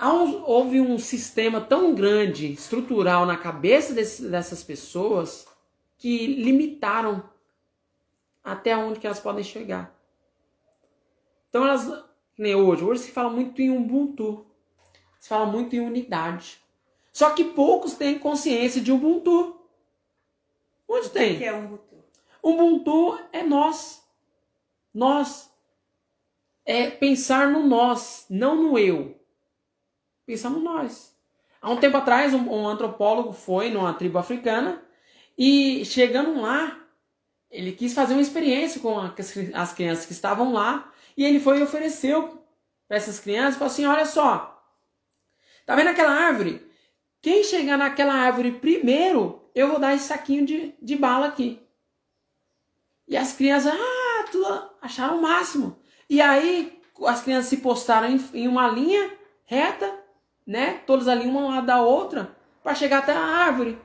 Um, 0.00 0.42
houve 0.44 0.78
um 0.78 0.98
sistema 0.98 1.58
tão 1.58 1.94
grande, 1.94 2.52
estrutural 2.52 3.24
na 3.24 3.36
cabeça 3.36 3.94
desse, 3.94 4.28
dessas 4.28 4.62
pessoas 4.62 5.46
que 5.96 6.26
limitaram 6.26 7.26
até 8.44 8.76
onde 8.76 9.00
que 9.00 9.06
elas 9.06 9.20
podem 9.20 9.42
chegar. 9.42 9.98
Então 11.48 11.66
elas, 11.66 12.04
nem 12.36 12.54
hoje, 12.54 12.84
hoje 12.84 13.02
se 13.04 13.10
fala 13.10 13.30
muito 13.30 13.62
em 13.62 13.70
Ubuntu, 13.70 14.46
se 15.18 15.30
fala 15.30 15.46
muito 15.46 15.74
em 15.74 15.80
unidade. 15.80 16.60
Só 17.10 17.30
que 17.30 17.44
poucos 17.44 17.94
têm 17.94 18.18
consciência 18.18 18.82
de 18.82 18.92
Ubuntu. 18.92 19.58
Onde 20.86 21.08
tem? 21.08 21.36
O 21.36 21.38
que 21.38 21.44
é 21.44 21.54
Ubuntu? 21.54 22.04
Ubuntu 22.42 23.18
é 23.32 23.42
nós. 23.42 24.06
Nós. 24.92 25.50
É 26.66 26.90
pensar 26.90 27.48
no 27.48 27.66
nós, 27.66 28.26
não 28.28 28.56
no 28.56 28.78
eu 28.78 29.16
pensa 30.26 30.50
no 30.50 30.60
nós. 30.60 31.16
Há 31.62 31.70
um 31.70 31.78
tempo 31.78 31.96
atrás, 31.96 32.34
um, 32.34 32.50
um 32.50 32.68
antropólogo 32.68 33.32
foi 33.32 33.70
numa 33.70 33.94
tribo 33.94 34.18
africana 34.18 34.82
e 35.38 35.84
chegando 35.84 36.40
lá, 36.40 36.78
ele 37.50 37.72
quis 37.72 37.94
fazer 37.94 38.14
uma 38.14 38.22
experiência 38.22 38.80
com 38.80 38.98
as 39.54 39.72
crianças 39.72 40.06
que 40.06 40.12
estavam 40.12 40.52
lá 40.52 40.92
e 41.16 41.24
ele 41.24 41.40
foi 41.40 41.60
e 41.60 41.62
ofereceu 41.62 42.42
para 42.86 42.96
essas 42.96 43.20
crianças 43.20 43.54
e 43.54 43.58
falou 43.58 43.72
assim: 43.72 43.86
Olha 43.86 44.04
só, 44.04 44.62
tá 45.64 45.74
vendo 45.74 45.88
aquela 45.88 46.12
árvore? 46.12 46.66
Quem 47.22 47.42
chegar 47.42 47.76
naquela 47.76 48.14
árvore 48.14 48.52
primeiro, 48.52 49.50
eu 49.54 49.68
vou 49.68 49.78
dar 49.78 49.94
esse 49.94 50.06
saquinho 50.06 50.44
de, 50.44 50.74
de 50.80 50.96
bala 50.96 51.26
aqui. 51.26 51.60
E 53.08 53.16
as 53.16 53.32
crianças, 53.32 53.72
ah, 53.74 54.24
tudo, 54.30 54.70
acharam 54.82 55.18
o 55.18 55.22
máximo. 55.22 55.78
E 56.08 56.20
aí 56.20 56.80
as 57.04 57.22
crianças 57.22 57.50
se 57.50 57.58
postaram 57.58 58.08
em, 58.08 58.20
em 58.34 58.48
uma 58.48 58.68
linha 58.68 59.12
reta 59.44 60.05
né? 60.46 60.80
Todos 60.86 61.08
ali 61.08 61.26
uma 61.26 61.48
lado 61.48 61.66
da 61.66 61.80
outra 61.80 62.36
para 62.62 62.74
chegar 62.74 62.98
até 62.98 63.12
a 63.12 63.20
árvore. 63.20 63.78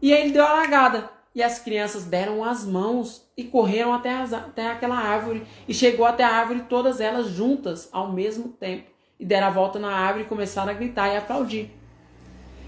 E 0.00 0.12
aí 0.12 0.22
ele 0.22 0.32
deu 0.32 0.44
a 0.44 0.52
largada. 0.52 1.10
E 1.34 1.42
as 1.42 1.58
crianças 1.58 2.04
deram 2.04 2.44
as 2.44 2.64
mãos 2.64 3.26
e 3.36 3.44
correram 3.44 3.92
até, 3.92 4.10
as, 4.10 4.32
até 4.32 4.70
aquela 4.70 4.96
árvore. 4.96 5.46
E 5.66 5.72
chegou 5.72 6.04
até 6.04 6.24
a 6.24 6.28
árvore 6.28 6.66
todas 6.68 7.00
elas 7.00 7.28
juntas 7.28 7.88
ao 7.90 8.12
mesmo 8.12 8.50
tempo. 8.50 8.90
E 9.18 9.24
deram 9.24 9.46
a 9.46 9.50
volta 9.50 9.78
na 9.78 9.90
árvore 9.90 10.24
e 10.24 10.28
começaram 10.28 10.70
a 10.70 10.74
gritar 10.74 11.08
e 11.08 11.16
aplaudir. 11.16 11.70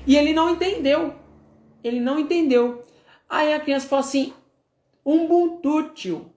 E 0.06 0.16
ele 0.16 0.32
não 0.32 0.50
entendeu. 0.50 1.14
Ele 1.82 2.00
não 2.00 2.18
entendeu. 2.18 2.82
Aí 3.28 3.52
a 3.52 3.60
criança 3.60 3.88
falou 3.88 4.04
assim: 4.04 4.32
Ubuntu, 5.04 5.90
tio. 5.90 6.32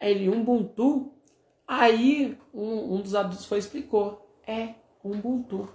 Ele, 0.00 0.28
Ubuntu? 0.28 1.12
Aí 1.66 2.38
um, 2.54 2.94
um 2.94 3.00
dos 3.00 3.14
adultos 3.14 3.46
foi 3.46 3.58
explicou: 3.58 4.30
É 4.46 4.74
Ubuntu. 5.10 5.68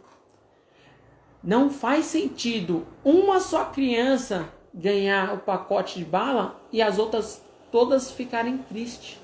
Não 1.44 1.70
faz 1.70 2.06
sentido 2.06 2.86
uma 3.04 3.40
só 3.40 3.66
criança 3.66 4.54
ganhar 4.74 5.34
o 5.34 5.40
pacote 5.40 6.00
de 6.00 6.06
bala 6.06 6.62
e 6.72 6.82
as 6.82 7.00
outras 7.00 7.44
todas 7.72 8.12
ficarem 8.12 8.58
tristes. 8.60 9.20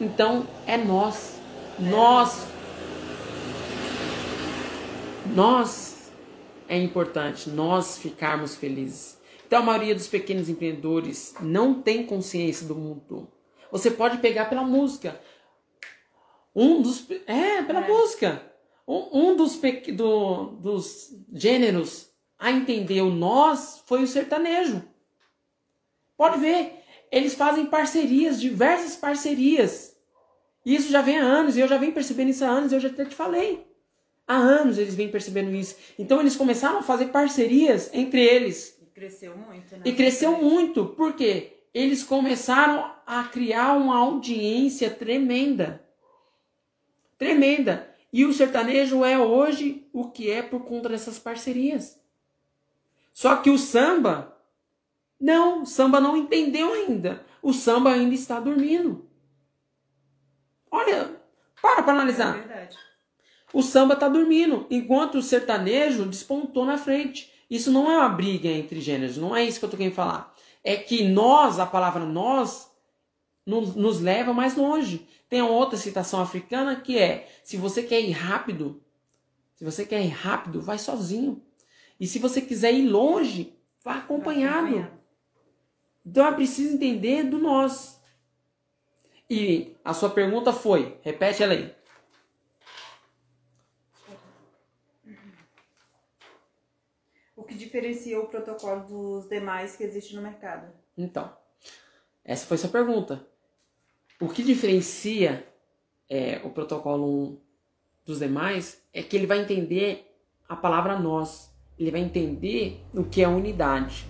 Então 0.00 0.46
é 0.66 0.76
nós, 0.76 1.38
nós, 1.78 2.46
nós 5.34 5.94
é 6.68 6.78
importante 6.78 7.50
nós 7.50 7.98
ficarmos 7.98 8.56
felizes. 8.56 9.20
Então 9.46 9.60
a 9.60 9.62
maioria 9.62 9.94
dos 9.94 10.08
pequenos 10.08 10.48
empreendedores 10.48 11.34
não 11.40 11.80
tem 11.80 12.04
consciência 12.04 12.66
do 12.66 12.74
mundo. 12.74 13.28
Você 13.70 13.90
pode 13.90 14.18
pegar 14.18 14.46
pela 14.46 14.62
música. 14.62 15.20
Um 16.54 16.80
dos 16.80 17.06
é 17.26 17.62
pela 17.62 17.84
é. 17.84 17.88
música. 17.88 18.42
Um, 18.86 19.34
dos, 19.34 19.58
do, 19.94 20.46
dos 20.60 21.14
gêneros 21.32 22.10
a 22.38 22.50
entender 22.50 23.00
o 23.00 23.10
nós 23.10 23.82
foi 23.86 24.02
o 24.02 24.06
sertanejo. 24.06 24.82
Pode 26.16 26.38
ver, 26.38 26.84
eles 27.10 27.34
fazem 27.34 27.66
parcerias, 27.66 28.40
diversas 28.40 28.96
parcerias. 28.96 29.96
E 30.64 30.74
isso 30.74 30.90
já 30.90 31.00
vem 31.00 31.18
há 31.18 31.22
anos, 31.22 31.56
e 31.56 31.60
eu 31.60 31.68
já 31.68 31.78
venho 31.78 31.92
percebendo 31.92 32.30
isso 32.30 32.44
há 32.44 32.48
anos, 32.48 32.72
eu 32.72 32.80
já 32.80 32.88
até 32.88 33.04
te 33.04 33.14
falei. 33.14 33.66
Há 34.26 34.36
anos 34.36 34.78
eles 34.78 34.94
vêm 34.94 35.10
percebendo 35.10 35.54
isso. 35.54 35.76
Então 35.98 36.20
eles 36.20 36.36
começaram 36.36 36.78
a 36.78 36.82
fazer 36.82 37.06
parcerias 37.06 37.90
entre 37.92 38.22
eles. 38.22 38.78
E 38.80 38.86
cresceu 38.86 39.36
muito, 39.36 39.76
né? 39.76 39.82
E 39.84 39.92
cresceu 39.92 40.42
muito. 40.42 40.86
Por 40.86 41.14
quê? 41.14 41.58
Eles 41.74 42.02
começaram 42.02 42.90
a 43.06 43.24
criar 43.24 43.72
uma 43.74 43.96
audiência 43.98 44.88
tremenda. 44.90 45.84
Tremenda. 47.18 47.93
E 48.14 48.24
o 48.24 48.32
sertanejo 48.32 49.04
é 49.04 49.18
hoje 49.18 49.88
o 49.92 50.08
que 50.08 50.30
é 50.30 50.40
por 50.40 50.60
conta 50.60 50.88
dessas 50.88 51.18
parcerias. 51.18 52.00
Só 53.12 53.34
que 53.34 53.50
o 53.50 53.58
samba, 53.58 54.38
não, 55.20 55.62
o 55.62 55.66
samba 55.66 55.98
não 55.98 56.16
entendeu 56.16 56.72
ainda. 56.72 57.26
O 57.42 57.52
samba 57.52 57.90
ainda 57.90 58.14
está 58.14 58.38
dormindo. 58.38 59.10
Olha, 60.70 61.20
para 61.60 61.82
para 61.82 61.92
analisar. 61.92 62.38
É 62.38 62.42
verdade. 62.42 62.78
O 63.52 63.62
samba 63.64 63.94
está 63.94 64.08
dormindo, 64.08 64.64
enquanto 64.70 65.16
o 65.16 65.22
sertanejo 65.22 66.06
despontou 66.06 66.64
na 66.64 66.78
frente. 66.78 67.32
Isso 67.50 67.72
não 67.72 67.90
é 67.90 67.98
uma 67.98 68.08
briga 68.08 68.48
entre 68.48 68.80
gêneros, 68.80 69.16
não 69.16 69.34
é 69.34 69.42
isso 69.42 69.58
que 69.58 69.64
eu 69.64 69.66
estou 69.66 69.78
querendo 69.78 69.96
falar. 69.96 70.32
É 70.62 70.76
que 70.76 71.02
nós, 71.02 71.58
a 71.58 71.66
palavra 71.66 72.04
nós, 72.04 72.70
nos, 73.44 73.74
nos 73.74 74.00
leva 74.00 74.32
mais 74.32 74.54
longe. 74.54 75.04
Tem 75.34 75.42
outra 75.42 75.76
citação 75.76 76.20
africana 76.20 76.80
que 76.80 76.96
é: 76.96 77.28
se 77.42 77.56
você 77.56 77.82
quer 77.82 78.00
ir 78.00 78.12
rápido, 78.12 78.80
se 79.56 79.64
você 79.64 79.84
quer 79.84 80.00
ir 80.00 80.10
rápido, 80.10 80.62
vai 80.62 80.78
sozinho. 80.78 81.44
E 81.98 82.06
se 82.06 82.20
você 82.20 82.40
quiser 82.40 82.72
ir 82.72 82.88
longe, 82.88 83.58
vá 83.82 83.96
acompanhado. 83.96 84.66
acompanhado. 84.68 85.00
Então 86.06 86.24
é 86.24 86.32
preciso 86.32 86.76
entender 86.76 87.24
do 87.24 87.38
nós. 87.38 88.00
E 89.28 89.74
a 89.84 89.92
sua 89.92 90.08
pergunta 90.08 90.52
foi, 90.52 91.00
repete 91.02 91.42
ela 91.42 91.54
aí. 91.54 91.74
O 97.34 97.42
que 97.42 97.56
diferencia 97.56 98.20
o 98.20 98.28
protocolo 98.28 98.84
dos 98.84 99.28
demais 99.28 99.74
que 99.74 99.82
existe 99.82 100.14
no 100.14 100.22
mercado? 100.22 100.72
Então, 100.96 101.36
essa 102.24 102.46
foi 102.46 102.56
sua 102.56 102.70
pergunta. 102.70 103.33
O 104.24 104.28
que 104.30 104.42
diferencia 104.42 105.46
é, 106.08 106.40
o 106.42 106.48
protocolo 106.48 107.06
1 107.06 107.40
dos 108.06 108.20
demais 108.20 108.82
é 108.90 109.02
que 109.02 109.14
ele 109.14 109.26
vai 109.26 109.42
entender 109.42 110.16
a 110.48 110.56
palavra 110.56 110.98
nós. 110.98 111.54
ele 111.78 111.90
vai 111.90 112.00
entender 112.00 112.80
o 112.94 113.04
que 113.04 113.22
é 113.22 113.28
unidade. 113.28 114.06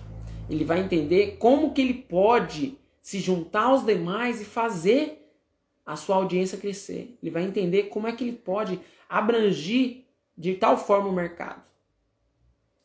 Ele 0.49 0.63
vai 0.63 0.79
entender 0.79 1.35
como 1.35 1.73
que 1.73 1.81
ele 1.81 1.95
pode 1.95 2.79
se 3.01 3.19
juntar 3.19 3.63
aos 3.63 3.85
demais 3.85 4.39
e 4.39 4.45
fazer 4.45 5.29
a 5.85 5.97
sua 5.97 6.15
audiência 6.15 6.57
crescer. 6.57 7.17
Ele 7.21 7.29
vai 7.29 7.43
entender 7.43 7.89
como 7.89 8.07
é 8.07 8.13
que 8.13 8.23
ele 8.23 8.37
pode 8.37 8.79
abrangir 9.09 10.05
de 10.37 10.55
tal 10.55 10.77
forma 10.77 11.09
o 11.09 11.13
mercado. 11.13 11.61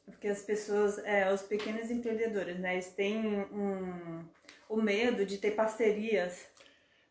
Porque 0.04 0.26
as 0.26 0.42
pessoas, 0.42 0.98
é, 1.04 1.32
os 1.32 1.42
pequenos 1.42 1.92
empreendedores, 1.92 2.58
né, 2.58 2.72
eles 2.72 2.88
têm 2.88 3.24
um, 3.52 4.24
o 4.68 4.82
medo 4.82 5.24
de 5.24 5.38
ter 5.38 5.52
parcerias. 5.52 6.49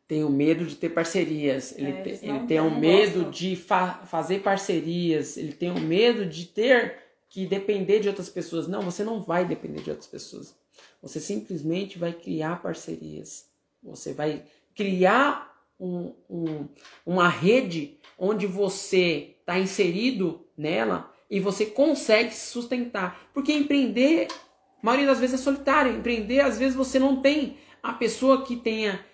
Tem 0.10 0.24
o 0.24 0.30
medo 0.30 0.66
de 0.66 0.76
ter 0.76 0.90
parcerias, 0.90 1.78
ele, 1.78 1.92
É, 1.92 2.02
te- 2.02 2.26
ele 2.26 2.40
tem 2.48 2.60
o 2.60 2.72
medo 2.80 3.14
gostam. 3.26 3.30
de 3.32 3.56
fa- 3.56 4.02
fazer 4.08 4.40
parcerias, 4.42 5.38
ele 5.38 5.54
tem 5.54 5.70
o 5.70 5.80
medo 5.80 6.26
de 6.26 6.46
ter 6.48 6.96
que 7.30 7.46
depender 7.46 8.00
de 8.00 8.08
outras 8.10 8.28
pessoas. 8.28 8.68
Não, 8.68 8.82
você 8.82 9.04
não 9.04 9.22
vai 9.22 9.46
depender 9.46 9.82
de 9.84 9.92
outras 9.92 10.08
pessoas. 10.08 10.56
Você 11.00 11.20
simplesmente 11.20 12.00
vai 12.00 12.12
criar 12.12 12.60
parcerias. 12.62 13.46
Você 13.84 14.12
vai 14.12 14.42
criar 14.76 15.48
um- 15.80 16.12
um- 16.28 16.68
uma 17.06 17.30
rede 17.30 18.00
onde 18.18 18.48
você 18.48 19.36
está 19.40 19.60
inserido 19.60 20.44
nela 20.58 21.14
e 21.30 21.40
você 21.40 21.68
consegue 21.68 22.34
se 22.34 22.48
sustentar. 22.48 23.30
Porque 23.32 23.54
empreender, 23.54 24.28
a 24.32 24.86
maioria 24.86 25.06
das 25.08 25.20
vezes 25.20 25.40
é 25.40 25.44
solitário. 25.44 25.96
Empreender, 25.96 26.40
às 26.40 26.58
vezes 26.58 26.76
você 26.76 26.98
não 26.98 27.22
tem 27.22 27.58
a 27.84 27.94
pessoa 27.94 28.44
que 28.44 28.56
tenha 28.58 29.06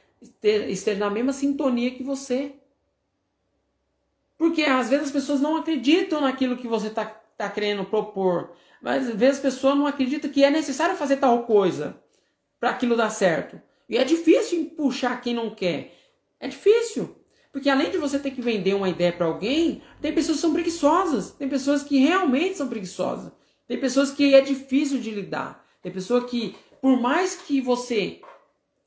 esteja 0.43 0.99
na 0.99 1.09
mesma 1.09 1.34
sintonia 1.34 1.91
que 1.91 2.03
você. 2.03 2.53
Porque 4.38 4.63
às 4.63 4.89
vezes 4.89 5.07
as 5.07 5.11
pessoas 5.11 5.41
não 5.41 5.57
acreditam 5.57 6.21
naquilo 6.21 6.57
que 6.57 6.67
você 6.67 6.88
está 6.88 7.05
tá 7.05 7.49
querendo 7.49 7.86
propor. 7.86 8.51
Mas 8.82 9.09
às 9.09 9.15
vezes 9.15 9.39
a 9.39 9.43
pessoa 9.43 9.76
não 9.76 9.88
acredita 9.88 10.30
que 10.30 10.43
é 10.43 10.49
necessário 10.49 10.95
fazer 10.95 11.17
tal 11.17 11.43
coisa 11.43 11.99
para 12.59 12.69
aquilo 12.69 12.95
dar 12.95 13.09
certo. 13.09 13.61
E 13.88 13.97
é 13.97 14.03
difícil 14.03 14.65
puxar 14.76 15.21
quem 15.21 15.34
não 15.34 15.49
quer. 15.49 15.95
É 16.39 16.47
difícil. 16.47 17.15
Porque 17.51 17.69
além 17.69 17.89
de 17.89 17.97
você 17.97 18.19
ter 18.19 18.32
que 18.32 18.41
vender 18.41 18.73
uma 18.73 18.89
ideia 18.89 19.13
para 19.13 19.26
alguém, 19.26 19.82
tem 20.01 20.13
pessoas 20.13 20.38
que 20.38 20.41
são 20.41 20.53
preguiçosas. 20.53 21.32
Tem 21.32 21.47
pessoas 21.47 21.84
que 21.84 21.97
realmente 21.97 22.57
são 22.57 22.67
preguiçosas. 22.67 23.32
Tem 23.67 23.80
pessoas 23.80 24.11
que 24.11 24.36
é 24.36 24.41
difícil 24.41 24.99
de 24.99 25.09
lidar. 25.09 25.65
Tem 25.82 25.91
pessoa 25.91 26.26
que, 26.26 26.55
por 26.82 26.99
mais 26.99 27.36
que 27.36 27.61
você 27.61 28.19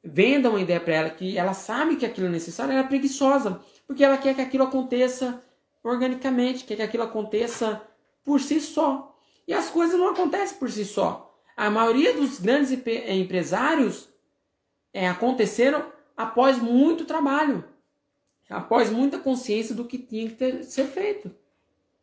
venda 0.02 0.50
uma 0.50 0.60
ideia 0.60 0.80
para 0.80 0.94
ela, 0.94 1.10
que 1.10 1.36
ela 1.36 1.54
sabe 1.54 1.96
que 1.96 2.06
aquilo 2.06 2.26
é 2.26 2.30
necessário, 2.30 2.72
ela 2.72 2.80
é 2.80 2.86
preguiçosa. 2.86 3.60
Porque 3.86 4.04
ela 4.04 4.18
quer 4.18 4.34
que 4.34 4.40
aquilo 4.40 4.64
aconteça 4.64 5.42
organicamente, 5.82 6.64
quer 6.64 6.76
que 6.76 6.82
aquilo 6.82 7.02
aconteça 7.04 7.82
por 8.24 8.40
si 8.40 8.60
só. 8.60 9.18
E 9.46 9.54
as 9.54 9.70
coisas 9.70 9.98
não 9.98 10.08
acontecem 10.10 10.58
por 10.58 10.70
si 10.70 10.84
só. 10.84 11.34
A 11.56 11.70
maioria 11.70 12.12
dos 12.12 12.38
grandes 12.38 12.70
eh, 12.86 13.14
empresários 13.16 14.08
é, 14.92 15.08
aconteceram 15.08 15.90
após 16.16 16.58
muito 16.58 17.04
trabalho, 17.04 17.64
após 18.48 18.90
muita 18.90 19.18
consciência 19.18 19.74
do 19.74 19.84
que 19.84 19.98
tinha 19.98 20.28
que 20.28 20.34
ter- 20.36 20.64
ser 20.64 20.84
feito. 20.86 21.34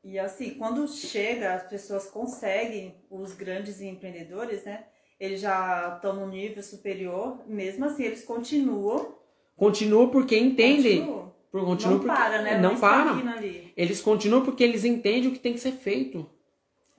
E 0.04 0.20
assim, 0.20 0.52
quando 0.52 0.88
chega, 0.88 1.54
as 1.56 1.64
pessoas 1.64 2.08
conseguem, 2.08 2.96
os 3.10 3.34
grandes 3.34 3.82
empreendedores, 3.82 4.64
né? 4.64 4.86
Eles 5.20 5.40
já 5.42 5.94
estão 5.96 6.14
no 6.14 6.28
nível 6.28 6.62
superior, 6.62 7.40
mesmo 7.48 7.86
assim 7.86 8.04
eles 8.04 8.24
continuam. 8.24 9.16
Continua 9.56 10.10
porque 10.10 10.38
entendem. 10.38 11.00
continuam. 11.00 11.26
Por- 11.52 11.66
Continua 11.66 11.92
não 11.94 12.00
porque 12.02 12.16
para, 12.16 12.42
né? 12.42 12.60
não 12.60 13.32
ali. 13.32 13.74
Eles 13.78 14.02
continuam 14.02 14.44
porque 14.44 14.62
eles 14.62 14.84
entendem 14.84 15.30
o 15.30 15.32
que 15.32 15.40
tem 15.40 15.54
que 15.54 15.60
ser 15.60 15.72
feito. 15.72 16.30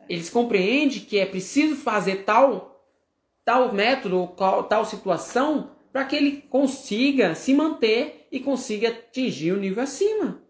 Eles 0.08 0.30
compreendem 0.30 1.00
que 1.00 1.18
é 1.18 1.26
preciso 1.26 1.76
fazer 1.76 2.24
tal, 2.24 2.82
tal 3.44 3.72
método, 3.74 4.28
tal 4.68 4.84
situação, 4.86 5.72
para 5.92 6.04
que 6.04 6.16
ele 6.16 6.42
consiga 6.48 7.34
se 7.34 7.52
manter 7.52 8.26
e 8.32 8.40
consiga 8.40 8.88
atingir 8.88 9.52
o 9.52 9.58
nível 9.58 9.82
acima. 9.82 10.40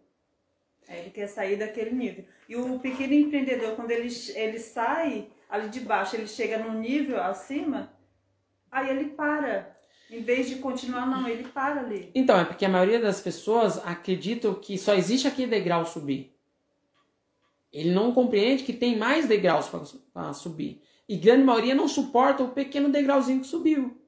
É, 0.86 1.00
Ele 1.00 1.10
quer 1.10 1.26
sair 1.26 1.56
daquele 1.56 1.90
nível. 1.90 2.24
E 2.48 2.54
o 2.54 2.78
pequeno 2.78 3.12
empreendedor, 3.12 3.74
quando 3.74 3.90
ele, 3.90 4.08
ele 4.36 4.60
sai 4.60 5.26
ali 5.49 5.68
de 5.68 5.80
baixo, 5.80 6.16
ele 6.16 6.26
chega 6.26 6.59
num 6.59 6.80
nível 6.80 7.22
acima, 7.22 7.92
aí 8.70 8.90
ele 8.90 9.11
para. 9.11 9.76
Em 10.11 10.22
vez 10.22 10.49
de 10.49 10.57
continuar, 10.57 11.05
não, 11.07 11.28
ele 11.28 11.49
para 11.49 11.80
ali. 11.80 12.12
Então, 12.14 12.38
é 12.38 12.44
porque 12.44 12.64
a 12.64 12.68
maioria 12.68 13.01
das 13.01 13.20
pessoas 13.20 13.84
acreditam 13.84 14.55
que 14.55 14.78
só 14.78 14.94
existe 14.94 15.26
aquele 15.26 15.49
degrau 15.49 15.84
subir. 15.84 16.32
Ele 17.72 17.92
não 17.92 18.12
compreende 18.12 18.62
que 18.62 18.72
tem 18.72 18.97
mais 18.97 19.26
degraus 19.26 19.68
para 20.12 20.32
subir. 20.32 20.80
E 21.09 21.16
grande 21.16 21.42
maioria 21.42 21.74
não 21.74 21.88
suporta 21.88 22.42
o 22.44 22.51
pequeno 22.51 22.88
degrauzinho 22.88 23.40
que 23.40 23.47
subiu. 23.47 24.01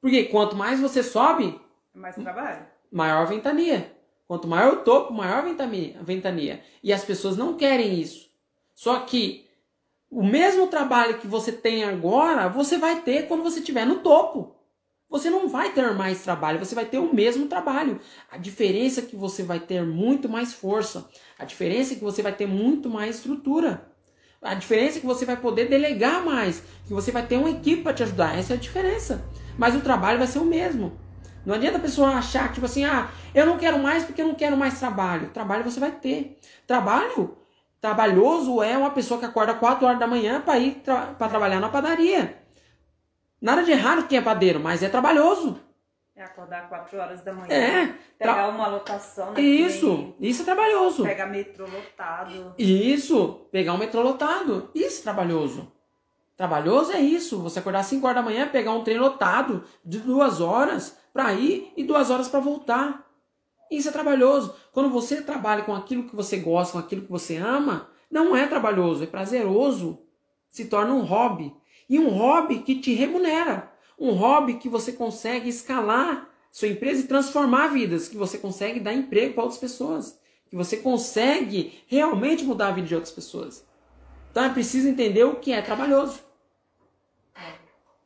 Porque 0.00 0.24
quanto 0.24 0.56
mais 0.56 0.80
você 0.80 1.02
sobe, 1.02 1.60
mais 1.94 2.14
trabalho. 2.14 2.66
maior 2.90 3.26
ventania. 3.26 3.94
Quanto 4.26 4.48
maior 4.48 4.72
o 4.72 4.76
topo, 4.82 5.12
maior 5.12 5.44
ventania. 5.44 6.62
E 6.82 6.92
as 6.92 7.04
pessoas 7.04 7.36
não 7.36 7.56
querem 7.56 8.00
isso. 8.00 8.28
Só 8.74 9.00
que 9.00 9.45
o 10.16 10.24
mesmo 10.24 10.68
trabalho 10.68 11.18
que 11.18 11.26
você 11.26 11.52
tem 11.52 11.84
agora, 11.84 12.48
você 12.48 12.78
vai 12.78 13.02
ter 13.02 13.28
quando 13.28 13.42
você 13.42 13.58
estiver 13.58 13.84
no 13.84 13.96
topo. 13.96 14.56
Você 15.10 15.28
não 15.28 15.46
vai 15.46 15.74
ter 15.74 15.92
mais 15.92 16.22
trabalho, 16.22 16.58
você 16.58 16.74
vai 16.74 16.86
ter 16.86 16.96
o 16.96 17.14
mesmo 17.14 17.48
trabalho. 17.48 18.00
A 18.32 18.38
diferença 18.38 19.00
é 19.00 19.04
que 19.04 19.14
você 19.14 19.42
vai 19.42 19.60
ter 19.60 19.84
muito 19.84 20.26
mais 20.26 20.54
força. 20.54 21.06
A 21.38 21.44
diferença 21.44 21.92
é 21.92 21.96
que 21.96 22.02
você 22.02 22.22
vai 22.22 22.32
ter 22.32 22.46
muito 22.46 22.88
mais 22.88 23.16
estrutura. 23.16 23.92
A 24.40 24.54
diferença 24.54 24.96
é 24.96 25.00
que 25.02 25.06
você 25.06 25.26
vai 25.26 25.36
poder 25.36 25.68
delegar 25.68 26.24
mais, 26.24 26.62
que 26.86 26.94
você 26.94 27.12
vai 27.12 27.26
ter 27.26 27.36
uma 27.36 27.50
equipe 27.50 27.82
para 27.82 27.92
te 27.92 28.02
ajudar. 28.02 28.38
Essa 28.38 28.54
é 28.54 28.56
a 28.56 28.60
diferença. 28.60 29.22
Mas 29.58 29.76
o 29.76 29.82
trabalho 29.82 30.16
vai 30.16 30.26
ser 30.26 30.38
o 30.38 30.46
mesmo. 30.46 30.98
Não 31.44 31.54
adianta 31.54 31.76
a 31.76 31.82
pessoa 31.82 32.12
achar, 32.12 32.50
tipo 32.54 32.64
assim, 32.64 32.86
ah, 32.86 33.10
eu 33.34 33.44
não 33.44 33.58
quero 33.58 33.78
mais 33.78 34.04
porque 34.04 34.22
eu 34.22 34.28
não 34.28 34.34
quero 34.34 34.56
mais 34.56 34.78
trabalho. 34.78 35.28
Trabalho 35.28 35.62
você 35.62 35.78
vai 35.78 35.92
ter. 35.92 36.38
Trabalho, 36.66 37.36
trabalhoso 37.80 38.62
é 38.62 38.76
uma 38.76 38.90
pessoa 38.90 39.18
que 39.20 39.26
acorda 39.26 39.54
4 39.54 39.86
horas 39.86 39.98
da 39.98 40.06
manhã 40.06 40.40
para 40.40 40.58
ir 40.58 40.76
tra 40.76 41.14
para 41.18 41.28
trabalhar 41.28 41.60
na 41.60 41.68
padaria. 41.68 42.42
Nada 43.40 43.62
de 43.62 43.70
errado 43.72 44.06
quem 44.08 44.18
é 44.18 44.22
padeiro, 44.22 44.58
mas 44.60 44.82
é 44.82 44.88
trabalhoso. 44.88 45.60
É 46.14 46.22
acordar 46.24 46.68
4 46.68 46.98
horas 46.98 47.22
da 47.22 47.32
manhã. 47.32 47.52
É, 47.52 47.94
Pegar 48.18 48.48
uma 48.48 48.66
lotação. 48.68 49.32
né, 49.32 49.40
isso, 49.40 50.14
isso 50.18 50.42
é 50.42 50.44
trabalhoso. 50.46 51.02
Pegar 51.02 51.26
metrô 51.26 51.66
lotado. 51.66 52.54
Isso, 52.58 53.46
pegar 53.52 53.74
um 53.74 53.78
metrô 53.78 54.00
lotado. 54.00 54.70
Isso 54.74 55.00
é 55.00 55.02
trabalhoso. 55.02 55.70
Trabalhoso 56.34 56.92
é 56.92 57.00
isso, 57.00 57.38
você 57.40 57.58
acordar 57.58 57.82
5 57.82 58.06
horas 58.06 58.16
da 58.16 58.22
manhã, 58.22 58.46
pegar 58.48 58.72
um 58.72 58.84
trem 58.84 58.98
lotado 58.98 59.64
de 59.84 59.98
duas 60.00 60.40
horas 60.40 60.98
para 61.12 61.32
ir 61.32 61.72
e 61.76 61.84
duas 61.84 62.10
horas 62.10 62.28
para 62.28 62.40
voltar. 62.40 63.05
Isso 63.70 63.88
é 63.88 63.92
trabalhoso. 63.92 64.54
Quando 64.72 64.90
você 64.90 65.22
trabalha 65.22 65.62
com 65.62 65.74
aquilo 65.74 66.04
que 66.04 66.14
você 66.14 66.36
gosta, 66.38 66.72
com 66.72 66.78
aquilo 66.78 67.02
que 67.02 67.10
você 67.10 67.36
ama, 67.36 67.88
não 68.10 68.36
é 68.36 68.46
trabalhoso, 68.46 69.04
é 69.04 69.06
prazeroso. 69.06 70.00
Se 70.50 70.66
torna 70.66 70.92
um 70.92 71.02
hobby. 71.02 71.54
E 71.88 71.98
um 71.98 72.08
hobby 72.08 72.60
que 72.60 72.76
te 72.80 72.94
remunera. 72.94 73.72
Um 73.98 74.12
hobby 74.12 74.54
que 74.54 74.68
você 74.68 74.92
consegue 74.92 75.48
escalar 75.48 76.28
sua 76.50 76.68
empresa 76.68 77.02
e 77.02 77.06
transformar 77.06 77.68
vidas, 77.68 78.08
que 78.08 78.16
você 78.16 78.38
consegue 78.38 78.80
dar 78.80 78.94
emprego 78.94 79.34
para 79.34 79.42
outras 79.42 79.60
pessoas, 79.60 80.18
que 80.48 80.56
você 80.56 80.78
consegue 80.78 81.82
realmente 81.86 82.44
mudar 82.44 82.68
a 82.68 82.72
vida 82.72 82.86
de 82.86 82.94
outras 82.94 83.12
pessoas. 83.12 83.66
Então 84.30 84.42
é 84.42 84.48
preciso 84.48 84.88
entender 84.88 85.24
o 85.24 85.36
que 85.36 85.52
é 85.52 85.60
trabalhoso, 85.60 86.20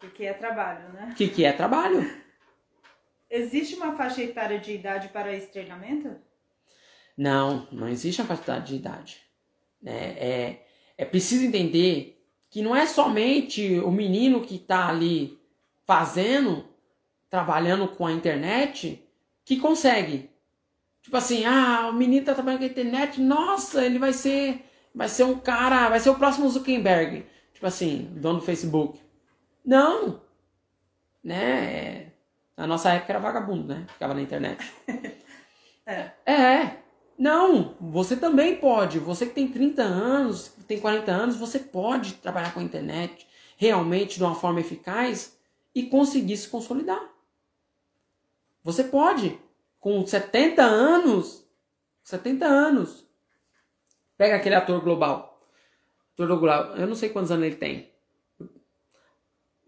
Porque 0.01 0.25
é 0.25 0.33
trabalho, 0.33 0.89
né? 0.95 1.11
o 1.13 1.15
que, 1.15 1.29
que 1.29 1.45
é 1.45 1.53
trabalho. 1.53 2.11
Existe 3.31 3.77
uma 3.77 3.97
faixa 3.97 4.23
etária 4.23 4.59
de 4.59 4.73
idade 4.73 5.09
para 5.09 5.33
esse 5.33 5.47
treinamento? 5.47 6.17
Não, 7.17 7.69
não 7.71 7.89
existe 7.89 8.21
a 8.21 8.25
facilidade 8.25 8.67
de 8.69 8.77
idade. 8.77 9.21
É, 9.85 9.95
é, 9.95 10.67
é 10.99 11.05
preciso 11.05 11.45
entender 11.45 12.21
que 12.51 12.61
não 12.61 12.75
é 12.75 12.87
somente 12.87 13.79
o 13.81 13.91
menino 13.91 14.41
que 14.41 14.57
está 14.57 14.89
ali 14.89 15.39
fazendo, 15.87 16.65
trabalhando 17.29 17.87
com 17.87 18.05
a 18.07 18.13
internet, 18.13 19.07
que 19.45 19.59
consegue. 19.59 20.29
Tipo 21.03 21.17
assim, 21.17 21.45
ah, 21.45 21.89
o 21.89 21.93
menino 21.93 22.21
está 22.21 22.35
trabalhando 22.35 22.61
com 22.61 22.67
a 22.67 22.71
internet, 22.71 23.21
nossa, 23.21 23.85
ele 23.85 23.99
vai 23.99 24.13
ser, 24.13 24.65
vai 24.95 25.09
ser 25.09 25.25
um 25.25 25.39
cara, 25.39 25.89
vai 25.89 26.01
ser 26.01 26.11
o 26.11 26.19
próximo 26.19 26.49
Zuckerberg. 26.49 27.25
Tipo 27.55 27.67
assim, 27.67 28.11
dono 28.17 28.41
do 28.41 28.45
Facebook. 28.45 29.01
Não! 29.65 30.21
Né? 31.23 32.10
Na 32.57 32.67
nossa 32.67 32.91
época 32.93 33.13
era 33.13 33.21
vagabundo, 33.21 33.69
né? 33.69 33.87
Ficava 33.93 34.15
na 34.15 34.23
internet. 34.23 34.73
É. 35.87 36.13
É. 36.25 36.77
Não, 37.19 37.75
você 37.81 38.15
também 38.15 38.57
pode. 38.57 39.01
Você 39.01 39.27
que 39.27 39.35
tem 39.35 39.49
30 39.49 39.83
anos, 39.83 40.53
tem 40.69 40.79
40 40.79 41.11
anos, 41.11 41.37
você 41.37 41.59
pode 41.59 42.15
trabalhar 42.15 42.55
com 42.55 42.61
a 42.61 42.63
internet 42.63 43.27
realmente 43.57 44.17
de 44.17 44.23
uma 44.23 44.37
forma 44.37 44.61
eficaz 44.61 45.37
e 45.75 45.83
conseguir 45.85 46.37
se 46.37 46.49
consolidar. 46.49 47.03
Você 48.63 48.85
pode. 48.85 49.37
Com 49.81 50.07
70 50.07 50.63
anos, 50.63 51.45
70 52.05 52.47
anos. 52.47 53.05
Pega 54.17 54.37
aquele 54.37 54.55
ator 54.55 54.81
global. 54.81 55.31
Ator 56.13 56.39
Globo, 56.39 56.47
eu 56.77 56.87
não 56.87 56.95
sei 56.95 57.09
quantos 57.09 57.31
anos 57.31 57.47
ele 57.47 57.57
tem. 57.57 57.91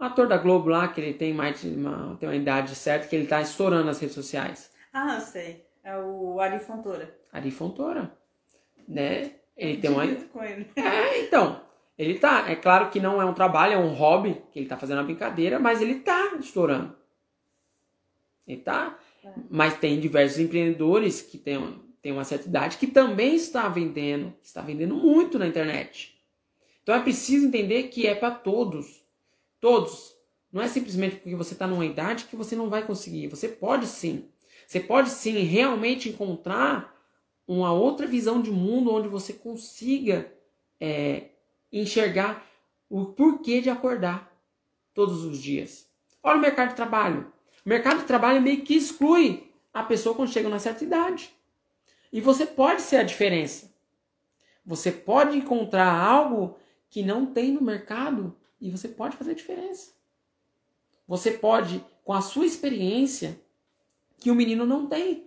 O 0.03 0.05
ator 0.05 0.27
da 0.27 0.37
Globo 0.37 0.69
lá, 0.69 0.89
que 0.89 1.01
ele 1.01 1.15
tem 1.15 1.33
mais 1.33 1.63
uma, 1.63 2.17
tem 2.19 2.29
uma 2.29 2.35
idade 2.35 2.75
certa, 2.75 3.07
que 3.07 3.15
ele 3.15 3.29
tá 3.29 3.41
estourando 3.41 3.85
nas 3.85 4.01
redes 4.01 4.17
sociais. 4.17 4.69
Ah, 4.93 5.15
eu 5.15 5.21
sei. 5.21 5.65
É 5.85 5.97
o 5.97 6.41
Ari 6.41 6.59
Fontoura. 6.59 7.17
Ari 7.33 7.53
Fontoura. 7.53 8.13
Né? 8.89 9.31
Ele 9.57 9.77
tem 9.77 9.89
uma. 9.89 10.05
Com 10.05 10.43
ele. 10.43 10.69
É, 10.75 11.21
então. 11.21 11.61
Ele 11.97 12.19
tá. 12.19 12.51
É 12.51 12.57
claro 12.57 12.91
que 12.91 12.99
não 12.99 13.23
é 13.23 13.25
um 13.25 13.33
trabalho, 13.33 13.75
é 13.75 13.79
um 13.79 13.95
hobby, 13.95 14.43
que 14.51 14.59
ele 14.59 14.67
tá 14.67 14.77
fazendo 14.77 14.99
uma 14.99 15.05
brincadeira, 15.05 15.61
mas 15.61 15.81
ele 15.81 16.01
tá 16.01 16.35
estourando. 16.41 16.97
Ele 18.45 18.61
tá. 18.61 18.99
É. 19.25 19.29
Mas 19.49 19.79
tem 19.79 20.01
diversos 20.01 20.41
empreendedores 20.41 21.23
que 21.23 21.39
têm, 21.39 21.81
têm 22.03 22.11
uma 22.11 22.25
certa 22.25 22.49
idade 22.49 22.77
que 22.77 22.89
também 22.89 23.37
está 23.37 23.69
vendendo, 23.69 24.35
está 24.43 24.63
vendendo 24.63 24.97
muito 24.97 25.39
na 25.39 25.47
internet. 25.47 26.21
Então 26.83 26.93
é 26.93 27.01
preciso 27.01 27.47
entender 27.47 27.85
que 27.85 28.05
é 28.05 28.17
para 28.17 28.33
todos. 28.33 29.02
Todos. 29.63 30.17
Não 30.53 30.61
é 30.61 30.67
simplesmente 30.67 31.17
porque 31.17 31.37
você 31.37 31.53
está 31.53 31.69
numa 31.69 31.87
idade 31.87 32.25
que 32.25 32.35
você 32.35 32.57
não 32.57 32.69
vai 32.69 32.85
conseguir. 32.85 33.29
Você 33.29 33.47
pode 33.47 33.87
sim. 33.87 34.29
Você 34.67 34.81
pode 34.81 35.09
sim 35.09 35.39
realmente 35.45 36.09
encontrar 36.09 37.01
uma 37.47 37.73
outra 37.73 38.05
visão 38.05 38.43
de 38.43 38.51
mundo 38.51 38.93
onde 38.93 39.07
você 39.07 39.33
consiga 39.33 40.33
é, 40.81 41.29
enxergar 41.73 42.45
o 42.91 43.07
porquê 43.07 43.61
de 43.61 43.71
acordar 43.71 44.37
todos 44.93 45.25
os 45.25 45.39
dias. 45.39 45.89
Olha 46.25 46.39
o 46.39 46.43
mercado 46.43 46.71
de 46.71 46.77
trabalho. 46.77 47.33
O 47.65 47.69
mercado 47.69 48.01
de 48.01 48.07
trabalho 48.07 48.43
meio 48.43 48.63
que 48.63 48.75
exclui 48.75 49.49
a 49.73 49.85
pessoa 49.85 50.13
quando 50.13 50.33
chega 50.33 50.49
na 50.49 50.59
certa 50.59 50.83
idade. 50.83 51.33
E 52.13 52.21
você 52.21 52.45
pode 52.45 52.83
ser 52.83 52.97
a 52.97 53.05
diferença. 53.05 53.73
Você 54.67 54.91
pode 54.91 55.39
encontrar 55.39 55.95
algo 55.95 56.59
que 56.91 57.05
não 57.05 57.27
tem 57.27 57.53
no 57.53 57.63
mercado 57.63 58.37
e 58.63 58.71
você 58.71 58.89
pode 58.89 59.17
fazer 59.17 59.35
diferença. 59.35 59.91
Você 61.07 61.33
pode, 61.33 61.85
com 62.05 62.13
a 62.13 62.21
sua 62.21 62.47
experiência, 62.47 63.39
que 64.19 64.31
o 64.31 64.35
menino 64.35 64.65
não 64.65 64.87
tem. 64.87 65.27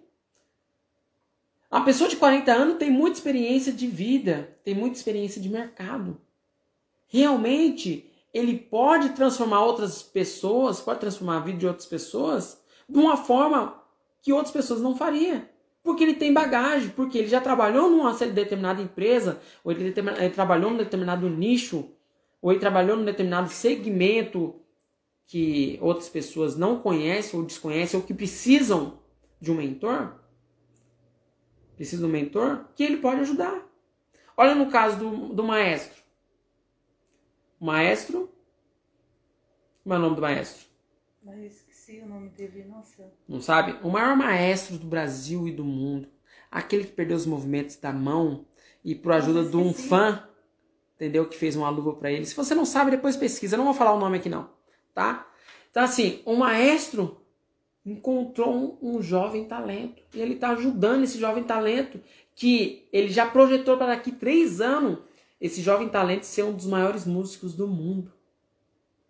A 1.69 1.81
pessoa 1.81 2.09
de 2.09 2.15
40 2.15 2.53
anos 2.53 2.77
tem 2.77 2.89
muita 2.89 3.17
experiência 3.17 3.73
de 3.73 3.85
vida, 3.85 4.57
tem 4.63 4.73
muita 4.73 4.95
experiência 4.95 5.41
de 5.41 5.49
mercado. 5.49 6.19
Realmente, 7.07 8.09
ele 8.33 8.57
pode 8.57 9.09
transformar 9.09 9.65
outras 9.65 10.01
pessoas, 10.01 10.79
pode 10.79 11.01
transformar 11.01 11.37
a 11.37 11.41
vida 11.41 11.57
de 11.57 11.67
outras 11.67 11.85
pessoas 11.85 12.63
de 12.87 12.97
uma 12.97 13.17
forma 13.17 13.83
que 14.21 14.31
outras 14.31 14.51
pessoas 14.51 14.79
não 14.79 14.95
fariam. 14.95 15.43
Porque 15.83 16.03
ele 16.03 16.15
tem 16.15 16.33
bagagem, 16.33 16.89
porque 16.89 17.17
ele 17.17 17.27
já 17.27 17.41
trabalhou 17.41 17.89
numa 17.89 18.13
determinada 18.13 18.81
empresa, 18.81 19.41
ou 19.63 19.71
ele, 19.71 19.93
ele 20.17 20.29
trabalhou 20.29 20.71
num 20.71 20.77
determinado 20.77 21.29
nicho, 21.29 21.91
ou 22.45 22.51
ele 22.51 22.59
trabalhou 22.59 22.95
num 22.95 23.05
determinado 23.05 23.49
segmento 23.49 24.61
que 25.25 25.79
outras 25.81 26.07
pessoas 26.07 26.55
não 26.55 26.79
conhecem 26.79 27.39
ou 27.39 27.43
desconhecem, 27.43 27.99
ou 27.99 28.05
que 28.05 28.13
precisam 28.13 28.99
de 29.41 29.51
um 29.51 29.55
mentor, 29.55 30.19
precisa 31.75 32.03
de 32.03 32.07
um 32.07 32.11
mentor, 32.11 32.67
que 32.75 32.83
ele 32.83 32.97
pode 32.97 33.21
ajudar. 33.21 33.67
Olha 34.37 34.53
no 34.53 34.69
caso 34.69 34.99
do, 34.99 35.33
do 35.33 35.43
maestro. 35.43 36.03
O 37.59 37.65
maestro. 37.65 38.31
Como 39.81 39.95
é 39.95 39.97
o 39.97 40.01
nome 40.01 40.15
do 40.15 40.21
maestro? 40.21 40.67
Mas 41.23 41.45
esqueci 41.51 41.99
o 42.01 42.07
nome 42.07 42.29
dele, 42.29 42.63
nossa. 42.65 43.11
Não 43.27 43.41
sabe? 43.41 43.75
O 43.81 43.89
maior 43.89 44.15
maestro 44.15 44.77
do 44.77 44.85
Brasil 44.85 45.47
e 45.47 45.51
do 45.51 45.65
mundo. 45.65 46.07
Aquele 46.51 46.83
que 46.83 46.93
perdeu 46.93 47.17
os 47.17 47.25
movimentos 47.25 47.75
da 47.77 47.91
mão 47.91 48.45
e 48.83 48.93
por 48.93 49.13
ajuda 49.13 49.43
de 49.49 49.57
um 49.57 49.73
fã, 49.73 50.29
entendeu? 50.95 51.27
Que 51.27 51.35
fez 51.37 51.55
uma 51.55 51.69
luva 51.69 51.93
para 51.93 52.11
ele. 52.11 52.25
Se 52.25 52.35
você 52.35 52.55
não 52.55 52.65
sabe, 52.65 52.91
depois 52.91 53.15
pesquisa. 53.17 53.55
Eu 53.55 53.59
não 53.59 53.65
vou 53.65 53.73
falar 53.73 53.93
o 53.93 53.99
nome 53.99 54.17
aqui 54.17 54.29
não, 54.29 54.49
tá? 54.93 55.27
Então 55.71 55.83
assim, 55.83 56.21
o 56.25 56.35
maestro 56.35 57.21
encontrou 57.85 58.77
um, 58.81 58.97
um 58.97 59.01
jovem 59.01 59.45
talento 59.45 60.01
e 60.13 60.19
ele 60.19 60.33
está 60.35 60.49
ajudando 60.49 61.03
esse 61.03 61.19
jovem 61.19 61.43
talento 61.43 61.99
que 62.33 62.87
ele 62.91 63.09
já 63.09 63.25
projetou 63.27 63.77
para 63.77 63.87
daqui 63.87 64.11
três 64.11 64.59
anos 64.59 64.99
esse 65.39 65.61
jovem 65.61 65.87
talento 65.89 66.23
ser 66.23 66.43
um 66.43 66.53
dos 66.53 66.65
maiores 66.65 67.05
músicos 67.05 67.53
do 67.53 67.67
mundo. 67.67 68.11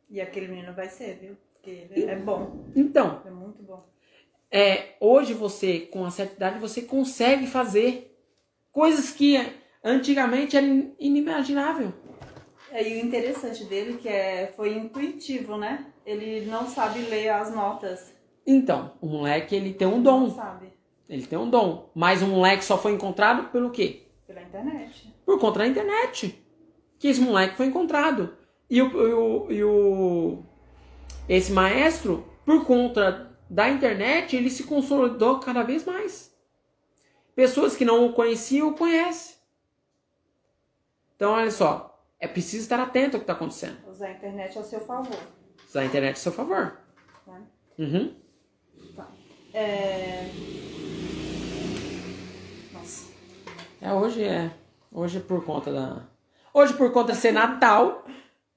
E 0.09 0.19
aquele 0.19 0.47
menino 0.47 0.73
vai 0.73 0.89
ser, 0.89 1.17
viu? 1.19 1.38
Porque 1.53 1.88
ele 1.91 2.05
é 2.11 2.15
bom. 2.15 2.65
Então, 2.75 3.21
É 3.25 3.29
muito 3.29 3.63
bom. 3.63 3.88
é, 4.51 4.95
hoje 4.99 5.33
você, 5.33 5.79
com 5.81 5.99
uma 5.99 6.11
certa 6.11 6.36
idade, 6.36 6.59
você 6.59 6.81
consegue 6.81 7.47
fazer 7.47 8.15
coisas 8.71 9.11
que 9.11 9.38
antigamente 9.86 10.57
era 10.57 10.65
in- 10.65 10.93
inimaginável. 10.99 11.93
É, 12.71 12.86
e 12.89 13.01
o 13.01 13.05
interessante 13.05 13.63
dele 13.65 13.97
que 13.97 14.09
é, 14.09 14.51
foi 14.55 14.73
intuitivo, 14.75 15.55
né? 15.57 15.86
Ele 16.05 16.45
não 16.47 16.67
sabe 16.67 16.99
ler 17.03 17.29
as 17.29 17.53
notas. 17.53 18.13
Então, 18.45 18.93
o 18.99 19.07
moleque 19.07 19.55
ele 19.55 19.73
tem 19.73 19.88
um 19.88 19.91
Não 20.01 20.03
dom, 20.27 20.31
sabe. 20.36 20.73
ele 21.07 21.25
tem 21.25 21.38
um 21.39 21.49
dom, 21.49 21.89
mas 21.95 22.21
o 22.21 22.27
moleque 22.27 22.65
só 22.65 22.77
foi 22.77 22.91
encontrado 22.91 23.49
pelo 23.49 23.69
quê? 23.71 24.07
Pela 24.27 24.41
internet. 24.41 25.13
Por 25.25 25.39
conta 25.39 25.59
da 25.59 25.67
internet. 25.67 26.43
Que 26.99 27.07
esse 27.07 27.21
moleque 27.21 27.55
foi 27.55 27.67
encontrado. 27.67 28.36
E 28.69 28.81
o, 28.81 28.88
e 29.07 29.13
o, 29.13 29.51
e 29.51 29.63
o- 29.63 30.43
esse 31.29 31.51
maestro, 31.51 32.25
por 32.45 32.65
conta 32.65 33.31
da 33.49 33.69
internet, 33.69 34.36
ele 34.36 34.49
se 34.49 34.63
consolidou 34.63 35.39
cada 35.39 35.63
vez 35.63 35.86
mais. 35.86 36.33
Pessoas 37.36 37.75
que 37.75 37.86
não 37.86 38.05
o 38.05 38.13
conheciam 38.13 38.69
o 38.69 38.73
conhecem. 38.75 39.34
Então, 41.16 41.32
olha 41.32 41.51
só, 41.51 42.03
é 42.20 42.28
preciso 42.28 42.63
estar 42.63 42.80
atento 42.80 43.16
ao 43.16 43.22
que 43.22 43.24
está 43.24 43.34
acontecendo. 43.34 43.78
Usar 43.88 44.07
a 44.07 44.11
internet 44.11 44.57
ao 44.57 44.63
seu 44.63 44.80
favor. 44.82 45.20
Usar 45.68 45.82
a 45.82 45.86
internet 45.86 46.13
a 46.13 46.20
seu 46.20 46.32
favor. 46.32 46.78
Né? 47.26 47.41
Uhum. 47.80 48.16
Tá. 48.95 49.07
É... 49.53 50.30
Nossa. 52.74 53.11
É, 53.82 53.93
hoje 53.93 54.24
é. 54.24 54.51
Hoje 54.91 55.18
é 55.18 55.22
por 55.22 55.43
conta 55.45 55.72
da. 55.72 56.07
Hoje, 56.53 56.74
por 56.74 56.91
conta 56.91 57.11
de 57.11 57.18
ser 57.18 57.32
Natal, 57.32 58.05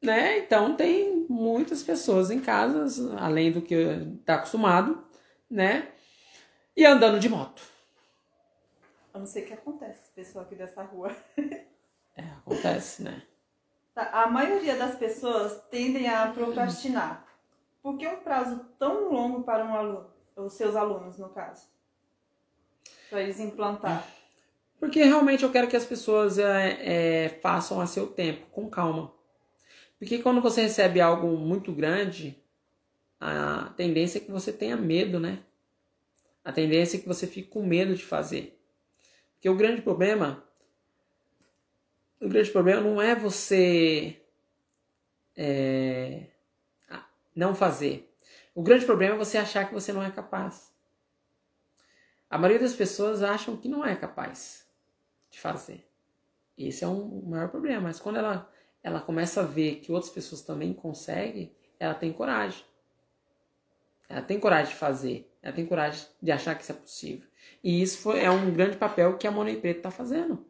né? 0.02 0.38
Então 0.38 0.76
tem 0.76 1.26
muitas 1.28 1.82
pessoas 1.82 2.30
em 2.30 2.40
casa, 2.40 3.16
além 3.18 3.50
do 3.50 3.60
que 3.60 3.76
tá 4.24 4.36
acostumado, 4.36 5.04
né? 5.50 5.88
E 6.76 6.84
andando 6.84 7.18
de 7.18 7.28
moto. 7.28 7.60
Eu 9.12 9.20
não 9.20 9.26
sei 9.26 9.42
o 9.42 9.46
que 9.46 9.52
acontece, 9.54 10.10
pessoal 10.14 10.44
aqui 10.44 10.54
dessa 10.54 10.82
rua. 10.82 11.14
É, 12.18 12.22
acontece, 12.38 13.02
né? 13.04 13.22
Tá, 13.94 14.10
A 14.24 14.26
maioria 14.26 14.76
das 14.76 14.96
pessoas 14.96 15.62
tendem 15.70 16.08
a 16.08 16.26
procrastinar. 16.32 17.24
Por 17.80 17.96
que 17.96 18.06
um 18.06 18.16
prazo 18.16 18.66
tão 18.78 19.12
longo 19.12 19.44
para 19.44 19.64
um 19.64 19.74
aluno? 19.74 20.10
Os 20.36 20.52
seus 20.54 20.74
alunos, 20.74 21.16
no 21.16 21.28
caso. 21.28 21.66
Para 23.08 23.22
eles 23.22 23.38
implantar. 23.38 24.06
Porque 24.80 25.02
realmente 25.02 25.44
eu 25.44 25.50
quero 25.50 25.68
que 25.68 25.76
as 25.76 25.84
pessoas 25.84 26.38
é, 26.38 27.24
é, 27.24 27.28
façam 27.40 27.80
a 27.80 27.86
seu 27.86 28.08
tempo, 28.08 28.46
com 28.50 28.68
calma. 28.68 29.12
Porque 29.98 30.18
quando 30.18 30.40
você 30.40 30.62
recebe 30.62 31.00
algo 31.00 31.36
muito 31.36 31.72
grande, 31.72 32.40
a 33.20 33.72
tendência 33.76 34.18
é 34.18 34.20
que 34.20 34.30
você 34.30 34.52
tenha 34.52 34.76
medo, 34.76 35.18
né? 35.18 35.40
A 36.44 36.52
tendência 36.52 36.96
é 36.96 37.00
que 37.00 37.08
você 37.08 37.26
fique 37.26 37.48
com 37.48 37.64
medo 37.64 37.94
de 37.94 38.04
fazer. 38.04 38.60
Porque 39.34 39.48
o 39.48 39.56
grande 39.56 39.82
problema. 39.82 40.44
O 42.20 42.28
grande 42.28 42.50
problema 42.50 42.80
não 42.80 43.00
é 43.00 43.14
você 43.14 44.20
é, 45.36 46.26
não 47.34 47.54
fazer. 47.54 48.12
O 48.54 48.62
grande 48.62 48.84
problema 48.84 49.14
é 49.14 49.18
você 49.18 49.38
achar 49.38 49.68
que 49.68 49.72
você 49.72 49.92
não 49.92 50.02
é 50.02 50.10
capaz. 50.10 50.72
A 52.28 52.36
maioria 52.36 52.58
das 52.58 52.74
pessoas 52.74 53.22
acham 53.22 53.56
que 53.56 53.68
não 53.68 53.84
é 53.86 53.94
capaz 53.94 54.66
de 55.30 55.38
fazer. 55.38 55.86
Esse 56.58 56.82
é 56.82 56.88
um 56.88 57.22
maior 57.22 57.48
problema. 57.48 57.82
Mas 57.82 58.00
quando 58.00 58.16
ela, 58.16 58.50
ela 58.82 59.00
começa 59.00 59.40
a 59.40 59.44
ver 59.44 59.76
que 59.76 59.92
outras 59.92 60.12
pessoas 60.12 60.42
também 60.42 60.74
conseguem, 60.74 61.54
ela 61.78 61.94
tem 61.94 62.12
coragem. 62.12 62.64
Ela 64.08 64.22
tem 64.22 64.40
coragem 64.40 64.72
de 64.72 64.78
fazer. 64.78 65.32
Ela 65.40 65.54
tem 65.54 65.64
coragem 65.64 66.04
de 66.20 66.32
achar 66.32 66.56
que 66.56 66.64
isso 66.64 66.72
é 66.72 66.74
possível. 66.74 67.28
E 67.62 67.80
isso 67.80 67.98
foi, 67.98 68.20
é 68.20 68.30
um 68.30 68.52
grande 68.52 68.76
papel 68.76 69.16
que 69.16 69.26
a 69.26 69.30
Money 69.30 69.60
Preto 69.60 69.78
está 69.78 69.90
fazendo. 69.90 70.44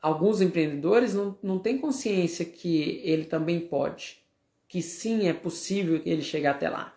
Alguns 0.00 0.40
empreendedores 0.40 1.14
não, 1.14 1.36
não 1.42 1.58
têm 1.58 1.78
consciência 1.78 2.44
que 2.44 3.00
ele 3.04 3.24
também 3.24 3.60
pode. 3.60 4.22
Que 4.68 4.80
sim, 4.80 5.26
é 5.26 5.32
possível 5.32 6.00
ele 6.04 6.22
chegar 6.22 6.52
até 6.52 6.68
lá. 6.68 6.94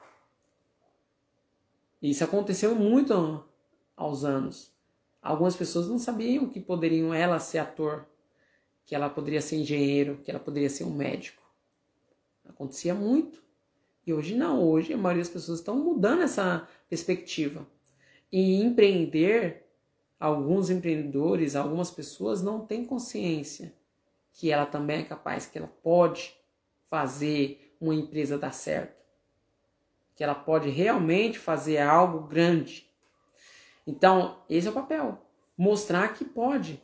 Isso 2.01 2.23
aconteceu 2.23 2.75
muito 2.75 3.43
aos 3.95 4.23
anos. 4.23 4.71
Algumas 5.21 5.55
pessoas 5.55 5.87
não 5.87 5.99
sabiam 5.99 6.49
que 6.49 6.59
poderiam 6.59 7.13
ela 7.13 7.39
ser 7.39 7.59
ator, 7.59 8.05
que 8.85 8.95
ela 8.95 9.09
poderia 9.09 9.41
ser 9.41 9.57
engenheiro, 9.57 10.19
que 10.23 10.31
ela 10.31 10.39
poderia 10.39 10.69
ser 10.69 10.83
um 10.83 10.93
médico. 10.93 11.41
Acontecia 12.47 12.95
muito. 12.95 13.41
E 14.05 14.11
hoje 14.11 14.35
não, 14.35 14.63
hoje 14.63 14.93
a 14.93 14.97
maioria 14.97 15.21
das 15.21 15.31
pessoas 15.31 15.59
estão 15.59 15.77
mudando 15.77 16.23
essa 16.23 16.67
perspectiva. 16.89 17.67
E 18.31 18.61
empreender, 18.61 19.60
alguns 20.21 20.69
empreendedores, 20.69 21.55
algumas 21.55 21.89
pessoas 21.89 22.43
não 22.43 22.63
têm 22.63 22.85
consciência 22.85 23.73
que 24.31 24.51
ela 24.51 24.67
também 24.67 24.99
é 24.99 25.03
capaz, 25.03 25.47
que 25.47 25.57
ela 25.57 25.71
pode 25.81 26.37
fazer 26.87 27.75
uma 27.81 27.95
empresa 27.95 28.37
dar 28.37 28.53
certo. 28.53 29.01
Que 30.15 30.23
ela 30.23 30.35
pode 30.35 30.69
realmente 30.69 31.39
fazer 31.39 31.79
algo 31.79 32.27
grande. 32.27 32.87
Então, 33.85 34.43
esse 34.47 34.67
é 34.67 34.69
o 34.69 34.73
papel. 34.73 35.17
Mostrar 35.57 36.13
que 36.13 36.23
pode. 36.23 36.81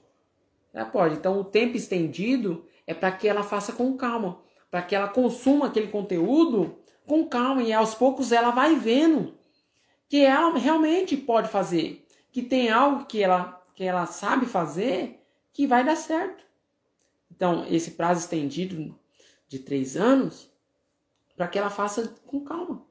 Ela 0.74 0.86
pode. 0.86 1.16
Então, 1.16 1.40
o 1.40 1.44
tempo 1.44 1.78
estendido 1.78 2.66
é 2.88 2.94
para 2.94 3.12
que 3.12 3.28
ela 3.28 3.44
faça 3.44 3.72
com 3.72 3.96
calma. 3.96 4.42
Para 4.72 4.82
que 4.82 4.96
ela 4.96 5.08
consuma 5.08 5.68
aquele 5.68 5.88
conteúdo 5.88 6.80
com 7.06 7.28
calma. 7.28 7.62
E 7.62 7.72
aos 7.72 7.94
poucos 7.94 8.32
ela 8.32 8.50
vai 8.50 8.76
vendo 8.76 9.38
que 10.10 10.26
ela 10.26 10.58
realmente 10.58 11.16
pode 11.16 11.50
fazer. 11.50 12.07
Que 12.38 12.44
tem 12.44 12.70
algo 12.70 13.06
que 13.06 13.24
ela, 13.24 13.66
que 13.74 13.84
ela 13.84 14.06
sabe 14.06 14.46
fazer 14.46 15.26
que 15.52 15.66
vai 15.66 15.84
dar 15.84 15.96
certo. 15.96 16.46
Então, 17.32 17.66
esse 17.68 17.90
prazo 17.90 18.20
estendido 18.20 18.96
de 19.48 19.58
três 19.58 19.98
anos, 19.98 20.48
para 21.36 21.48
que 21.48 21.58
ela 21.58 21.72
faça 21.72 22.14
com 22.28 22.46
calma. 22.46 22.86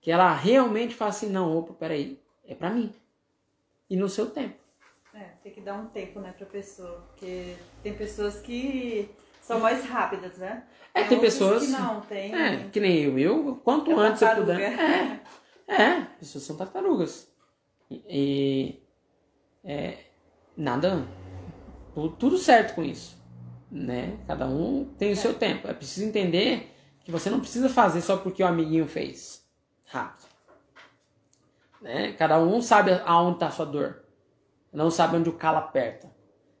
Que 0.00 0.10
ela 0.10 0.34
realmente 0.34 0.96
faça 0.96 1.26
assim, 1.26 1.32
não, 1.32 1.56
opa, 1.56 1.74
peraí, 1.74 2.20
é 2.44 2.52
para 2.52 2.70
mim 2.70 2.92
e 3.88 3.94
no 3.94 4.08
seu 4.08 4.28
tempo. 4.28 4.58
É, 5.14 5.26
tem 5.44 5.52
que 5.52 5.60
dar 5.60 5.74
um 5.74 5.86
tempo, 5.86 6.18
né, 6.18 6.34
pra 6.36 6.44
pessoa, 6.44 7.06
porque 7.06 7.54
tem 7.84 7.96
pessoas 7.96 8.40
que 8.40 9.08
são 9.40 9.60
mais 9.60 9.84
rápidas, 9.84 10.38
né? 10.38 10.66
É, 10.92 11.02
tem, 11.02 11.10
tem 11.10 11.20
pessoas 11.20 11.66
que 11.66 11.70
não, 11.70 12.00
tem. 12.00 12.34
É, 12.34 12.68
que 12.68 12.80
nem 12.80 13.00
eu, 13.04 13.16
eu 13.16 13.60
quanto 13.62 13.92
é 13.92 13.94
antes 13.94 14.20
eu 14.20 14.34
puder. 14.34 14.60
É, 14.60 15.20
é, 15.68 16.00
pessoas 16.18 16.42
são 16.42 16.56
tartarugas. 16.56 17.29
E, 17.90 18.80
é, 19.64 19.98
nada, 20.56 21.06
tudo 22.18 22.38
certo 22.38 22.74
com 22.74 22.82
isso, 22.82 23.20
né? 23.70 24.18
Cada 24.26 24.46
um 24.46 24.84
tem 24.96 25.12
o 25.12 25.16
seu 25.16 25.32
é. 25.32 25.34
tempo. 25.34 25.68
É 25.68 25.74
preciso 25.74 26.06
entender 26.06 26.74
que 27.04 27.10
você 27.10 27.28
não 27.28 27.40
precisa 27.40 27.68
fazer 27.68 28.00
só 28.00 28.16
porque 28.16 28.42
o 28.42 28.46
amiguinho 28.46 28.86
fez 28.86 29.44
rápido. 29.86 30.28
Né? 31.80 32.12
Cada 32.12 32.38
um 32.38 32.60
sabe 32.60 32.92
aonde 33.04 33.36
está 33.36 33.48
a 33.48 33.50
sua 33.50 33.66
dor. 33.66 34.04
Não 34.72 34.90
sabe 34.90 35.16
onde 35.16 35.28
o 35.28 35.32
calo 35.32 35.58
aperta. 35.58 36.10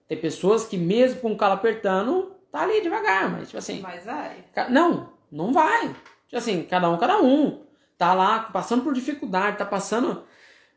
Tem 0.08 0.18
pessoas 0.18 0.66
que 0.66 0.76
mesmo 0.76 1.20
com 1.20 1.32
o 1.32 1.36
calo 1.36 1.54
apertando, 1.54 2.34
tá 2.50 2.62
ali 2.62 2.80
devagar, 2.80 3.30
mas 3.30 3.48
tipo 3.48 3.58
assim. 3.58 3.80
Mas 3.80 4.04
vai. 4.04 4.44
Não, 4.68 5.12
não 5.30 5.52
vai. 5.52 5.88
Tipo 6.26 6.38
assim, 6.38 6.64
cada 6.64 6.90
um, 6.90 6.98
cada 6.98 7.20
um. 7.22 7.64
Tá 7.96 8.14
lá 8.14 8.40
passando 8.40 8.82
por 8.82 8.92
dificuldade, 8.92 9.58
tá 9.58 9.64
passando. 9.64 10.24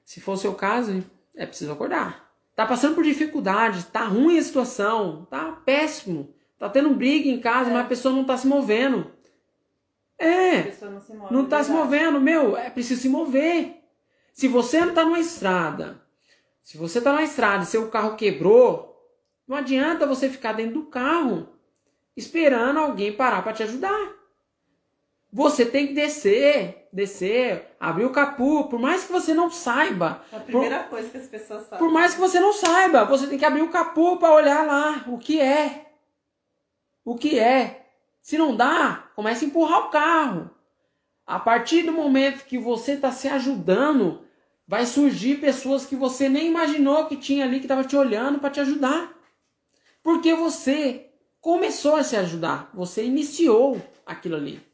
Se 0.03 0.19
for 0.19 0.33
o 0.33 0.37
seu 0.37 0.53
caso, 0.53 1.03
é 1.35 1.45
preciso 1.45 1.71
acordar. 1.71 2.31
Tá 2.55 2.65
passando 2.65 2.95
por 2.95 3.03
dificuldade, 3.03 3.85
tá 3.85 4.05
ruim 4.05 4.37
a 4.37 4.43
situação, 4.43 5.25
tá 5.29 5.51
péssimo. 5.65 6.33
Tá 6.57 6.69
tendo 6.69 6.93
briga 6.93 7.27
em 7.27 7.39
casa, 7.39 7.69
é. 7.69 7.73
mas 7.73 7.85
a 7.85 7.89
pessoa 7.89 8.13
não 8.13 8.23
tá 8.23 8.37
se 8.37 8.47
movendo. 8.47 9.11
É. 10.17 10.59
A 10.59 10.63
pessoa 10.63 10.91
não 10.91 11.01
se 11.01 11.13
move. 11.13 11.33
Não 11.33 11.45
tá 11.45 11.63
se 11.63 11.71
movendo, 11.71 12.21
meu, 12.21 12.55
é 12.55 12.69
preciso 12.69 13.01
se 13.01 13.09
mover. 13.09 13.83
Se 14.31 14.47
você 14.47 14.79
não 14.79 14.89
está 14.89 15.03
numa 15.03 15.19
estrada, 15.19 16.01
se 16.61 16.77
você 16.77 16.99
está 16.99 17.11
na 17.11 17.23
estrada 17.23 17.63
e 17.63 17.67
seu 17.67 17.89
carro 17.89 18.15
quebrou, 18.15 18.93
não 19.47 19.57
adianta 19.57 20.07
você 20.07 20.29
ficar 20.29 20.53
dentro 20.53 20.75
do 20.75 20.85
carro 20.85 21.49
esperando 22.15 22.79
alguém 22.79 23.11
parar 23.11 23.41
para 23.41 23.53
te 23.53 23.63
ajudar. 23.63 24.22
Você 25.33 25.65
tem 25.65 25.87
que 25.87 25.93
descer, 25.95 26.87
descer, 26.93 27.75
abrir 27.79 28.05
o 28.05 28.11
capô, 28.11 28.65
por 28.65 28.79
mais 28.79 29.03
que 29.03 29.11
você 29.11 29.33
não 29.33 29.49
saiba. 29.49 30.23
É 30.31 30.35
a 30.35 30.39
primeira 30.39 30.79
por, 30.81 30.89
coisa 30.91 31.09
que 31.09 31.17
as 31.17 31.25
pessoas 31.25 31.63
fazem. 31.67 31.79
Por 31.79 31.91
mais 31.91 32.13
que 32.13 32.19
você 32.19 32.39
não 32.39 32.53
saiba, 32.53 33.03
você 33.03 33.25
tem 33.25 33.39
que 33.39 33.43
abrir 33.43 33.63
o 33.63 33.71
capô 33.71 34.17
para 34.17 34.31
olhar 34.31 34.63
lá 34.63 35.03
o 35.07 35.17
que 35.17 35.41
é. 35.41 35.87
O 37.03 37.15
que 37.15 37.39
é. 37.39 37.87
Se 38.21 38.37
não 38.37 38.55
dá, 38.55 39.09
comece 39.15 39.43
a 39.43 39.47
empurrar 39.47 39.87
o 39.87 39.89
carro. 39.89 40.51
A 41.25 41.39
partir 41.39 41.81
do 41.81 41.91
momento 41.91 42.45
que 42.45 42.59
você 42.59 42.91
está 42.91 43.11
se 43.11 43.27
ajudando, 43.27 44.23
vai 44.67 44.85
surgir 44.85 45.41
pessoas 45.41 45.83
que 45.83 45.95
você 45.95 46.29
nem 46.29 46.45
imaginou 46.45 47.07
que 47.07 47.17
tinha 47.17 47.43
ali, 47.43 47.57
que 47.57 47.65
estava 47.65 47.83
te 47.83 47.97
olhando 47.97 48.37
para 48.37 48.51
te 48.51 48.59
ajudar. 48.59 49.11
Porque 50.03 50.35
você 50.35 51.09
começou 51.41 51.95
a 51.95 52.03
se 52.03 52.15
ajudar, 52.15 52.69
você 52.71 53.03
iniciou 53.03 53.81
aquilo 54.05 54.35
ali. 54.35 54.72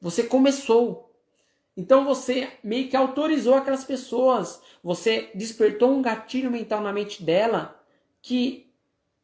Você 0.00 0.22
começou. 0.22 1.12
Então 1.76 2.04
você 2.04 2.50
meio 2.62 2.88
que 2.88 2.96
autorizou 2.96 3.54
aquelas 3.54 3.84
pessoas. 3.84 4.60
Você 4.82 5.30
despertou 5.34 5.92
um 5.92 6.02
gatilho 6.02 6.50
mental 6.50 6.80
na 6.80 6.92
mente 6.92 7.22
dela 7.22 7.80
que 8.20 8.68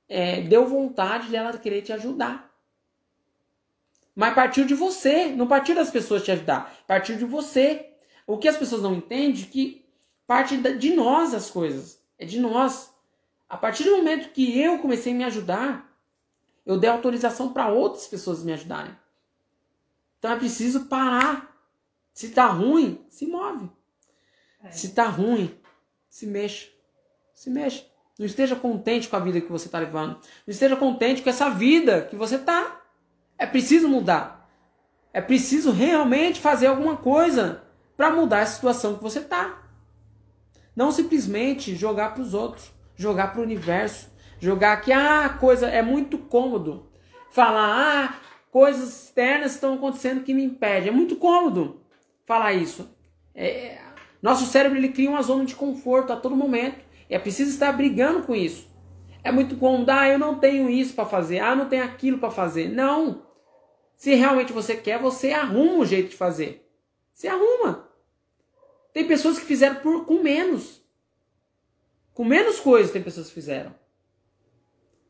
é, 0.08 0.40
deu 0.42 0.66
vontade 0.66 1.28
dela 1.30 1.56
querer 1.58 1.82
te 1.82 1.92
ajudar. 1.92 2.52
Mas 4.14 4.34
partiu 4.34 4.64
de 4.64 4.74
você, 4.74 5.26
não 5.26 5.46
partiu 5.46 5.74
das 5.74 5.90
pessoas 5.90 6.22
te 6.22 6.30
ajudar, 6.30 6.72
partiu 6.86 7.16
de 7.16 7.24
você. 7.24 7.90
O 8.26 8.38
que 8.38 8.48
as 8.48 8.56
pessoas 8.56 8.82
não 8.82 8.94
entendem 8.94 9.42
é 9.42 9.46
que 9.46 9.84
parte 10.26 10.56
de 10.56 10.94
nós 10.94 11.34
as 11.34 11.50
coisas, 11.50 12.00
é 12.18 12.24
de 12.24 12.38
nós. 12.38 12.94
A 13.48 13.56
partir 13.56 13.84
do 13.84 13.96
momento 13.96 14.32
que 14.32 14.58
eu 14.60 14.78
comecei 14.78 15.12
a 15.12 15.16
me 15.16 15.24
ajudar, 15.24 15.92
eu 16.64 16.78
dei 16.78 16.88
autorização 16.88 17.52
para 17.52 17.68
outras 17.68 18.06
pessoas 18.06 18.42
me 18.42 18.52
ajudarem. 18.52 18.96
Então 20.24 20.32
é 20.32 20.38
preciso 20.38 20.86
parar. 20.86 21.54
Se 22.14 22.30
tá 22.30 22.46
ruim, 22.46 23.04
se 23.10 23.26
move. 23.26 23.70
É. 24.62 24.70
Se 24.70 24.94
tá 24.94 25.04
ruim, 25.04 25.54
se 26.08 26.26
mexa. 26.26 26.66
Se 27.34 27.50
mexa. 27.50 27.84
Não 28.18 28.24
esteja 28.24 28.56
contente 28.56 29.06
com 29.06 29.16
a 29.16 29.20
vida 29.20 29.38
que 29.38 29.52
você 29.52 29.66
está 29.66 29.78
levando. 29.78 30.14
Não 30.14 30.50
esteja 30.50 30.76
contente 30.76 31.20
com 31.20 31.28
essa 31.28 31.50
vida 31.50 32.06
que 32.08 32.16
você 32.16 32.36
está. 32.36 32.80
É 33.36 33.44
preciso 33.44 33.86
mudar. 33.86 34.48
É 35.12 35.20
preciso 35.20 35.70
realmente 35.70 36.40
fazer 36.40 36.68
alguma 36.68 36.96
coisa 36.96 37.62
para 37.94 38.10
mudar 38.10 38.40
a 38.40 38.46
situação 38.46 38.96
que 38.96 39.02
você 39.02 39.18
está. 39.18 39.62
Não 40.74 40.90
simplesmente 40.90 41.76
jogar 41.76 42.14
para 42.14 42.22
os 42.22 42.32
outros, 42.32 42.72
jogar 42.96 43.30
para 43.30 43.40
o 43.42 43.44
universo, 43.44 44.08
jogar 44.40 44.80
que 44.80 44.90
ah, 44.90 45.26
a 45.26 45.28
coisa 45.28 45.66
é 45.66 45.82
muito 45.82 46.16
cômodo. 46.16 46.88
Falar, 47.30 48.14
ah, 48.14 48.33
coisas 48.54 49.06
externas 49.06 49.54
estão 49.54 49.74
acontecendo 49.74 50.22
que 50.22 50.32
me 50.32 50.44
impedem. 50.44 50.88
É 50.88 50.92
muito 50.92 51.16
cômodo 51.16 51.80
falar 52.24 52.52
isso. 52.52 52.88
É, 53.34 53.80
nosso 54.22 54.46
cérebro 54.46 54.78
ele 54.78 54.90
cria 54.90 55.10
uma 55.10 55.22
zona 55.22 55.44
de 55.44 55.56
conforto 55.56 56.12
a 56.12 56.16
todo 56.16 56.36
momento. 56.36 56.78
É 57.10 57.18
preciso 57.18 57.50
estar 57.50 57.72
brigando 57.72 58.22
com 58.22 58.32
isso. 58.32 58.72
É 59.24 59.32
muito 59.32 59.56
cômodo, 59.56 59.90
ah, 59.90 60.08
eu 60.08 60.20
não 60.20 60.38
tenho 60.38 60.70
isso 60.70 60.94
para 60.94 61.04
fazer, 61.04 61.40
ah, 61.40 61.56
não 61.56 61.68
tenho 61.68 61.82
aquilo 61.82 62.18
para 62.18 62.30
fazer. 62.30 62.68
Não. 62.68 63.26
Se 63.96 64.14
realmente 64.14 64.52
você 64.52 64.76
quer, 64.76 65.00
você 65.00 65.32
arruma 65.32 65.72
um 65.72 65.84
jeito 65.84 66.10
de 66.10 66.16
fazer. 66.16 66.64
Se 67.12 67.26
arruma. 67.26 67.88
Tem 68.92 69.04
pessoas 69.04 69.36
que 69.36 69.46
fizeram 69.46 69.80
por, 69.80 70.04
com 70.04 70.22
menos. 70.22 70.80
Com 72.12 72.24
menos 72.24 72.60
coisas 72.60 72.92
tem 72.92 73.02
pessoas 73.02 73.26
que 73.26 73.34
fizeram. 73.34 73.74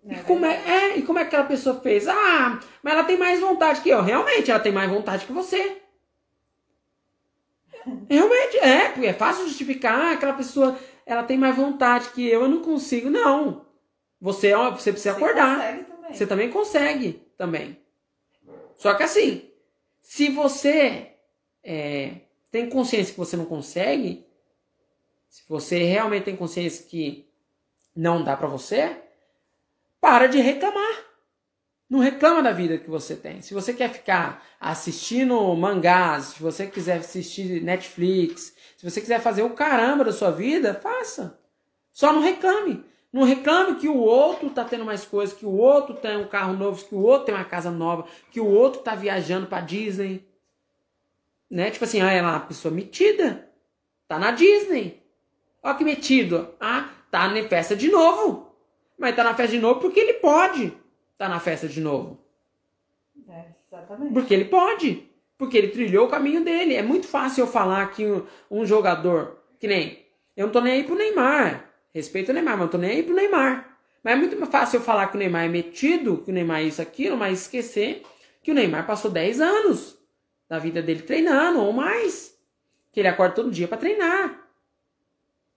É, 0.06 0.14
e, 0.14 0.22
como 0.24 0.44
é, 0.44 0.54
é, 0.66 0.98
e 0.98 1.02
como 1.02 1.18
é 1.18 1.22
que 1.22 1.28
aquela 1.28 1.44
pessoa 1.44 1.80
fez? 1.80 2.06
Ah, 2.06 2.60
mas 2.82 2.92
ela 2.92 3.04
tem 3.04 3.16
mais 3.16 3.40
vontade 3.40 3.80
que 3.80 3.88
eu. 3.88 4.02
Realmente, 4.02 4.50
ela 4.50 4.60
tem 4.60 4.72
mais 4.72 4.90
vontade 4.90 5.24
que 5.24 5.32
você. 5.32 5.80
Realmente, 8.08 8.58
é, 8.58 8.90
porque 8.90 9.06
é 9.06 9.12
fácil 9.12 9.46
justificar. 9.46 9.98
Ah, 9.98 10.10
aquela 10.12 10.34
pessoa, 10.34 10.78
ela 11.06 11.22
tem 11.22 11.38
mais 11.38 11.56
vontade 11.56 12.10
que 12.10 12.26
eu, 12.26 12.42
eu 12.42 12.48
não 12.48 12.60
consigo. 12.60 13.08
Não. 13.08 13.64
Você, 14.20 14.54
você 14.54 14.92
precisa 14.92 15.14
você 15.14 15.24
acordar. 15.24 15.58
Também. 15.58 15.86
Você 16.12 16.26
também 16.26 16.50
consegue 16.50 17.22
também. 17.36 17.78
Só 18.76 18.94
que 18.94 19.02
assim, 19.02 19.50
se 20.02 20.28
você 20.28 21.12
é, 21.62 22.20
tem 22.50 22.68
consciência 22.68 23.12
que 23.12 23.18
você 23.18 23.36
não 23.36 23.46
consegue, 23.46 24.26
se 25.28 25.42
você 25.48 25.82
realmente 25.84 26.24
tem 26.24 26.36
consciência 26.36 26.86
que 26.86 27.28
não 27.96 28.22
dá 28.22 28.36
para 28.36 28.48
você, 28.48 29.03
para 30.04 30.26
de 30.26 30.38
reclamar. 30.38 30.98
Não 31.88 31.98
reclama 31.98 32.42
da 32.42 32.52
vida 32.52 32.76
que 32.76 32.90
você 32.90 33.16
tem. 33.16 33.40
Se 33.40 33.54
você 33.54 33.72
quer 33.72 33.90
ficar 33.90 34.44
assistindo 34.60 35.40
mangás, 35.54 36.24
se 36.26 36.42
você 36.42 36.66
quiser 36.66 36.98
assistir 36.98 37.62
Netflix, 37.62 38.54
se 38.76 38.90
você 38.90 39.00
quiser 39.00 39.20
fazer 39.20 39.42
o 39.42 39.54
caramba 39.54 40.04
da 40.04 40.12
sua 40.12 40.30
vida, 40.30 40.74
faça. 40.74 41.40
Só 41.90 42.12
não 42.12 42.20
reclame. 42.20 42.84
Não 43.10 43.22
reclame 43.22 43.76
que 43.76 43.88
o 43.88 43.96
outro 43.96 44.50
tá 44.50 44.64
tendo 44.64 44.84
mais 44.84 45.06
coisas, 45.06 45.34
que 45.34 45.46
o 45.46 45.52
outro 45.56 45.94
tem 45.94 46.18
um 46.18 46.28
carro 46.28 46.52
novo, 46.52 46.84
que 46.84 46.94
o 46.94 47.00
outro 47.00 47.26
tem 47.26 47.34
uma 47.34 47.44
casa 47.44 47.70
nova, 47.70 48.04
que 48.30 48.40
o 48.40 48.46
outro 48.46 48.82
tá 48.82 48.94
viajando 48.94 49.46
para 49.46 49.62
Disney 49.62 50.26
né? 51.54 51.70
Tipo 51.70 51.84
assim, 51.84 52.00
ah, 52.00 52.10
ela 52.10 52.28
é 52.28 52.32
uma 52.32 52.40
pessoa 52.40 52.74
metida. 52.74 53.48
Tá 54.08 54.18
na 54.18 54.32
Disney. 54.32 55.02
Ó 55.62 55.72
que 55.74 55.84
metido. 55.84 56.52
Ah, 56.60 56.90
tá 57.12 57.28
na 57.28 57.48
festa 57.48 57.76
de 57.76 57.88
novo. 57.88 58.43
Mas 58.98 59.16
tá 59.16 59.24
na 59.24 59.34
festa 59.34 59.56
de 59.56 59.62
novo 59.62 59.80
porque 59.80 60.00
ele 60.00 60.14
pode. 60.14 60.72
Tá 61.18 61.28
na 61.28 61.40
festa 61.40 61.68
de 61.68 61.80
novo. 61.80 62.20
É, 63.28 63.44
exatamente. 63.66 64.12
Porque 64.12 64.34
ele 64.34 64.44
pode. 64.46 65.08
Porque 65.36 65.58
ele 65.58 65.68
trilhou 65.68 66.06
o 66.06 66.10
caminho 66.10 66.44
dele. 66.44 66.74
É 66.74 66.82
muito 66.82 67.06
fácil 67.06 67.42
eu 67.42 67.46
falar 67.46 67.90
que 67.90 68.04
um, 68.04 68.24
um 68.50 68.66
jogador, 68.66 69.42
que 69.58 69.66
nem. 69.66 70.04
Eu 70.36 70.46
não 70.46 70.52
tô 70.52 70.60
nem 70.60 70.74
aí 70.74 70.84
pro 70.84 70.94
Neymar. 70.94 71.70
Respeito 71.92 72.30
o 72.30 72.34
Neymar, 72.34 72.54
mas 72.54 72.62
não 72.62 72.68
tô 72.68 72.78
nem 72.78 72.90
aí 72.90 73.02
pro 73.02 73.14
Neymar. 73.14 73.78
Mas 74.02 74.14
é 74.14 74.16
muito 74.16 74.46
fácil 74.46 74.78
eu 74.78 74.82
falar 74.82 75.06
que 75.08 75.16
o 75.16 75.18
Neymar 75.18 75.44
é 75.44 75.48
metido, 75.48 76.18
que 76.18 76.30
o 76.30 76.34
Neymar 76.34 76.60
é 76.60 76.64
isso, 76.64 76.82
aquilo, 76.82 77.16
mas 77.16 77.42
esquecer 77.42 78.02
que 78.42 78.50
o 78.50 78.54
Neymar 78.54 78.86
passou 78.86 79.10
10 79.10 79.40
anos 79.40 79.98
da 80.48 80.58
vida 80.58 80.82
dele 80.82 81.02
treinando, 81.02 81.60
ou 81.60 81.72
mais. 81.72 82.36
Que 82.92 83.00
ele 83.00 83.08
acorda 83.08 83.34
todo 83.34 83.50
dia 83.50 83.66
para 83.66 83.78
treinar. 83.78 84.46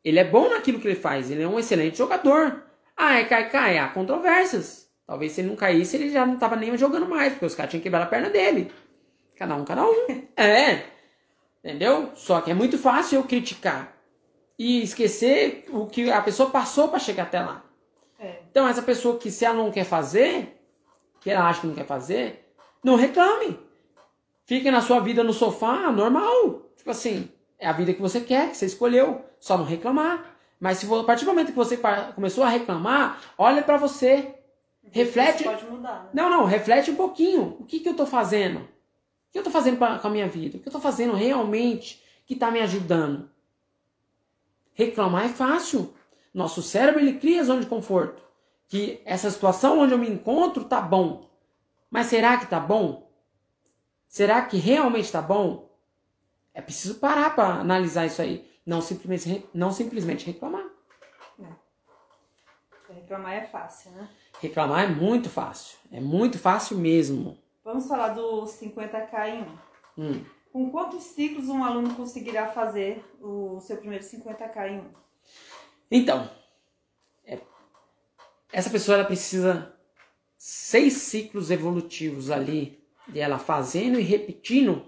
Ele 0.04 0.20
é 0.20 0.24
bom 0.24 0.50
naquilo 0.50 0.80
que 0.80 0.88
ele 0.88 0.96
faz, 0.96 1.30
ele 1.30 1.44
é 1.44 1.48
um 1.48 1.60
excelente 1.60 1.98
jogador. 1.98 2.64
Ah, 2.98 3.20
é 3.20 3.26
cai, 3.26 3.50
cai, 3.50 3.78
há 3.78 3.88
controvérsias. 3.90 4.90
Talvez 5.06 5.32
se 5.32 5.42
ele 5.42 5.50
não 5.50 5.56
caísse, 5.56 5.96
ele 5.96 6.10
já 6.10 6.26
não 6.26 6.38
tava 6.38 6.56
nem 6.56 6.76
jogando 6.78 7.08
mais, 7.08 7.32
porque 7.32 7.46
os 7.46 7.56
caras 7.56 7.70
tinham 7.70 7.84
quebrado 7.84 8.06
a 8.06 8.10
perna 8.10 8.30
dele. 8.30 8.72
Cada 9.36 9.56
um, 9.56 9.64
cada 9.64 9.86
um. 9.86 10.08
É. 10.36 10.84
Entendeu? 11.64 12.12
Só 12.16 12.42
que 12.42 12.52
é 12.52 12.54
muito 12.54 12.78
fácil 12.78 13.20
eu 13.20 13.24
criticar 13.24 13.94
e 14.58 14.82
esquecer 14.82 15.66
o 15.70 15.86
que 15.86 16.12
a 16.12 16.22
pessoa 16.22 16.50
passou 16.50 16.90
para 16.90 17.00
chegar 17.00 17.24
até 17.24 17.40
lá. 17.40 17.64
É. 18.20 18.40
Então, 18.50 18.68
essa 18.68 18.82
pessoa 18.82 19.18
que 19.18 19.30
se 19.30 19.46
ela 19.46 19.56
não 19.56 19.72
quer 19.72 19.84
fazer, 19.84 20.60
que 21.20 21.30
ela 21.30 21.48
acha 21.48 21.62
que 21.62 21.68
não 21.68 21.76
quer 21.76 21.86
fazer, 21.86 22.52
não 22.84 22.96
reclame. 22.96 23.60
Fique 24.46 24.72
na 24.72 24.82
sua 24.82 25.00
vida 25.00 25.24
no 25.24 25.34
sofá, 25.34 25.92
normal. 25.92 26.72
Tipo 26.78 26.92
assim, 26.92 27.30
é 27.60 27.68
a 27.68 27.74
vida 27.74 27.94
que 27.94 28.02
você 28.02 28.22
quer, 28.22 28.52
que 28.52 28.58
você 28.58 28.66
escolheu. 28.66 29.22
Só 29.40 29.58
não 29.58 29.66
reclamar. 29.66 30.37
Mas 30.60 30.80
se 30.80 30.94
a 30.94 31.04
partir 31.04 31.26
do 31.26 31.32
momento 31.32 31.52
que 31.52 31.58
você 31.58 31.80
começou 32.16 32.44
a 32.44 32.50
reclamar, 32.50 33.22
olha 33.38 33.62
para 33.62 33.78
você. 33.78 34.34
Reflete. 34.92 35.44
Pode 35.44 35.66
mudar, 35.66 36.06
né? 36.06 36.10
Não, 36.14 36.30
não, 36.30 36.46
reflete 36.46 36.90
um 36.90 36.96
pouquinho. 36.96 37.58
O 37.60 37.66
que, 37.66 37.80
que 37.80 37.90
eu 37.90 37.96
tô 37.96 38.06
fazendo? 38.06 38.60
O 38.60 38.68
que 39.32 39.40
eu 39.40 39.44
tô 39.44 39.52
fazendo 39.52 39.78
pra, 39.78 40.00
com 40.00 40.08
a 40.08 40.12
minha 40.12 40.28
vida? 40.28 40.58
O 40.58 40.62
que 40.62 40.68
eu 40.68 40.72
tô 40.72 40.80
fazendo 40.80 41.14
realmente 41.14 42.02
que 42.26 42.36
tá 42.36 42.50
me 42.50 42.62
ajudando? 42.62 43.30
Reclamar 44.74 45.26
é 45.26 45.30
fácil. 45.30 45.94
Nosso 46.34 46.62
cérebro 46.62 47.02
ele 47.02 47.20
cria 47.20 47.44
zona 47.44 47.62
de 47.62 47.68
conforto. 47.68 48.24
Que 48.68 49.02
essa 49.06 49.30
situação 49.30 49.80
onde 49.80 49.94
eu 49.94 49.98
me 49.98 50.10
encontro 50.10 50.64
tá 50.64 50.82
bom. 50.82 51.30
Mas 51.90 52.08
será 52.08 52.38
que 52.38 52.48
tá 52.48 52.60
bom? 52.60 53.10
Será 54.08 54.42
que 54.42 54.58
realmente 54.58 55.12
tá 55.12 55.22
bom? 55.22 55.70
É 56.54 56.62
preciso 56.62 56.96
parar 56.96 57.36
para 57.36 57.60
analisar 57.60 58.06
isso 58.06 58.22
aí. 58.22 58.47
Não 58.68 58.82
simplesmente, 58.82 59.50
não 59.54 59.72
simplesmente 59.72 60.26
reclamar. 60.26 60.66
É. 61.40 62.94
Reclamar 62.94 63.34
é 63.34 63.46
fácil, 63.46 63.92
né? 63.92 64.10
Reclamar 64.42 64.84
é 64.84 64.88
muito 64.88 65.30
fácil. 65.30 65.78
É 65.90 66.02
muito 66.02 66.38
fácil 66.38 66.78
mesmo. 66.78 67.38
Vamos 67.64 67.88
falar 67.88 68.10
do 68.10 68.44
50k 68.44 69.30
em 69.30 69.42
1. 69.42 69.58
Hum. 69.98 70.26
Com 70.52 70.70
quantos 70.70 71.04
ciclos 71.04 71.48
um 71.48 71.64
aluno 71.64 71.96
conseguirá 71.96 72.48
fazer 72.48 73.06
o 73.22 73.62
seu 73.62 73.78
primeiro 73.78 74.04
50k 74.04 74.70
em 74.70 74.80
1? 74.80 74.84
Então, 75.90 76.30
é, 77.26 77.40
essa 78.52 78.70
pessoa 78.70 78.98
ela 78.98 79.08
precisa 79.08 79.74
seis 80.38 80.94
ciclos 80.94 81.52
evolutivos 81.52 82.30
ali, 82.30 82.84
de 83.08 83.22
ela 83.22 83.40
fazendo 83.40 83.98
e 83.98 84.04
repetindo 84.04 84.86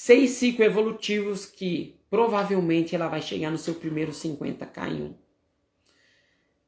seis 0.00 0.30
ciclos 0.30 0.64
evolutivos 0.64 1.44
que 1.44 2.00
provavelmente 2.08 2.94
ela 2.94 3.08
vai 3.08 3.20
chegar 3.20 3.50
no 3.50 3.58
seu 3.58 3.74
primeiro 3.74 4.12
50k 4.12 4.92
em 4.92 5.02
1. 5.02 5.14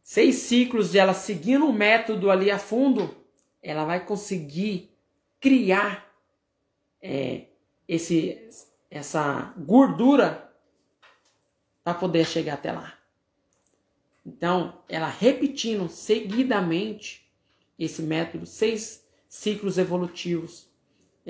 Seis 0.03 0.35
ciclos 0.35 0.91
de 0.91 0.99
ela 0.99 1.15
seguindo 1.15 1.65
o 1.65 1.73
método 1.73 2.29
ali 2.29 2.51
a 2.51 2.59
fundo, 2.59 3.15
ela 3.63 3.85
vai 3.85 4.05
conseguir 4.05 4.93
criar 5.39 6.13
é, 7.01 7.47
esse, 7.87 8.49
essa 8.91 9.55
gordura 9.59 10.53
para 11.85 11.95
poder 11.95 12.27
chegar 12.27 12.55
até 12.55 12.73
lá. 12.73 12.99
Então, 14.27 14.83
ela 14.89 15.09
repetindo 15.09 15.89
seguidamente 15.89 17.33
esse 17.79 18.03
método, 18.03 18.45
seis 18.45 19.07
ciclos 19.29 19.79
evolutivos, 19.79 20.70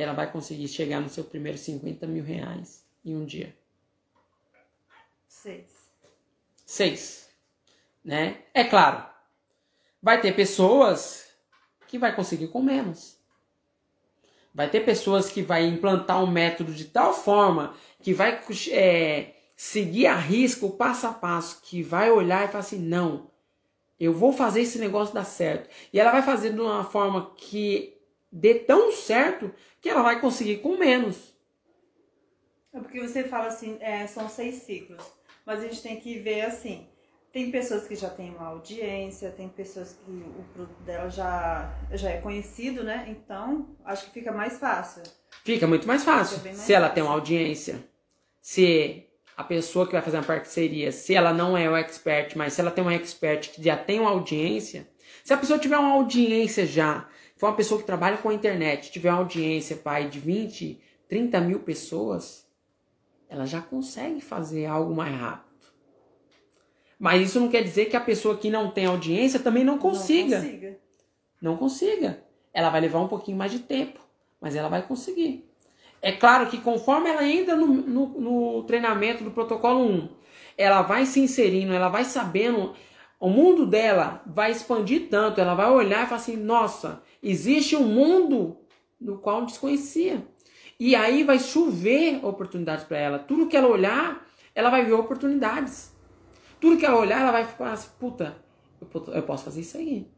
ela 0.01 0.13
vai 0.13 0.31
conseguir 0.31 0.69
chegar 0.69 1.01
no 1.01 1.09
seu 1.09 1.25
primeiro 1.25 1.59
50 1.59 2.07
mil 2.07 2.25
reais 2.25 2.85
em 3.05 3.17
um 3.17 3.25
dia. 3.25 3.55
Seis. 5.27 5.91
Seis. 6.67 7.29
Né? 8.05 8.43
É 8.55 8.65
claro, 8.65 9.05
vai 10.03 10.21
ter 10.21 10.35
pessoas 10.35 11.29
que 11.89 11.99
vai 11.99 12.15
conseguir 12.15 12.49
com 12.49 12.63
menos. 12.63 13.19
Vai 14.55 14.69
ter 14.69 14.81
pessoas 14.81 15.31
que 15.31 15.43
vai 15.43 15.65
implantar 15.65 16.23
um 16.23 16.27
método 16.27 16.73
de 16.73 16.87
tal 16.87 17.13
forma 17.15 17.75
que 18.03 18.13
vai 18.13 18.43
é, 18.71 19.35
seguir 19.55 20.07
a 20.07 20.17
risco, 20.17 20.71
passo 20.71 21.07
a 21.07 21.13
passo, 21.13 21.61
que 21.63 21.83
vai 21.83 22.11
olhar 22.11 22.45
e 22.45 22.49
falar 22.49 22.61
assim, 22.61 22.79
não, 22.79 23.31
eu 23.99 24.13
vou 24.15 24.33
fazer 24.33 24.63
esse 24.63 24.79
negócio 24.79 25.15
dar 25.15 25.25
certo. 25.25 25.69
E 25.93 26.01
ela 26.01 26.11
vai 26.11 26.23
fazer 26.23 26.55
de 26.55 26.61
uma 26.61 26.85
forma 26.85 27.33
que 27.37 28.00
dê 28.31 28.55
tão 28.55 28.93
certo 28.93 29.53
que 29.81 29.89
ela 29.89 30.03
vai 30.03 30.21
conseguir 30.21 30.59
com 30.59 30.77
menos. 30.77 31.35
É 32.73 32.79
porque 32.79 33.01
você 33.01 33.25
fala 33.25 33.49
assim, 33.49 33.79
é, 33.81 34.07
são 34.07 34.29
seis 34.29 34.57
ciclos. 34.57 35.03
Mas 35.45 35.61
a 35.61 35.63
gente 35.63 35.83
tem 35.83 35.99
que 35.99 36.19
ver 36.19 36.43
assim, 36.43 36.87
tem 37.33 37.51
pessoas 37.51 37.87
que 37.87 37.95
já 37.95 38.11
têm 38.11 38.31
uma 38.31 38.47
audiência, 38.47 39.31
tem 39.31 39.49
pessoas 39.49 39.99
que 40.05 40.11
o 40.11 40.45
produto 40.53 40.83
dela 40.83 41.09
já, 41.09 41.73
já 41.93 42.11
é 42.11 42.21
conhecido, 42.21 42.85
né? 42.85 43.07
Então, 43.09 43.69
acho 43.85 44.07
que 44.07 44.13
fica 44.13 44.33
mais 44.33 44.59
fácil. 44.59 45.03
Fica 45.45 45.67
muito 45.67 45.87
mais 45.87 46.05
fácil. 46.05 46.43
Mais 46.43 46.57
se 46.57 46.73
ela 46.73 46.89
tem 46.89 47.03
uma 47.03 47.13
audiência, 47.13 47.85
se 48.41 49.07
a 49.37 49.45
pessoa 49.45 49.87
que 49.87 49.93
vai 49.93 50.03
fazer 50.03 50.19
uma 50.19 50.25
parceria, 50.25 50.93
se 50.93 51.15
ela 51.15 51.33
não 51.33 51.57
é 51.57 51.69
o 51.71 51.77
expert, 51.77 52.37
mas 52.37 52.53
se 52.53 52.61
ela 52.61 52.71
tem 52.71 52.85
um 52.85 52.91
expert 52.91 53.51
que 53.51 53.63
já 53.63 53.77
tem 53.77 54.01
uma 54.01 54.11
audiência, 54.11 54.89
se 55.25 55.33
a 55.33 55.37
pessoa 55.37 55.59
tiver 55.59 55.79
uma 55.79 55.95
audiência 55.95 56.67
já, 56.67 57.09
for 57.41 57.47
uma 57.47 57.57
pessoa 57.57 57.81
que 57.81 57.87
trabalha 57.87 58.19
com 58.19 58.29
a 58.29 58.35
internet, 58.35 58.93
tiver 58.93 59.09
uma 59.11 59.21
audiência, 59.21 59.75
pai, 59.75 60.11
de 60.11 60.21
20, 60.21 60.79
30 61.09 61.41
mil 61.41 61.61
pessoas, 61.61 62.47
ela 63.31 63.47
já 63.47 63.63
consegue 63.63 64.21
fazer 64.21 64.67
algo 64.67 64.95
mais 64.95 65.19
rápido. 65.19 65.49
Mas 66.99 67.23
isso 67.23 67.41
não 67.41 67.49
quer 67.49 67.63
dizer 67.63 67.87
que 67.87 67.97
a 67.97 68.01
pessoa 68.01 68.37
que 68.37 68.51
não 68.51 68.71
tem 68.71 68.85
audiência 68.85 69.41
também 69.41 69.65
não 69.65 69.79
consiga. 69.79 70.37
Não 70.37 70.45
consiga. 70.45 70.79
Não 71.41 71.57
consiga. 71.57 72.23
Ela 72.53 72.69
vai 72.69 72.83
levar 72.83 73.01
um 73.01 73.09
pouquinho 73.09 73.39
mais 73.39 73.51
de 73.51 73.61
tempo, 73.61 74.01
mas 74.39 74.55
ela 74.55 74.69
vai 74.69 74.83
conseguir. 74.83 75.51
É 76.03 76.13
claro 76.13 76.51
que 76.51 76.59
conforme 76.59 77.09
ela 77.09 77.27
entra 77.27 77.57
no, 77.57 77.67
no, 77.67 78.21
no 78.21 78.63
treinamento 78.65 79.25
do 79.25 79.31
protocolo 79.31 79.81
1, 79.81 80.09
ela 80.59 80.83
vai 80.83 81.07
se 81.07 81.21
inserindo, 81.21 81.73
ela 81.73 81.89
vai 81.89 82.05
sabendo, 82.05 82.75
o 83.19 83.31
mundo 83.31 83.65
dela 83.65 84.23
vai 84.27 84.51
expandir 84.51 85.09
tanto, 85.09 85.41
ela 85.41 85.55
vai 85.55 85.71
olhar 85.71 86.05
e 86.05 86.07
falar 86.07 86.21
assim: 86.21 86.37
nossa, 86.37 87.03
existe 87.23 87.77
um 87.77 87.87
mundo 87.87 88.59
no 89.01 89.19
qual 89.19 89.45
desconhecia. 89.45 90.27
E 90.79 90.95
aí 90.95 91.23
vai 91.25 91.39
chover 91.39 92.25
oportunidades 92.25 92.85
para 92.85 92.99
ela. 92.99 93.19
Tudo 93.19 93.47
que 93.47 93.57
ela 93.57 93.69
olhar, 93.69 94.27
ela 94.55 94.71
vai 94.71 94.85
ver 94.85 94.93
oportunidades. 94.93 95.95
Tudo 96.61 96.77
que 96.79 96.87
ela 96.87 96.99
olhar, 96.99 97.21
ela 97.21 97.33
vai 97.33 97.45
falar 97.45 97.73
assim, 97.73 97.91
puta, 97.99 98.37
eu 98.81 99.23
posso 99.23 99.45
fazer 99.45 99.61
isso 99.61 99.77
aí. 99.77 100.11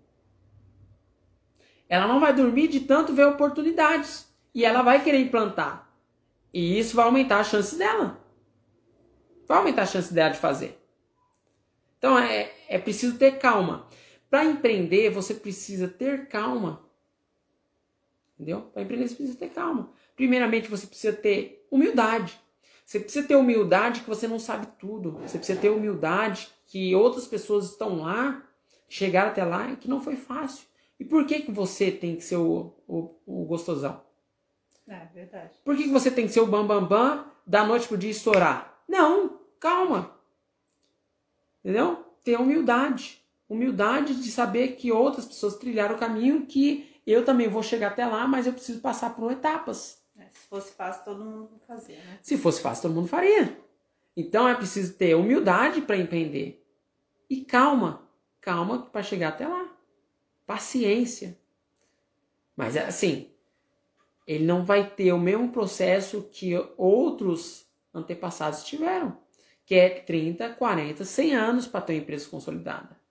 Ela 1.88 2.06
não 2.06 2.20
vai 2.20 2.32
dormir 2.32 2.68
de 2.68 2.80
tanto 2.80 3.12
ver 3.12 3.26
oportunidades. 3.26 4.32
E 4.54 4.64
ela 4.64 4.82
vai 4.82 5.02
querer 5.02 5.18
implantar. 5.18 5.90
E 6.52 6.78
isso 6.78 6.94
vai 6.94 7.06
aumentar 7.06 7.40
a 7.40 7.44
chance 7.44 7.76
dela. 7.76 8.20
Vai 9.46 9.58
aumentar 9.58 9.82
a 9.82 9.86
chance 9.86 10.12
dela 10.12 10.30
de 10.30 10.38
fazer. 10.38 10.78
Então 11.98 12.18
é, 12.18 12.52
é 12.68 12.78
preciso 12.78 13.18
ter 13.18 13.38
calma. 13.38 13.88
Para 14.30 14.44
empreender, 14.44 15.10
você 15.10 15.34
precisa 15.34 15.88
ter 15.88 16.28
calma. 16.28 16.84
Entendeu? 18.42 18.62
Para 18.72 18.82
empreender, 18.82 19.06
você 19.06 19.14
precisa 19.14 19.38
ter 19.38 19.50
calma. 19.50 19.92
Primeiramente, 20.16 20.68
você 20.68 20.84
precisa 20.84 21.16
ter 21.16 21.64
humildade. 21.70 22.36
Você 22.84 22.98
precisa 22.98 23.24
ter 23.24 23.36
humildade 23.36 24.00
que 24.00 24.08
você 24.08 24.26
não 24.26 24.40
sabe 24.40 24.66
tudo. 24.80 25.12
Você 25.20 25.38
precisa 25.38 25.60
ter 25.60 25.70
humildade 25.70 26.48
que 26.66 26.92
outras 26.92 27.28
pessoas 27.28 27.66
estão 27.66 28.00
lá, 28.00 28.44
chegaram 28.88 29.30
até 29.30 29.44
lá 29.44 29.70
e 29.70 29.76
que 29.76 29.88
não 29.88 30.00
foi 30.00 30.16
fácil. 30.16 30.66
E 30.98 31.04
por 31.04 31.24
que, 31.24 31.42
que 31.42 31.52
você 31.52 31.92
tem 31.92 32.16
que 32.16 32.24
ser 32.24 32.34
o, 32.34 32.74
o, 32.88 33.14
o 33.24 33.44
gostosão? 33.44 34.02
É 34.88 35.06
verdade. 35.14 35.60
Por 35.64 35.76
que, 35.76 35.84
que 35.84 35.90
você 35.90 36.10
tem 36.10 36.26
que 36.26 36.32
ser 36.32 36.40
o 36.40 36.46
bambambam 36.46 36.88
bam, 36.88 37.16
bam, 37.18 37.26
da 37.46 37.64
noite 37.64 37.86
pro 37.86 37.96
dia 37.96 38.10
estourar? 38.10 38.82
Não, 38.88 39.38
calma. 39.60 40.16
Entendeu? 41.60 42.04
Ter 42.24 42.40
humildade. 42.40 43.22
Humildade 43.48 44.16
de 44.16 44.32
saber 44.32 44.74
que 44.74 44.90
outras 44.90 45.26
pessoas 45.26 45.54
trilharam 45.54 45.94
o 45.94 45.98
caminho 45.98 46.44
que 46.44 46.91
eu 47.06 47.24
também 47.24 47.48
vou 47.48 47.62
chegar 47.62 47.88
até 47.88 48.06
lá, 48.06 48.26
mas 48.26 48.46
eu 48.46 48.52
preciso 48.52 48.80
passar 48.80 49.14
por 49.14 49.32
etapas. 49.32 50.02
Se 50.30 50.48
fosse 50.48 50.72
fácil, 50.72 51.04
todo 51.04 51.24
mundo 51.24 51.60
fazia, 51.66 51.96
né? 51.96 52.18
Se 52.22 52.38
fosse 52.38 52.62
fácil, 52.62 52.82
todo 52.82 52.94
mundo 52.94 53.08
faria. 53.08 53.58
Então 54.16 54.48
é 54.48 54.54
preciso 54.54 54.94
ter 54.94 55.14
humildade 55.14 55.80
para 55.82 55.96
empreender. 55.96 56.64
E 57.28 57.44
calma. 57.44 58.08
Calma 58.40 58.86
para 58.86 59.02
chegar 59.02 59.28
até 59.28 59.46
lá. 59.46 59.68
Paciência. 60.46 61.38
Mas 62.56 62.76
é 62.76 62.84
assim, 62.84 63.30
ele 64.26 64.44
não 64.44 64.64
vai 64.64 64.88
ter 64.90 65.12
o 65.12 65.18
mesmo 65.18 65.50
processo 65.50 66.28
que 66.30 66.52
outros 66.76 67.66
antepassados 67.94 68.64
tiveram, 68.64 69.18
que 69.64 69.74
é 69.74 69.88
30, 69.88 70.50
40, 70.50 71.04
100 71.04 71.34
anos 71.34 71.66
para 71.66 71.80
ter 71.80 71.94
uma 71.94 72.02
empresa 72.02 72.28
consolidada. 72.28 73.01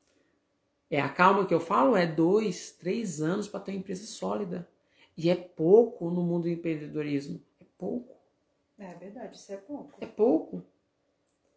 É 0.91 0.99
a 0.99 1.07
calma 1.07 1.45
que 1.45 1.53
eu 1.53 1.59
falo, 1.61 1.95
é 1.95 2.05
dois, 2.05 2.71
três 2.71 3.21
anos 3.21 3.47
para 3.47 3.61
ter 3.61 3.71
uma 3.71 3.77
empresa 3.77 4.05
sólida. 4.05 4.67
E 5.17 5.29
é 5.29 5.35
pouco 5.35 6.09
no 6.11 6.21
mundo 6.21 6.43
do 6.43 6.49
empreendedorismo. 6.49 7.41
É 7.61 7.65
pouco. 7.77 8.13
É 8.77 8.93
verdade, 8.95 9.37
isso 9.37 9.53
é 9.53 9.55
pouco. 9.55 9.93
É 10.01 10.05
pouco. 10.05 10.65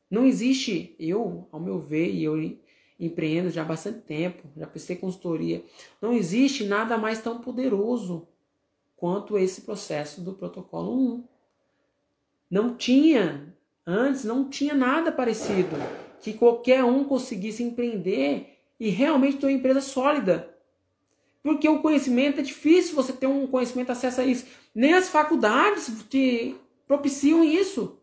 Não 0.08 0.24
existe, 0.24 0.94
eu, 1.00 1.48
ao 1.50 1.58
meu 1.58 1.80
ver, 1.80 2.12
e 2.12 2.22
eu 2.22 2.36
empreendo 3.00 3.50
já 3.50 3.62
há 3.62 3.64
bastante 3.64 4.02
tempo, 4.02 4.48
já 4.56 4.68
prestei 4.68 4.94
consultoria, 4.94 5.64
não 6.00 6.12
existe 6.12 6.64
nada 6.64 6.96
mais 6.96 7.20
tão 7.20 7.40
poderoso 7.40 8.28
quanto 8.96 9.36
esse 9.36 9.62
processo 9.62 10.20
do 10.20 10.34
protocolo 10.34 10.96
1. 10.96 11.24
Não 12.48 12.76
tinha, 12.76 13.52
antes 13.84 14.24
não 14.24 14.48
tinha 14.48 14.74
nada 14.74 15.10
parecido 15.10 15.76
que 16.20 16.34
qualquer 16.34 16.84
um 16.84 17.02
conseguisse 17.04 17.64
empreender 17.64 18.53
e 18.78 18.90
realmente 18.90 19.38
ter 19.38 19.46
uma 19.46 19.52
empresa 19.52 19.80
sólida. 19.80 20.54
Porque 21.42 21.68
o 21.68 21.82
conhecimento 21.82 22.40
é 22.40 22.42
difícil 22.42 22.94
você 22.94 23.12
ter 23.12 23.26
um 23.26 23.46
conhecimento, 23.46 23.92
acesso 23.92 24.20
a 24.20 24.24
isso. 24.24 24.46
Nem 24.74 24.94
as 24.94 25.08
faculdades 25.08 25.90
te 26.08 26.56
propiciam 26.86 27.44
isso. 27.44 28.00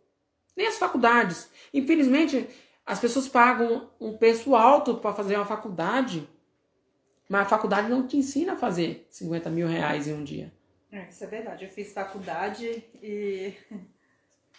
Nem 0.56 0.68
as 0.68 0.78
faculdades. 0.78 1.50
Infelizmente, 1.74 2.48
as 2.86 3.00
pessoas 3.00 3.28
pagam 3.28 3.90
um 4.00 4.18
preço 4.18 4.56
alto 4.56 4.96
para 4.96 5.14
fazer 5.14 5.36
uma 5.36 5.46
faculdade, 5.46 6.28
mas 7.28 7.42
a 7.42 7.50
faculdade 7.50 7.90
não 7.90 8.06
te 8.06 8.18
ensina 8.18 8.54
a 8.54 8.58
fazer 8.58 9.08
50 9.10 9.50
mil 9.50 9.68
reais 9.68 10.08
em 10.08 10.14
um 10.14 10.24
dia. 10.24 10.52
É, 10.92 11.08
isso 11.08 11.24
é 11.24 11.28
verdade. 11.28 11.66
Eu 11.66 11.72
fiz 11.72 11.94
faculdade 11.94 12.84
e. 13.02 13.54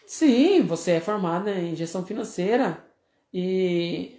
Sim, 0.07 0.63
você 0.63 0.93
é 0.93 1.01
formada 1.01 1.53
em 1.53 1.77
gestão 1.77 2.05
financeira 2.05 2.85
e, 3.33 4.17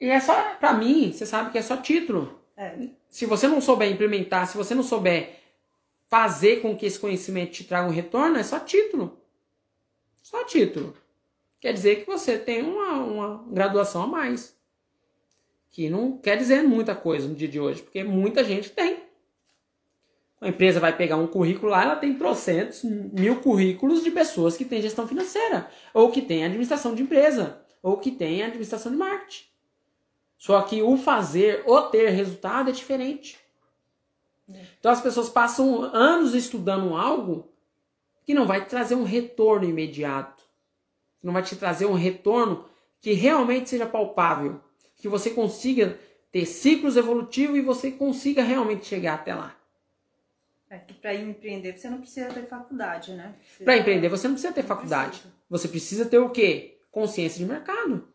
e 0.00 0.08
é 0.08 0.18
só, 0.18 0.54
para 0.54 0.72
mim, 0.72 1.12
você 1.12 1.26
sabe 1.26 1.50
que 1.50 1.58
é 1.58 1.62
só 1.62 1.76
título. 1.76 2.40
É. 2.56 2.88
Se 3.08 3.26
você 3.26 3.46
não 3.46 3.60
souber 3.60 3.90
implementar, 3.90 4.46
se 4.46 4.56
você 4.56 4.74
não 4.74 4.82
souber 4.82 5.38
fazer 6.08 6.60
com 6.62 6.76
que 6.76 6.86
esse 6.86 6.98
conhecimento 6.98 7.52
te 7.52 7.64
traga 7.64 7.86
um 7.86 7.92
retorno, 7.92 8.38
é 8.38 8.42
só 8.42 8.58
título. 8.58 9.18
Só 10.22 10.42
título. 10.44 10.96
Quer 11.60 11.74
dizer 11.74 11.96
que 11.96 12.06
você 12.06 12.38
tem 12.38 12.62
uma, 12.62 12.94
uma 12.94 13.44
graduação 13.48 14.02
a 14.02 14.06
mais. 14.06 14.56
Que 15.70 15.90
não 15.90 16.16
quer 16.16 16.36
dizer 16.36 16.62
muita 16.62 16.94
coisa 16.94 17.28
no 17.28 17.34
dia 17.34 17.46
de 17.46 17.60
hoje, 17.60 17.82
porque 17.82 18.02
muita 18.02 18.42
gente 18.42 18.70
tem. 18.70 19.04
A 20.40 20.48
empresa 20.48 20.80
vai 20.80 20.96
pegar 20.96 21.16
um 21.16 21.26
currículo 21.26 21.70
lá, 21.70 21.82
ela 21.82 21.96
tem 21.96 22.14
trocentos 22.14 22.82
mil 22.82 23.40
currículos 23.42 24.02
de 24.02 24.10
pessoas 24.10 24.56
que 24.56 24.64
têm 24.64 24.80
gestão 24.80 25.06
financeira, 25.06 25.70
ou 25.92 26.10
que 26.10 26.22
têm 26.22 26.44
administração 26.44 26.94
de 26.94 27.02
empresa, 27.02 27.60
ou 27.82 27.98
que 27.98 28.10
têm 28.10 28.42
administração 28.42 28.90
de 28.90 28.96
marketing. 28.96 29.49
Só 30.40 30.62
que 30.62 30.82
o 30.82 30.96
fazer, 30.96 31.62
o 31.66 31.82
ter 31.82 32.08
resultado 32.08 32.70
é 32.70 32.72
diferente. 32.72 33.38
Então 34.78 34.90
as 34.90 35.00
pessoas 35.00 35.28
passam 35.28 35.82
anos 35.82 36.34
estudando 36.34 36.96
algo 36.96 37.46
que 38.24 38.32
não 38.32 38.46
vai 38.46 38.64
trazer 38.64 38.94
um 38.94 39.04
retorno 39.04 39.68
imediato. 39.68 40.42
Não 41.22 41.34
vai 41.34 41.42
te 41.42 41.54
trazer 41.56 41.84
um 41.84 41.92
retorno 41.92 42.64
que 43.02 43.12
realmente 43.12 43.68
seja 43.68 43.84
palpável. 43.84 44.58
Que 44.96 45.08
você 45.08 45.28
consiga 45.28 46.00
ter 46.32 46.46
ciclos 46.46 46.96
evolutivos 46.96 47.58
e 47.58 47.60
você 47.60 47.90
consiga 47.90 48.42
realmente 48.42 48.86
chegar 48.86 49.16
até 49.16 49.34
lá. 49.34 49.54
É 50.70 50.78
que 50.78 50.94
para 50.94 51.14
empreender 51.14 51.76
você 51.76 51.90
não 51.90 51.98
precisa 51.98 52.32
ter 52.32 52.46
faculdade, 52.46 53.12
né? 53.12 53.34
Para 53.62 53.76
empreender 53.76 54.08
você 54.08 54.26
não 54.26 54.36
precisa 54.36 54.54
ter 54.54 54.62
não 54.62 54.68
faculdade. 54.68 55.18
Precisa. 55.18 55.34
Você 55.50 55.68
precisa 55.68 56.06
ter 56.06 56.18
o 56.18 56.30
quê? 56.30 56.78
Consciência 56.90 57.38
de 57.38 57.44
mercado. 57.44 58.08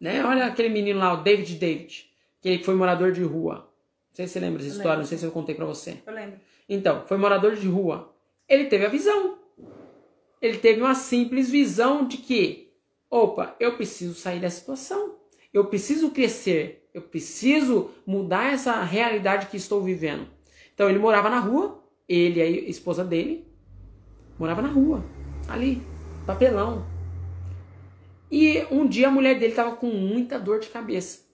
Né? 0.00 0.24
Olha 0.24 0.46
aquele 0.46 0.68
menino 0.68 0.98
lá, 0.98 1.14
o 1.14 1.22
David 1.22 1.54
David, 1.54 2.10
que 2.40 2.48
ele 2.48 2.64
foi 2.64 2.74
morador 2.74 3.12
de 3.12 3.22
rua. 3.22 3.54
Não 3.56 4.14
sei 4.14 4.26
se 4.26 4.34
você 4.34 4.40
lembra 4.40 4.58
dessa 4.58 4.70
história, 4.70 4.90
lembro. 4.90 5.02
não 5.02 5.08
sei 5.08 5.18
se 5.18 5.24
eu 5.24 5.30
contei 5.30 5.54
para 5.54 5.64
você. 5.64 5.98
Eu 6.06 6.14
lembro. 6.14 6.40
Então, 6.68 7.04
foi 7.06 7.16
morador 7.16 7.54
de 7.54 7.68
rua. 7.68 8.14
Ele 8.48 8.66
teve 8.66 8.86
a 8.86 8.88
visão. 8.88 9.38
Ele 10.40 10.58
teve 10.58 10.80
uma 10.80 10.94
simples 10.94 11.50
visão 11.50 12.06
de 12.06 12.18
que, 12.18 12.72
opa, 13.10 13.56
eu 13.58 13.76
preciso 13.76 14.14
sair 14.14 14.40
da 14.40 14.50
situação. 14.50 15.16
Eu 15.52 15.66
preciso 15.66 16.10
crescer. 16.10 16.88
Eu 16.92 17.02
preciso 17.02 17.90
mudar 18.06 18.52
essa 18.52 18.82
realidade 18.82 19.46
que 19.46 19.56
estou 19.56 19.82
vivendo. 19.82 20.26
Então 20.74 20.88
ele 20.88 20.98
morava 20.98 21.30
na 21.30 21.40
rua, 21.40 21.82
ele 22.08 22.38
e 22.38 22.42
a 22.42 22.68
esposa 22.68 23.04
dele 23.04 23.46
morava 24.38 24.60
na 24.60 24.68
rua, 24.68 25.02
ali, 25.48 25.82
papelão. 26.26 26.95
E 28.30 28.64
um 28.70 28.86
dia 28.86 29.08
a 29.08 29.10
mulher 29.10 29.38
dele 29.38 29.52
estava 29.52 29.76
com 29.76 29.86
muita 29.86 30.38
dor 30.38 30.60
de 30.60 30.68
cabeça. 30.68 31.24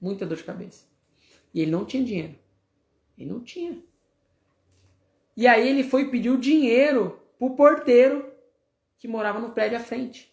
Muita 0.00 0.24
dor 0.26 0.36
de 0.36 0.44
cabeça. 0.44 0.86
E 1.52 1.60
ele 1.60 1.70
não 1.70 1.84
tinha 1.84 2.04
dinheiro. 2.04 2.34
Ele 3.18 3.30
não 3.30 3.40
tinha. 3.40 3.78
E 5.36 5.46
aí 5.46 5.68
ele 5.68 5.84
foi 5.84 6.10
pedir 6.10 6.30
o 6.30 6.38
dinheiro 6.38 7.20
pro 7.38 7.56
porteiro 7.56 8.32
que 8.98 9.08
morava 9.08 9.38
no 9.38 9.50
prédio 9.50 9.78
à 9.78 9.80
frente. 9.80 10.32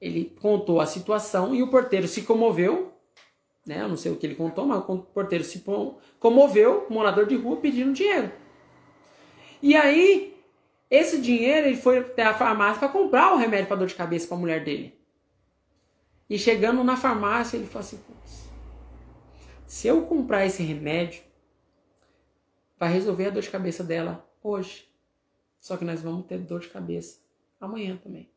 Ele 0.00 0.36
contou 0.40 0.80
a 0.80 0.86
situação 0.86 1.54
e 1.54 1.62
o 1.62 1.70
porteiro 1.70 2.06
se 2.06 2.22
comoveu 2.22 2.98
né? 3.68 3.82
Eu 3.82 3.88
não 3.88 3.98
sei 3.98 4.10
o 4.10 4.16
que 4.16 4.26
ele 4.26 4.34
contou, 4.34 4.64
mas 4.64 4.82
o 4.88 4.98
porteiro 4.98 5.44
se 5.44 5.62
comoveu, 6.18 6.86
morador 6.88 7.26
de 7.26 7.36
rua, 7.36 7.58
pedindo 7.58 7.92
dinheiro. 7.92 8.32
E 9.62 9.76
aí, 9.76 10.37
esse 10.90 11.20
dinheiro 11.20 11.66
ele 11.66 11.76
foi 11.76 11.98
até 11.98 12.22
a 12.22 12.34
farmácia 12.34 12.78
para 12.78 12.88
comprar 12.88 13.34
o 13.34 13.36
remédio 13.36 13.66
para 13.66 13.76
dor 13.76 13.88
de 13.88 13.94
cabeça 13.94 14.26
para 14.26 14.36
a 14.36 14.40
mulher 14.40 14.64
dele. 14.64 14.98
E 16.28 16.38
chegando 16.38 16.82
na 16.84 16.96
farmácia, 16.96 17.56
ele 17.56 17.66
falou 17.66 17.80
assim: 17.80 18.00
se 19.66 19.86
eu 19.86 20.06
comprar 20.06 20.46
esse 20.46 20.62
remédio, 20.62 21.22
vai 22.78 22.90
resolver 22.92 23.26
a 23.26 23.30
dor 23.30 23.42
de 23.42 23.50
cabeça 23.50 23.84
dela 23.84 24.26
hoje. 24.42 24.88
Só 25.60 25.76
que 25.76 25.84
nós 25.84 26.00
vamos 26.00 26.26
ter 26.26 26.38
dor 26.38 26.60
de 26.60 26.68
cabeça 26.68 27.20
amanhã 27.60 27.96
também, 27.96 28.30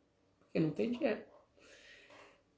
porque 0.44 0.60
não 0.60 0.72
tem 0.72 0.92
dinheiro. 0.92 1.22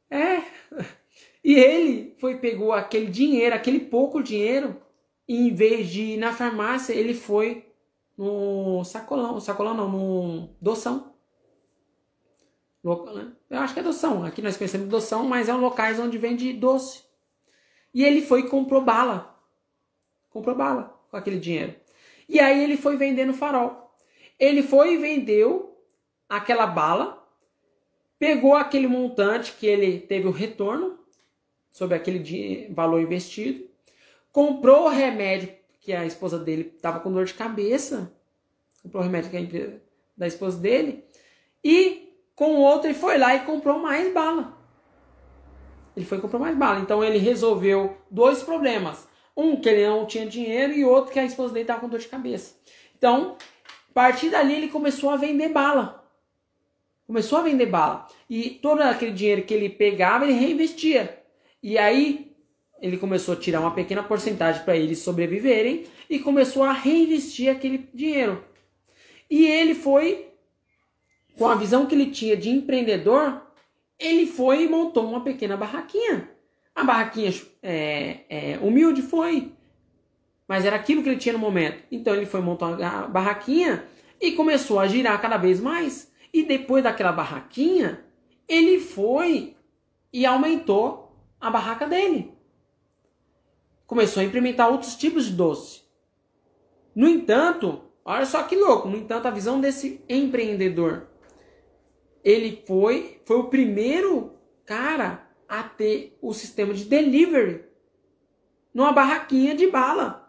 É, 0.09 0.41
e 1.43 1.55
ele 1.55 2.15
foi 2.19 2.37
pegou 2.37 2.71
aquele 2.71 3.07
dinheiro, 3.07 3.55
aquele 3.55 3.79
pouco 3.79 4.23
dinheiro, 4.23 4.81
e 5.27 5.47
em 5.47 5.53
vez 5.53 5.89
de 5.89 6.01
ir 6.01 6.17
na 6.17 6.33
farmácia, 6.33 6.93
ele 6.93 7.13
foi 7.13 7.72
no 8.17 8.83
sacolão, 8.83 9.39
sacolão 9.39 9.73
não, 9.73 9.89
no 9.89 10.49
doção. 10.61 11.13
Né? 12.83 13.31
Eu 13.49 13.59
acho 13.59 13.73
que 13.73 13.79
é 13.79 13.83
doção. 13.83 14.23
Aqui 14.23 14.41
nós 14.41 14.57
conhecemos 14.57 14.89
doção, 14.89 15.23
mas 15.23 15.49
é 15.49 15.53
um 15.53 15.61
locais 15.61 15.99
onde 15.99 16.17
vende 16.17 16.51
doce. 16.53 17.03
E 17.93 18.03
ele 18.03 18.21
foi 18.21 18.41
e 18.41 18.49
comprou 18.49 18.81
bala. 18.81 19.39
Comprou 20.29 20.55
bala 20.55 20.99
com 21.09 21.17
aquele 21.17 21.39
dinheiro. 21.39 21.75
E 22.27 22.39
aí 22.39 22.63
ele 22.63 22.77
foi 22.77 22.97
vender 22.97 23.25
no 23.25 23.33
farol. 23.33 23.95
Ele 24.39 24.63
foi 24.63 24.93
e 24.93 24.97
vendeu 24.97 25.77
aquela 26.27 26.65
bala, 26.65 27.23
pegou 28.17 28.55
aquele 28.55 28.87
montante 28.87 29.53
que 29.53 29.67
ele 29.67 29.99
teve 29.99 30.27
o 30.27 30.31
retorno, 30.31 30.99
sobre 31.73 31.97
aquele 31.97 32.71
valor 32.71 33.01
investido, 33.01 33.67
comprou 34.31 34.85
o 34.85 34.89
remédio 34.89 35.53
que 35.83 35.91
a 35.91 36.05
esposa 36.05 36.39
dele 36.39 36.71
estava 36.75 37.01
com 37.01 37.11
dor 37.11 37.25
de 37.25 37.33
cabeça, 37.33 38.11
comprou 38.81 39.01
o 39.01 39.05
remédio 39.05 39.29
que 39.29 39.37
a 39.37 39.83
da 40.15 40.25
esposa 40.25 40.57
dele, 40.57 41.03
e 41.61 42.17
com 42.35 42.55
o 42.55 42.61
outro 42.61 42.87
ele 42.87 42.97
foi 42.97 43.17
lá 43.17 43.35
e 43.35 43.41
comprou 43.41 43.79
mais 43.79 44.11
bala. 44.13 44.57
Ele 45.95 46.05
foi 46.05 46.21
comprou 46.21 46.41
mais 46.41 46.57
bala. 46.57 46.79
Então 46.79 47.03
ele 47.03 47.17
resolveu 47.17 47.97
dois 48.09 48.41
problemas. 48.41 49.07
Um, 49.35 49.59
que 49.59 49.67
ele 49.67 49.87
não 49.87 50.05
tinha 50.05 50.25
dinheiro, 50.25 50.73
e 50.73 50.85
outro, 50.85 51.11
que 51.11 51.19
a 51.19 51.25
esposa 51.25 51.53
dele 51.53 51.63
estava 51.63 51.81
com 51.81 51.89
dor 51.89 51.99
de 51.99 52.07
cabeça. 52.07 52.55
Então, 52.95 53.35
a 53.89 53.93
partir 53.93 54.29
dali, 54.29 54.53
ele 54.53 54.67
começou 54.67 55.09
a 55.09 55.17
vender 55.17 55.49
bala. 55.49 56.07
Começou 57.07 57.39
a 57.39 57.41
vender 57.41 57.65
bala. 57.65 58.07
E 58.29 58.51
todo 58.51 58.81
aquele 58.81 59.11
dinheiro 59.11 59.43
que 59.43 59.53
ele 59.53 59.69
pegava, 59.69 60.23
ele 60.23 60.33
reinvestia. 60.33 61.19
E 61.61 61.79
aí 61.79 62.32
ele 62.83 62.97
começou 62.97 63.33
a 63.33 63.37
tirar 63.37 63.61
uma 63.61 63.71
pequena 63.71 64.03
porcentagem 64.03 64.61
para 64.65 64.75
eles 64.75 64.99
sobreviverem 64.99 65.85
e 66.09 66.19
começou 66.19 66.63
a 66.63 66.73
reinvestir 66.73 67.49
aquele 67.49 67.89
dinheiro. 67.93 68.43
E 69.29 69.45
ele 69.45 69.73
foi, 69.73 70.27
com 71.37 71.47
a 71.47 71.55
visão 71.55 71.85
que 71.85 71.95
ele 71.95 72.07
tinha 72.07 72.35
de 72.35 72.49
empreendedor, 72.49 73.41
ele 73.97 74.25
foi 74.25 74.65
e 74.65 74.67
montou 74.67 75.07
uma 75.07 75.23
pequena 75.23 75.55
barraquinha. 75.55 76.29
A 76.75 76.83
barraquinha 76.83 77.33
é, 77.61 78.19
é, 78.27 78.59
humilde 78.61 79.01
foi, 79.01 79.53
mas 80.45 80.65
era 80.65 80.75
aquilo 80.75 81.01
que 81.01 81.07
ele 81.07 81.17
tinha 81.17 81.31
no 81.31 81.39
momento. 81.39 81.81
Então 81.89 82.13
ele 82.13 82.25
foi 82.25 82.41
montar 82.41 82.67
uma 82.67 83.07
barraquinha 83.07 83.85
e 84.19 84.33
começou 84.33 84.77
a 84.77 84.87
girar 84.87 85.21
cada 85.21 85.37
vez 85.37 85.61
mais. 85.61 86.11
E 86.33 86.43
depois 86.43 86.83
daquela 86.83 87.13
barraquinha, 87.13 88.03
ele 88.45 88.81
foi 88.81 89.55
e 90.11 90.25
aumentou 90.25 91.15
a 91.39 91.49
barraca 91.49 91.87
dele. 91.87 92.32
Começou 93.93 94.21
a 94.21 94.25
implementar 94.25 94.71
outros 94.71 94.95
tipos 94.95 95.25
de 95.25 95.33
doce. 95.33 95.83
No 96.95 97.07
entanto, 97.07 97.83
olha 98.03 98.25
só 98.25 98.41
que 98.41 98.55
louco, 98.55 98.89
no 98.89 98.97
entanto, 98.97 99.27
a 99.27 99.31
visão 99.31 99.61
desse 99.61 100.03
empreendedor, 100.09 101.09
ele 102.23 102.63
foi, 102.65 103.21
foi 103.23 103.37
o 103.37 103.49
primeiro 103.49 104.33
cara 104.65 105.29
a 105.47 105.61
ter 105.61 106.17
o 106.23 106.33
sistema 106.33 106.73
de 106.73 106.85
delivery 106.85 107.65
numa 108.73 108.91
barraquinha 108.91 109.53
de 109.53 109.67
bala, 109.67 110.27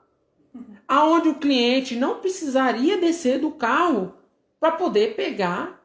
aonde 0.87 1.31
o 1.31 1.37
cliente 1.37 1.97
não 1.97 2.21
precisaria 2.21 2.99
descer 2.99 3.39
do 3.39 3.51
carro 3.51 4.15
para 4.61 4.73
poder 4.73 5.17
pegar 5.17 5.83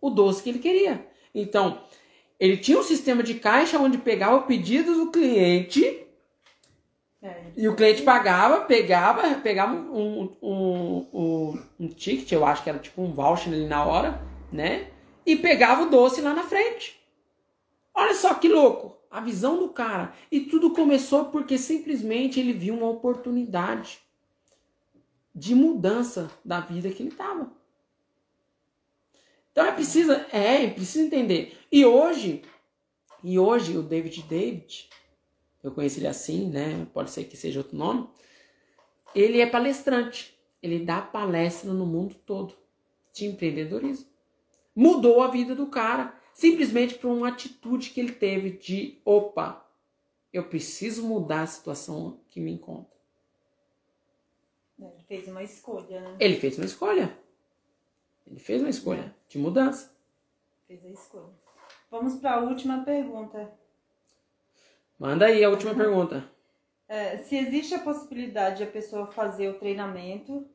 o 0.00 0.08
doce 0.08 0.40
que 0.40 0.50
ele 0.50 0.60
queria. 0.60 1.04
Então, 1.34 1.82
ele 2.38 2.58
tinha 2.58 2.78
um 2.78 2.84
sistema 2.84 3.24
de 3.24 3.34
caixa 3.34 3.76
onde 3.76 3.98
pegava 3.98 4.36
o 4.36 4.42
pedido 4.42 4.94
do 4.94 5.10
cliente 5.10 6.06
é, 7.20 7.52
e 7.56 7.66
o 7.66 7.74
cliente 7.74 8.02
pagava, 8.02 8.60
pegava, 8.60 9.34
pegava 9.40 9.74
um, 9.74 10.36
um, 10.40 11.06
um, 11.12 11.62
um, 11.80 11.88
ticket, 11.88 12.30
eu 12.30 12.46
acho 12.46 12.62
que 12.62 12.70
era 12.70 12.78
tipo 12.78 13.02
um 13.02 13.12
voucher 13.12 13.52
ali 13.52 13.66
na 13.66 13.84
hora, 13.84 14.22
né? 14.52 14.90
E 15.26 15.34
pegava 15.34 15.82
o 15.82 15.90
doce 15.90 16.20
lá 16.20 16.32
na 16.32 16.44
frente. 16.44 16.98
Olha 17.92 18.14
só 18.14 18.34
que 18.34 18.48
louco, 18.48 18.96
a 19.10 19.20
visão 19.20 19.58
do 19.58 19.68
cara. 19.70 20.14
E 20.30 20.40
tudo 20.40 20.72
começou 20.72 21.26
porque 21.26 21.58
simplesmente 21.58 22.38
ele 22.38 22.52
viu 22.52 22.74
uma 22.74 22.88
oportunidade 22.88 23.98
de 25.34 25.54
mudança 25.54 26.30
da 26.44 26.60
vida 26.60 26.88
que 26.90 27.02
ele 27.02 27.10
estava. 27.10 27.50
Então 29.50 29.66
é 29.66 29.72
preciso, 29.72 30.12
é, 30.12 30.66
é 30.66 30.70
preciso 30.70 31.04
entender. 31.04 31.58
E 31.70 31.84
hoje, 31.84 32.42
e 33.24 33.40
hoje 33.40 33.76
o 33.76 33.82
David 33.82 34.22
David, 34.22 34.88
eu 35.68 35.74
conheci 35.74 36.00
ele 36.00 36.08
assim, 36.08 36.48
né? 36.48 36.86
Pode 36.92 37.10
ser 37.10 37.24
que 37.24 37.36
seja 37.36 37.60
outro 37.60 37.76
nome. 37.76 38.08
Ele 39.14 39.40
é 39.40 39.46
palestrante. 39.46 40.36
Ele 40.62 40.80
dá 40.80 41.00
palestra 41.00 41.72
no 41.72 41.86
mundo 41.86 42.14
todo 42.26 42.54
de 43.12 43.26
empreendedorismo. 43.26 44.06
Mudou 44.74 45.22
a 45.22 45.28
vida 45.28 45.54
do 45.54 45.66
cara 45.66 46.18
simplesmente 46.38 46.94
por 46.94 47.08
uma 47.08 47.30
atitude 47.30 47.90
que 47.90 47.98
ele 47.98 48.12
teve 48.12 48.52
de 48.52 49.00
opa, 49.04 49.68
eu 50.32 50.48
preciso 50.48 51.04
mudar 51.04 51.42
a 51.42 51.46
situação 51.48 52.20
que 52.28 52.38
me 52.38 52.52
encontra. 52.52 52.96
Ele 54.78 55.02
fez 55.08 55.26
uma 55.26 55.42
escolha, 55.42 56.00
né? 56.00 56.16
Ele 56.20 56.36
fez 56.36 56.56
uma 56.56 56.64
escolha. 56.64 57.18
Ele 58.24 58.38
fez 58.38 58.60
uma 58.60 58.70
escolha 58.70 59.00
é. 59.00 59.14
de 59.28 59.36
mudança. 59.36 59.92
Fez 60.68 60.84
a 60.84 60.90
escolha. 60.90 61.34
Vamos 61.90 62.20
para 62.20 62.34
a 62.34 62.40
última 62.40 62.84
pergunta. 62.84 63.52
Manda 64.98 65.26
aí 65.26 65.44
a 65.44 65.50
última 65.50 65.74
pergunta. 65.74 66.28
É, 66.90 67.18
se 67.18 67.36
existe 67.36 67.74
a 67.74 67.80
possibilidade 67.80 68.56
de 68.56 68.62
a 68.62 68.66
pessoa 68.66 69.08
fazer 69.08 69.50
o 69.50 69.58
treinamento, 69.58 70.48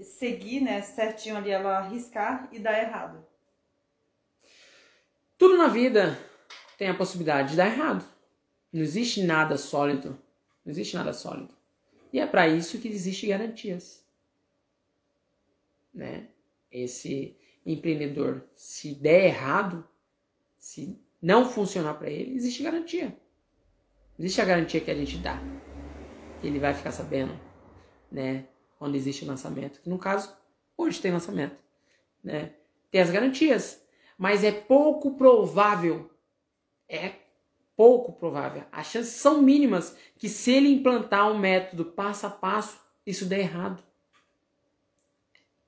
seguir 0.00 0.60
né, 0.60 0.82
certinho 0.82 1.36
ali, 1.36 1.50
ela 1.50 1.78
arriscar 1.78 2.48
e 2.52 2.60
dar 2.60 2.80
errado. 2.80 3.26
Tudo 5.36 5.56
na 5.56 5.66
vida 5.66 6.16
tem 6.78 6.88
a 6.88 6.94
possibilidade 6.94 7.50
de 7.50 7.56
dar 7.56 7.66
errado. 7.66 8.04
Não 8.72 8.80
existe 8.80 9.24
nada 9.24 9.58
sólido. 9.58 10.16
Não 10.64 10.70
existe 10.70 10.94
nada 10.94 11.12
sólido. 11.12 11.52
E 12.12 12.20
é 12.20 12.26
para 12.26 12.46
isso 12.46 12.78
que 12.78 12.86
existem 12.86 13.30
garantias. 13.30 14.04
Né? 15.92 16.28
Esse 16.70 17.36
empreendedor, 17.66 18.44
se 18.54 18.94
der 18.94 19.24
errado, 19.24 19.84
se 20.56 20.98
não 21.20 21.50
funcionar 21.50 21.94
para 21.94 22.08
ele, 22.08 22.36
existe 22.36 22.62
garantia. 22.62 23.19
Existe 24.20 24.40
a 24.40 24.44
garantia 24.44 24.80
que 24.80 24.90
a 24.92 24.94
gente 24.94 25.16
dá. 25.18 25.42
Que 26.40 26.46
ele 26.46 26.60
vai 26.60 26.72
ficar 26.72 26.92
sabendo, 26.92 27.36
né? 28.12 28.46
Quando 28.78 28.94
existe 28.94 29.24
lançamento. 29.24 29.80
Que 29.80 29.90
no 29.90 29.98
caso, 29.98 30.32
hoje 30.76 31.00
tem 31.00 31.10
lançamento. 31.10 31.56
Né? 32.22 32.52
Tem 32.92 33.00
as 33.00 33.10
garantias 33.10 33.80
mas 34.20 34.44
é 34.44 34.52
pouco 34.52 35.14
provável. 35.14 36.10
É 36.86 37.14
pouco 37.74 38.12
provável. 38.12 38.64
As 38.70 38.88
chances 38.88 39.14
são 39.14 39.40
mínimas 39.40 39.96
que 40.18 40.28
se 40.28 40.52
ele 40.52 40.68
implantar 40.68 41.32
um 41.32 41.38
método 41.38 41.86
passo 41.86 42.26
a 42.26 42.30
passo, 42.30 42.78
isso 43.06 43.24
dê 43.24 43.38
errado. 43.38 43.82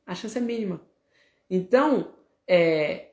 A 0.04 0.14
chance 0.14 0.36
é 0.36 0.40
mínima. 0.42 0.82
Então, 1.48 2.14
é, 2.46 3.12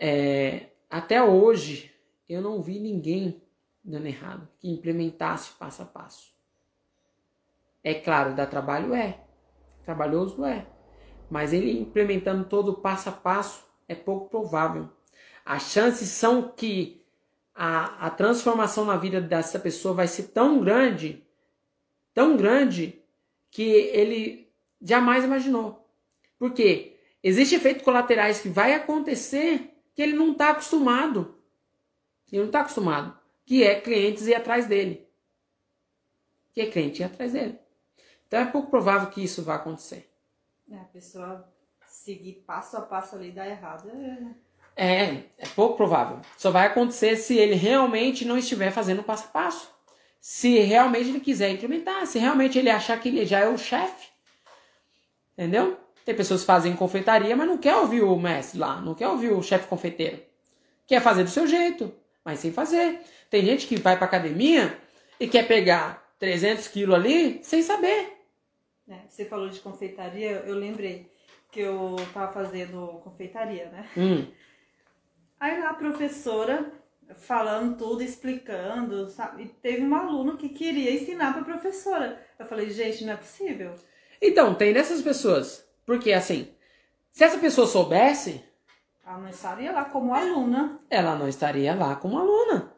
é, 0.00 0.70
até 0.90 1.22
hoje, 1.22 1.94
eu 2.28 2.42
não 2.42 2.60
vi 2.60 2.80
ninguém 2.80 3.40
dando 3.84 4.06
errado 4.06 4.48
que 4.58 4.70
implementasse 4.70 5.52
passo 5.52 5.82
a 5.82 5.86
passo. 5.86 6.32
É 7.82 7.94
claro, 7.94 8.34
dá 8.34 8.46
trabalho? 8.46 8.94
É. 8.94 9.18
Trabalhoso? 9.84 10.44
É. 10.44 10.66
Mas 11.28 11.52
ele 11.52 11.80
implementando 11.80 12.44
todo 12.44 12.74
passo 12.74 13.08
a 13.08 13.12
passo, 13.12 13.64
é 13.88 13.94
pouco 13.94 14.28
provável. 14.28 14.88
As 15.44 15.64
chances 15.64 16.08
são 16.08 16.52
que 16.52 17.04
a, 17.54 18.06
a 18.06 18.10
transformação 18.10 18.84
na 18.84 18.96
vida 18.96 19.20
dessa 19.20 19.58
pessoa 19.58 19.94
vai 19.94 20.06
ser 20.06 20.24
tão 20.24 20.60
grande, 20.60 21.26
tão 22.14 22.36
grande, 22.36 23.02
que 23.50 23.62
ele 23.62 24.48
jamais 24.80 25.24
imaginou. 25.24 25.86
Porque 26.38 26.96
existem 27.22 27.58
efeitos 27.58 27.84
colaterais 27.84 28.40
que 28.40 28.48
vai 28.48 28.74
acontecer 28.74 29.76
que 29.94 30.02
ele 30.02 30.14
não 30.14 30.32
está 30.32 30.50
acostumado. 30.50 31.36
Ele 32.30 32.40
não 32.40 32.46
está 32.46 32.60
acostumado. 32.60 33.21
Que 33.44 33.64
é 33.64 33.80
clientes 33.80 34.26
ir 34.26 34.34
atrás 34.34 34.66
dele. 34.66 35.06
Que 36.52 36.62
é 36.62 36.66
cliente 36.66 37.02
ir 37.02 37.04
atrás 37.04 37.32
dele. 37.32 37.58
Então 38.26 38.40
é 38.40 38.46
pouco 38.46 38.70
provável 38.70 39.10
que 39.10 39.22
isso 39.22 39.42
vá 39.42 39.56
acontecer. 39.56 40.10
É, 40.70 40.76
a 40.76 40.84
pessoa 40.84 41.46
seguir 41.86 42.44
passo 42.46 42.76
a 42.76 42.80
passo 42.80 43.16
ali 43.16 43.30
dar 43.30 43.48
errado. 43.48 43.90
É... 44.76 44.84
é, 44.84 45.24
é 45.38 45.46
pouco 45.54 45.76
provável. 45.76 46.20
Só 46.36 46.50
vai 46.50 46.66
acontecer 46.66 47.16
se 47.16 47.36
ele 47.36 47.54
realmente 47.54 48.24
não 48.24 48.38
estiver 48.38 48.70
fazendo 48.70 49.02
passo 49.02 49.24
a 49.24 49.28
passo. 49.28 49.70
Se 50.20 50.58
realmente 50.60 51.08
ele 51.08 51.20
quiser 51.20 51.50
implementar, 51.50 52.06
se 52.06 52.18
realmente 52.18 52.58
ele 52.58 52.70
achar 52.70 52.98
que 53.00 53.08
ele 53.08 53.26
já 53.26 53.40
é 53.40 53.48
o 53.48 53.58
chefe. 53.58 54.08
Entendeu? 55.32 55.78
Tem 56.04 56.14
pessoas 56.14 56.40
que 56.40 56.46
fazem 56.46 56.74
confeitaria, 56.74 57.36
mas 57.36 57.46
não 57.46 57.58
quer 57.58 57.76
ouvir 57.76 58.02
o 58.02 58.16
mestre 58.16 58.58
lá, 58.58 58.80
não 58.80 58.94
quer 58.94 59.08
ouvir 59.08 59.32
o 59.32 59.42
chefe 59.42 59.66
confeiteiro. 59.68 60.22
Quer 60.86 61.00
fazer 61.00 61.24
do 61.24 61.30
seu 61.30 61.46
jeito, 61.46 61.92
mas 62.24 62.38
sem 62.38 62.52
fazer. 62.52 63.00
Tem 63.30 63.44
gente 63.44 63.66
que 63.66 63.76
vai 63.76 63.96
pra 63.96 64.06
academia 64.06 64.76
e 65.18 65.26
quer 65.26 65.46
pegar 65.46 66.14
300 66.18 66.68
quilos 66.68 66.94
ali 66.94 67.40
sem 67.42 67.62
saber. 67.62 68.18
É, 68.88 68.98
você 69.08 69.24
falou 69.24 69.48
de 69.48 69.60
confeitaria, 69.60 70.42
eu 70.46 70.54
lembrei 70.54 71.10
que 71.50 71.60
eu 71.60 71.96
tava 72.12 72.32
fazendo 72.32 73.00
confeitaria, 73.04 73.66
né? 73.66 73.88
Hum. 73.96 74.26
Aí 75.38 75.60
lá 75.60 75.70
a 75.70 75.74
professora 75.74 76.72
falando 77.16 77.76
tudo, 77.76 78.02
explicando, 78.02 79.08
sabe? 79.10 79.44
E 79.44 79.48
teve 79.48 79.82
um 79.82 79.94
aluno 79.94 80.36
que 80.36 80.48
queria 80.48 80.92
ensinar 80.92 81.32
pra 81.32 81.44
professora. 81.44 82.24
Eu 82.38 82.46
falei, 82.46 82.70
gente, 82.70 83.04
não 83.04 83.12
é 83.12 83.16
possível. 83.16 83.74
Então, 84.20 84.54
tem 84.54 84.72
dessas 84.72 85.02
pessoas. 85.02 85.66
Porque 85.84 86.12
assim, 86.12 86.48
se 87.10 87.24
essa 87.24 87.38
pessoa 87.38 87.66
soubesse. 87.66 88.42
Ela 89.04 89.18
não 89.18 89.28
estaria 89.28 89.72
lá 89.72 89.84
como 89.84 90.14
aluna. 90.14 90.80
Ela 90.88 91.16
não 91.16 91.28
estaria 91.28 91.74
lá 91.74 91.96
como 91.96 92.18
aluna. 92.18 92.72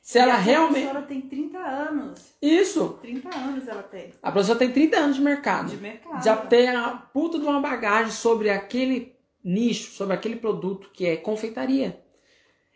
Se 0.00 0.18
ela 0.18 0.34
realmente. 0.34 0.86
A 0.86 0.90
professora 0.90 1.06
tem 1.06 1.20
30 1.22 1.58
anos. 1.58 2.34
Isso. 2.42 2.98
30 3.00 3.34
anos 3.34 3.68
ela 3.68 3.82
tem. 3.82 4.12
A 4.22 4.32
professora 4.32 4.58
tem 4.58 4.72
30 4.72 4.96
anos 4.98 5.16
de 5.16 5.22
mercado. 5.22 5.70
De 5.70 5.76
mercado. 5.76 6.22
Já 6.24 6.36
tem 6.36 6.68
a 6.68 6.90
puta 6.90 7.38
de 7.38 7.44
uma 7.44 7.60
bagagem 7.60 8.10
sobre 8.10 8.50
aquele 8.50 9.16
nicho, 9.42 9.92
sobre 9.92 10.14
aquele 10.14 10.36
produto 10.36 10.90
que 10.92 11.06
é 11.06 11.16
confeitaria. 11.16 12.02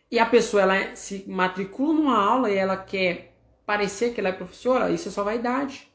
E 0.09 0.17
a 0.17 0.25
pessoa 0.25 0.63
ela 0.63 0.95
se 0.95 1.25
matricula 1.27 1.93
numa 1.93 2.17
aula 2.17 2.49
e 2.49 2.55
ela 2.55 2.77
quer 2.77 3.35
parecer 3.65 4.13
que 4.13 4.21
ela 4.21 4.29
é 4.29 4.33
professora, 4.33 4.89
isso 4.89 5.09
é 5.09 5.11
só 5.11 5.23
vaidade. 5.23 5.91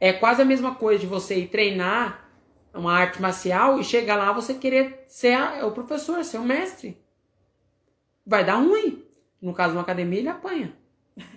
É 0.00 0.12
quase 0.12 0.42
a 0.42 0.44
mesma 0.44 0.74
coisa 0.74 0.98
de 0.98 1.06
você 1.06 1.36
ir 1.38 1.46
treinar 1.46 2.21
uma 2.74 2.92
arte 2.92 3.20
marcial 3.20 3.78
e 3.78 3.84
chegar 3.84 4.16
lá 4.16 4.32
você 4.32 4.54
querer 4.54 5.04
ser 5.08 5.38
o 5.64 5.70
professor, 5.72 6.24
ser 6.24 6.38
o 6.38 6.44
mestre. 6.44 6.96
Vai 8.26 8.44
dar 8.44 8.56
ruim. 8.56 9.04
No 9.40 9.52
caso 9.52 9.72
de 9.72 9.76
uma 9.76 9.82
academia, 9.82 10.20
ele 10.20 10.28
apanha. 10.28 10.72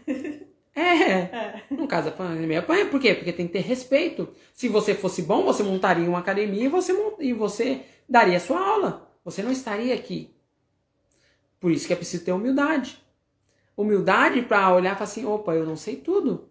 É. 0.77 0.81
é. 0.81 1.63
No 1.71 1.87
caso 1.87 2.09
da 2.09 2.13
academia, 2.13 2.59
apanha. 2.59 2.85
Por 2.87 2.99
quê? 2.99 3.13
Porque 3.13 3.31
tem 3.31 3.47
que 3.47 3.53
ter 3.53 3.61
respeito. 3.61 4.27
Se 4.53 4.67
você 4.67 4.93
fosse 4.93 5.21
bom, 5.21 5.45
você 5.45 5.63
montaria 5.63 6.07
uma 6.09 6.19
academia 6.19 6.65
e 6.65 6.67
você, 6.67 6.93
e 7.17 7.31
você 7.31 7.85
daria 8.09 8.35
a 8.35 8.41
sua 8.41 8.59
aula. 8.59 9.09
Você 9.23 9.41
não 9.41 9.51
estaria 9.51 9.95
aqui. 9.95 10.35
Por 11.61 11.71
isso 11.71 11.87
que 11.87 11.93
é 11.93 11.95
preciso 11.95 12.25
ter 12.25 12.33
humildade. 12.33 13.01
Humildade 13.77 14.41
para 14.41 14.73
olhar 14.73 14.91
e 14.91 14.95
falar 14.95 15.05
assim: 15.05 15.25
opa, 15.25 15.53
eu 15.55 15.65
não 15.65 15.77
sei 15.77 15.95
tudo. 15.95 16.49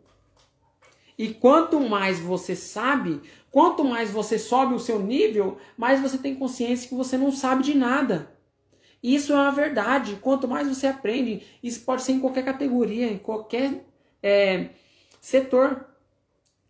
E 1.17 1.33
quanto 1.33 1.79
mais 1.81 2.19
você 2.19 2.57
sabe, 2.57 3.21
quanto 3.55 3.85
mais 3.85 4.11
você 4.11 4.37
sobe 4.37 4.75
o 4.75 4.81
seu 4.81 4.99
nível, 4.99 5.59
mais 5.77 6.01
você 6.01 6.19
tem 6.19 6.35
consciência 6.35 6.89
que 6.89 6.95
você 6.97 7.17
não 7.17 7.31
sabe 7.31 7.63
de 7.63 7.73
nada. 7.73 8.29
Isso 9.01 9.33
é 9.33 9.37
uma 9.37 9.53
verdade. 9.53 10.19
Quanto 10.21 10.49
mais 10.49 10.67
você 10.67 10.89
aprende, 10.89 11.47
isso 11.63 11.85
pode 11.85 12.03
ser 12.03 12.15
em 12.15 12.21
qualquer 12.21 12.45
categoria, 12.45 13.07
em 13.07 13.17
qualquer 13.17 13.87
é, 14.21 14.71
setor. 15.21 15.87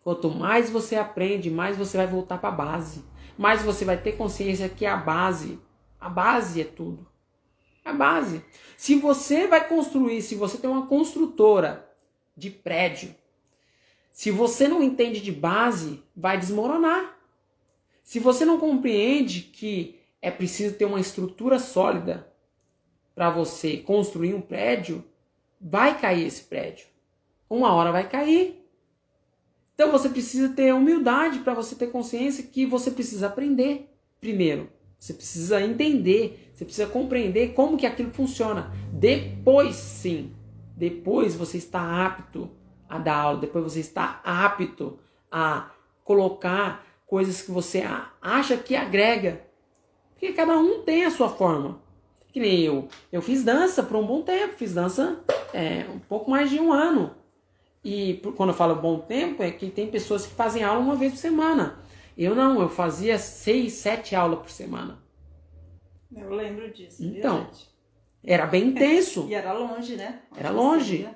Quanto 0.02 0.28
mais 0.28 0.69
você 0.69 0.94
aprende, 0.97 1.48
mais 1.48 1.74
você 1.74 1.97
vai 1.97 2.06
voltar 2.06 2.36
para 2.36 2.51
a 2.51 2.52
base. 2.52 3.02
Mais 3.39 3.62
você 3.62 3.86
vai 3.86 3.97
ter 3.97 4.19
consciência 4.19 4.69
que 4.69 4.85
a 4.85 4.98
base, 4.98 5.59
a 5.98 6.11
base 6.11 6.61
é 6.61 6.65
tudo. 6.65 7.06
A 7.82 7.94
base. 7.94 8.44
Se 8.77 8.97
você 8.97 9.47
vai 9.47 9.66
construir, 9.66 10.20
se 10.20 10.35
você 10.35 10.59
tem 10.59 10.69
uma 10.69 10.86
construtora 10.86 11.90
de 12.36 12.51
prédio, 12.51 13.15
se 14.14 14.30
você 14.30 14.68
não 14.68 14.80
entende 14.80 15.20
de 15.20 15.32
base, 15.32 16.00
vai 16.16 16.38
desmoronar. 16.38 17.18
Se 18.04 18.20
você 18.20 18.44
não 18.44 18.60
compreende 18.60 19.40
que 19.40 19.98
é 20.22 20.30
preciso 20.30 20.76
ter 20.76 20.84
uma 20.84 21.00
estrutura 21.00 21.58
sólida 21.58 22.32
para 23.12 23.28
você 23.28 23.78
construir 23.78 24.32
um 24.32 24.40
prédio, 24.40 25.04
vai 25.60 26.00
cair 26.00 26.28
esse 26.28 26.44
prédio. 26.44 26.86
Uma 27.50 27.74
hora 27.74 27.90
vai 27.90 28.08
cair. 28.08 28.64
Então 29.74 29.90
você 29.90 30.08
precisa 30.08 30.48
ter 30.50 30.72
humildade 30.72 31.40
para 31.40 31.52
você 31.52 31.74
ter 31.74 31.88
consciência 31.88 32.44
que 32.44 32.64
você 32.64 32.92
precisa 32.92 33.26
aprender 33.26 33.92
primeiro. 34.20 34.70
Você 34.96 35.12
precisa 35.12 35.60
entender, 35.60 36.52
você 36.54 36.64
precisa 36.64 36.86
compreender 36.86 37.52
como 37.52 37.76
que 37.76 37.84
aquilo 37.84 38.12
funciona. 38.12 38.72
Depois 38.92 39.74
sim, 39.74 40.32
depois 40.76 41.34
você 41.34 41.58
está 41.58 42.06
apto 42.06 42.48
a 42.89 42.98
dar 42.98 43.16
aula, 43.16 43.40
depois 43.40 43.65
você 43.65 43.81
está 43.81 44.20
apto 44.24 44.98
a 45.31 45.70
colocar 46.05 46.85
coisas 47.06 47.43
que 47.43 47.51
você 47.51 47.82
acha 48.20 48.56
que 48.56 48.77
agrega. 48.77 49.44
Porque 50.12 50.32
cada 50.32 50.59
um 50.59 50.82
tem 50.82 51.05
a 51.05 51.11
sua 51.11 51.28
forma. 51.28 51.81
Que 52.28 52.40
nem 52.40 52.61
eu. 52.61 52.89
Eu 53.12 53.23
fiz 53.23 53.44
dança 53.44 53.82
por 53.82 53.97
um 53.97 54.06
bom 54.06 54.23
tempo, 54.23 54.55
fiz 54.55 54.74
dança 54.74 55.23
é, 55.52 55.86
um 55.94 55.98
pouco 55.98 56.31
mais 56.31 56.51
de 56.51 56.59
um 56.59 56.73
ano. 56.73 57.15
E 57.85 58.20
quando 58.36 58.48
eu 58.48 58.55
falo 58.55 58.74
bom 58.74 58.98
tempo, 58.98 59.43
é 59.43 59.51
que 59.51 59.70
tem 59.70 59.89
pessoas 59.89 60.27
que 60.27 60.35
fazem 60.35 60.65
aula 60.65 60.81
uma 60.81 60.97
vez 60.97 61.12
por 61.12 61.19
semana. 61.19 61.78
Eu 62.16 62.35
não, 62.35 62.61
eu 62.61 62.69
fazia 62.69 63.19
seis, 63.19 63.74
sete 63.74 64.16
aulas 64.16 64.40
por 64.40 64.51
semana. 64.51 64.98
Eu 66.16 66.31
lembro 66.31 66.73
disso. 66.73 67.05
Então, 67.05 67.39
verdade. 67.39 67.69
era 68.24 68.47
bem 68.47 68.69
intenso. 68.70 69.27
e 69.28 69.35
era 69.35 69.52
longe, 69.52 69.97
né? 69.97 70.23
Onde 70.31 70.40
era 70.40 70.51
longe, 70.51 71.09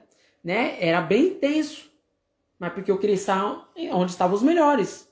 né? 0.43 0.77
Era 0.81 1.01
bem 1.01 1.29
intenso. 1.29 1.91
Mas 2.59 2.73
porque 2.73 2.91
eu 2.91 2.99
queria 2.99 3.15
estar 3.15 3.69
onde 3.93 4.11
estavam 4.11 4.35
os 4.35 4.43
melhores. 4.43 5.09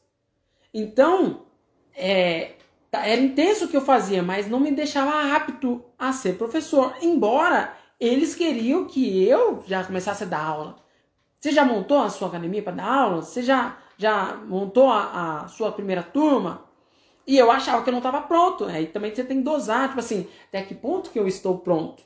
Então, 0.75 1.47
é, 1.95 2.55
tá, 2.91 3.07
era 3.07 3.21
intenso 3.21 3.65
o 3.65 3.69
que 3.69 3.77
eu 3.77 3.81
fazia, 3.81 4.23
mas 4.23 4.49
não 4.49 4.61
me 4.61 4.71
deixava 4.73 5.35
apto 5.35 5.85
a 5.99 6.13
ser 6.13 6.37
professor. 6.37 6.95
Embora 7.01 7.75
eles 7.99 8.35
queriam 8.35 8.85
que 8.87 9.25
eu 9.25 9.63
já 9.67 9.85
começasse 9.85 10.25
a 10.25 10.27
dar 10.27 10.45
aula. 10.45 10.77
Você 11.41 11.53
já 11.53 11.65
montou 11.65 11.99
a 11.99 12.11
sua 12.11 12.29
academia 12.29 12.63
para 12.63 12.77
dar 12.77 12.89
aula? 12.89 13.23
Você 13.23 13.43
já, 13.43 13.79
já 13.97 14.37
montou 14.37 14.91
a, 14.91 15.43
a 15.43 15.49
sua 15.49 15.73
primeira 15.73 16.03
turma? 16.03 16.67
E 17.27 17.37
eu 17.37 17.51
achava 17.51 17.83
que 17.83 17.89
eu 17.89 17.93
não 17.93 17.99
estava 17.99 18.23
pronto. 18.23 18.65
Aí 18.65 18.87
também 18.87 19.15
você 19.15 19.25
tem 19.25 19.39
que 19.39 19.45
dosar, 19.45 19.89
tipo 19.89 20.01
assim, 20.01 20.29
até 20.49 20.63
que 20.63 20.75
ponto 20.75 21.11
que 21.11 21.19
eu 21.19 21.27
estou 21.27 21.59
pronto? 21.59 22.03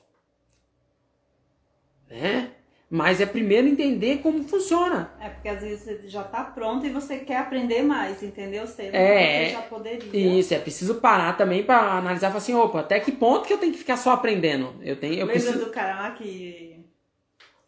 Né? 2.08 2.52
Mas 2.92 3.20
é 3.20 3.26
primeiro 3.26 3.68
entender 3.68 4.18
como 4.18 4.42
funciona. 4.42 5.12
É, 5.20 5.28
porque 5.28 5.48
às 5.48 5.62
vezes 5.62 5.84
você 5.84 6.08
já 6.08 6.22
está 6.22 6.42
pronto 6.42 6.84
e 6.84 6.90
você 6.90 7.18
quer 7.18 7.36
aprender 7.36 7.82
mais, 7.82 8.20
entendeu? 8.20 8.66
Você, 8.66 8.90
é, 8.92 9.46
você 9.46 9.52
já 9.52 9.62
poderia. 9.62 10.38
Isso, 10.40 10.52
é 10.52 10.58
preciso 10.58 10.96
parar 10.96 11.36
também 11.36 11.62
para 11.62 11.98
analisar 11.98 12.26
e 12.26 12.30
falar 12.30 12.38
assim, 12.38 12.54
opa, 12.54 12.80
até 12.80 12.98
que 12.98 13.12
ponto 13.12 13.46
que 13.46 13.52
eu 13.52 13.58
tenho 13.58 13.72
que 13.72 13.78
ficar 13.78 13.96
só 13.96 14.10
aprendendo? 14.10 14.74
Eu 14.82 14.96
tenho, 14.96 15.14
eu 15.14 15.26
Lembra 15.26 15.32
preciso... 15.34 15.64
do 15.64 15.70
cara 15.70 16.00
lá 16.00 16.10
que, 16.10 16.84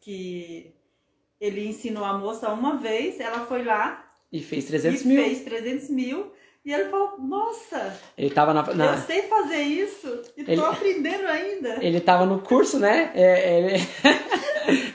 que 0.00 0.74
ele 1.40 1.68
ensinou 1.68 2.04
a 2.04 2.18
moça 2.18 2.48
uma 2.48 2.76
vez, 2.78 3.20
ela 3.20 3.46
foi 3.46 3.62
lá... 3.62 4.04
E 4.32 4.40
fez 4.40 4.64
300 4.64 5.02
e 5.02 5.06
mil. 5.06 5.22
fez 5.22 5.44
300 5.44 5.90
mil 5.90 6.32
e 6.64 6.72
ele 6.72 6.84
falou, 6.90 7.18
nossa, 7.18 7.98
ele 8.16 8.30
tava 8.30 8.54
na, 8.54 8.62
na... 8.74 8.92
eu 8.92 8.98
sei 8.98 9.22
fazer 9.22 9.62
isso 9.62 10.22
e 10.36 10.42
ele... 10.42 10.56
tô 10.56 10.64
aprendendo 10.64 11.26
ainda. 11.26 11.84
Ele 11.84 12.00
tava 12.00 12.24
no 12.24 12.40
curso, 12.40 12.78
né? 12.78 13.10
É, 13.14 13.58
ele... 13.58 13.88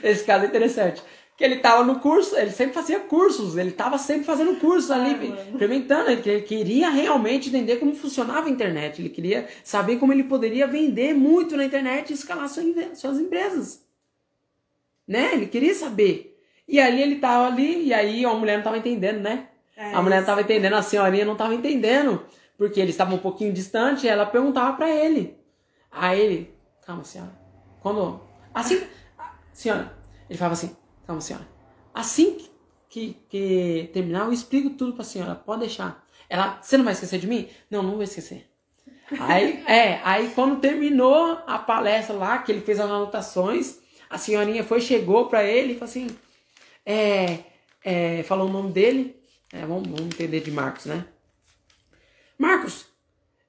Esse 0.02 0.24
caso 0.24 0.44
é 0.44 0.48
interessante. 0.48 1.02
Que 1.36 1.44
ele 1.44 1.56
tava 1.56 1.84
no 1.84 2.00
curso, 2.00 2.36
ele 2.36 2.50
sempre 2.50 2.72
fazia 2.72 3.00
cursos, 3.00 3.56
ele 3.56 3.70
tava 3.70 3.98
sempre 3.98 4.24
fazendo 4.24 4.56
cursos 4.56 4.90
ali, 4.90 5.10
Ai, 5.10 5.48
implementando. 5.52 6.10
Ele, 6.10 6.22
ele 6.24 6.42
queria 6.42 6.88
realmente 6.88 7.50
entender 7.50 7.76
como 7.76 7.94
funcionava 7.94 8.48
a 8.48 8.50
internet, 8.50 9.02
ele 9.02 9.10
queria 9.10 9.46
saber 9.62 9.98
como 9.98 10.12
ele 10.12 10.24
poderia 10.24 10.66
vender 10.66 11.14
muito 11.14 11.54
na 11.54 11.66
internet 11.66 12.10
e 12.10 12.14
escalar 12.14 12.48
suas 12.48 13.18
empresas. 13.20 13.86
Né? 15.06 15.34
Ele 15.34 15.46
queria 15.46 15.74
saber. 15.74 16.34
E 16.66 16.80
aí 16.80 17.00
ele 17.00 17.16
tava 17.16 17.46
ali, 17.46 17.84
e 17.84 17.94
aí 17.94 18.24
a 18.24 18.32
mulher 18.34 18.56
não 18.56 18.64
tava 18.64 18.78
entendendo, 18.78 19.20
né? 19.20 19.48
É, 19.78 19.94
a 19.94 20.02
mulher 20.02 20.16
não 20.16 20.22
estava 20.22 20.40
entendendo, 20.40 20.74
a 20.74 20.82
senhorinha 20.82 21.24
não 21.24 21.34
estava 21.34 21.54
entendendo, 21.54 22.26
porque 22.56 22.80
eles 22.80 22.94
estavam 22.94 23.14
um 23.14 23.20
pouquinho 23.20 23.52
distante, 23.52 24.06
e 24.06 24.08
ela 24.08 24.26
perguntava 24.26 24.76
para 24.76 24.90
ele. 24.90 25.38
Aí 25.88 26.20
ele, 26.20 26.54
calma, 26.84 27.04
senhora. 27.04 27.30
Quando. 27.80 28.20
Assim. 28.52 28.82
Senhora, 29.52 29.96
ele 30.28 30.36
falava 30.36 30.54
assim, 30.54 30.76
calma, 31.06 31.20
senhora. 31.20 31.46
Assim 31.94 32.34
que, 32.34 32.50
que, 32.88 33.16
que 33.28 33.90
terminar, 33.92 34.26
eu 34.26 34.32
explico 34.32 34.70
tudo 34.70 34.94
pra 34.94 35.04
senhora, 35.04 35.36
pode 35.36 35.60
deixar. 35.60 36.04
Ela, 36.28 36.58
você 36.60 36.76
não 36.76 36.84
vai 36.84 36.92
esquecer 36.92 37.20
de 37.20 37.28
mim? 37.28 37.48
Não, 37.70 37.80
não 37.80 37.92
vou 37.92 38.02
esquecer. 38.02 38.50
Aí, 39.20 39.64
é, 39.66 40.00
aí 40.02 40.32
quando 40.34 40.60
terminou 40.60 41.40
a 41.46 41.56
palestra 41.56 42.16
lá, 42.16 42.38
que 42.38 42.50
ele 42.50 42.62
fez 42.62 42.80
as 42.80 42.90
anotações, 42.90 43.78
a 44.10 44.18
senhorinha 44.18 44.64
foi, 44.64 44.80
chegou 44.80 45.28
pra 45.28 45.44
ele 45.44 45.72
e 45.72 45.74
falou 45.74 45.88
assim, 45.88 46.08
é, 46.84 47.38
é, 47.84 48.22
falou 48.24 48.48
o 48.48 48.52
nome 48.52 48.72
dele, 48.72 49.17
é, 49.52 49.60
vamos, 49.64 49.88
vamos 49.88 50.14
entender 50.14 50.40
de 50.40 50.50
Marcos, 50.50 50.86
né? 50.86 51.06
Marcos, 52.38 52.86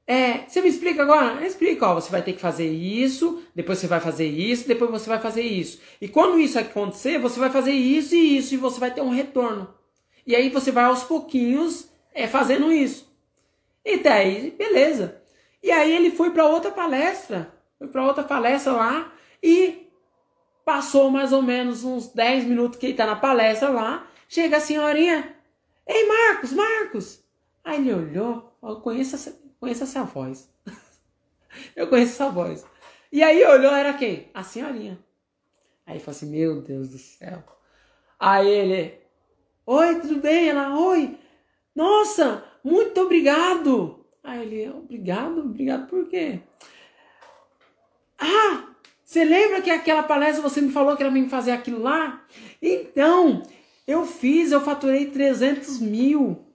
é, 0.08 0.48
você 0.48 0.62
me 0.62 0.70
explica 0.70 1.04
agora? 1.04 1.46
Explica, 1.46 1.88
ó, 1.88 1.94
você 1.94 2.10
vai 2.10 2.24
ter 2.24 2.34
que 2.34 2.42
fazer 2.42 2.68
isso, 2.68 3.44
depois 3.54 3.78
você 3.78 3.86
vai 3.86 4.00
fazer 4.00 4.26
isso, 4.26 4.68
depois 4.68 4.90
você 4.90 5.08
vai 5.08 5.20
fazer 5.20 5.44
isso. 5.44 5.80
E 6.02 6.08
quando 6.08 6.40
isso 6.40 6.58
acontecer, 6.58 7.20
você 7.20 7.40
vai 7.40 7.52
fazer 7.52 7.74
isso 7.74 8.16
e 8.16 8.38
isso, 8.38 8.56
e 8.56 8.58
você 8.58 8.80
vai 8.80 8.92
ter 8.92 9.02
um 9.02 9.10
retorno. 9.10 9.72
E 10.26 10.36
aí 10.36 10.50
você 10.50 10.72
vai 10.72 10.86
aos 10.86 11.04
pouquinhos 11.04 11.90
é, 12.12 12.28
fazendo 12.28 12.72
isso. 12.72 13.08
E 13.86 13.98
daí, 13.98 14.52
beleza. 14.58 15.22
E 15.62 15.72
aí 15.72 15.96
ele 15.96 16.10
foi 16.10 16.32
para 16.32 16.48
outra 16.48 16.72
palestra, 16.72 17.54
foi 17.78 17.88
para 17.88 18.06
outra 18.06 18.24
palestra 18.24 18.72
lá 18.72 19.14
e 19.44 19.88
passou 20.66 21.10
mais 21.12 21.32
ou 21.32 21.42
menos 21.42 21.84
uns 21.84 22.08
10 22.08 22.46
minutos 22.46 22.80
que 22.80 22.88
ele 22.88 22.96
tá 22.96 23.06
na 23.06 23.16
palestra 23.16 23.70
lá, 23.70 24.08
chega 24.28 24.58
a 24.58 24.60
senhorinha, 24.60 25.36
Ei, 25.92 26.08
Marcos, 26.08 26.54
Marcos! 26.54 27.24
Aí 27.64 27.80
ele 27.80 27.92
olhou, 27.92 28.56
eu 28.62 28.80
conheço 28.80 29.16
essa, 29.16 29.36
conheço 29.60 29.84
essa 29.84 30.04
voz. 30.04 30.48
eu 31.76 31.88
conheço 31.88 32.12
essa 32.12 32.30
voz. 32.30 32.64
E 33.12 33.24
aí 33.24 33.44
olhou, 33.44 33.74
era 33.74 33.92
quem? 33.96 34.30
A 34.32 34.44
senhorinha. 34.44 35.04
Aí 35.88 35.96
ele 35.96 36.00
falou 36.00 36.16
assim, 36.16 36.30
meu 36.30 36.62
Deus 36.62 36.90
do 36.90 37.00
céu. 37.00 37.44
Aí 38.20 38.48
ele, 38.48 39.00
oi, 39.66 40.00
tudo 40.00 40.18
bem? 40.18 40.50
Ela, 40.50 40.80
oi. 40.80 41.18
Nossa, 41.76 42.44
muito 42.64 43.02
obrigado. 43.02 44.06
Aí 44.24 44.44
ele, 44.44 44.70
obrigado? 44.70 45.40
Obrigado 45.40 45.88
por 45.88 46.08
quê? 46.08 46.40
Ah, 48.20 48.76
você 49.04 49.26
lembra 49.26 49.60
que 49.64 49.72
aquela 49.72 50.04
palestra 50.04 50.44
você 50.44 50.62
me 50.62 50.72
falou 50.72 50.96
que 50.96 51.02
era 51.02 51.12
pra 51.12 51.20
me 51.20 51.28
fazer 51.28 51.50
aquilo 51.50 51.82
lá? 51.82 52.24
Então, 52.62 53.42
eu 53.90 54.06
fiz, 54.06 54.52
eu 54.52 54.62
faturei 54.62 55.08
300 55.08 55.80
mil. 55.80 56.46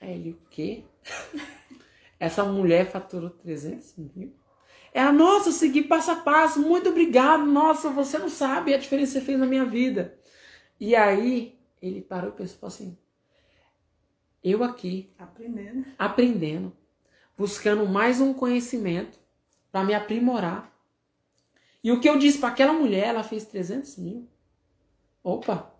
Aí 0.00 0.14
ele, 0.14 0.30
o 0.30 0.38
quê? 0.48 0.84
Essa 2.18 2.42
mulher 2.42 2.90
faturou 2.90 3.28
300 3.28 3.96
mil? 3.96 4.34
Ela, 4.92 5.12
nossa, 5.12 5.50
eu 5.50 5.52
segui 5.52 5.82
passo 5.82 6.10
a 6.10 6.16
passo, 6.16 6.60
muito 6.60 6.88
obrigado, 6.88 7.44
nossa, 7.44 7.90
você 7.90 8.18
não 8.18 8.30
sabe 8.30 8.74
a 8.74 8.78
diferença 8.78 9.12
que 9.12 9.18
você 9.20 9.24
fez 9.26 9.38
na 9.38 9.46
minha 9.46 9.64
vida. 9.64 10.18
E 10.80 10.96
aí, 10.96 11.58
ele 11.82 12.00
parou 12.00 12.30
e 12.30 12.32
pensou 12.32 12.66
assim, 12.66 12.96
eu 14.42 14.64
aqui, 14.64 15.12
Aprendendo. 15.18 15.86
aprendendo, 15.98 16.76
buscando 17.36 17.86
mais 17.86 18.20
um 18.22 18.32
conhecimento 18.32 19.18
para 19.70 19.84
me 19.84 19.92
aprimorar. 19.94 20.74
E 21.84 21.92
o 21.92 22.00
que 22.00 22.08
eu 22.08 22.18
disse 22.18 22.38
para 22.38 22.48
aquela 22.48 22.72
mulher, 22.72 23.08
ela 23.08 23.22
fez 23.22 23.44
300 23.44 23.98
mil. 23.98 24.28
Opa, 25.22 25.72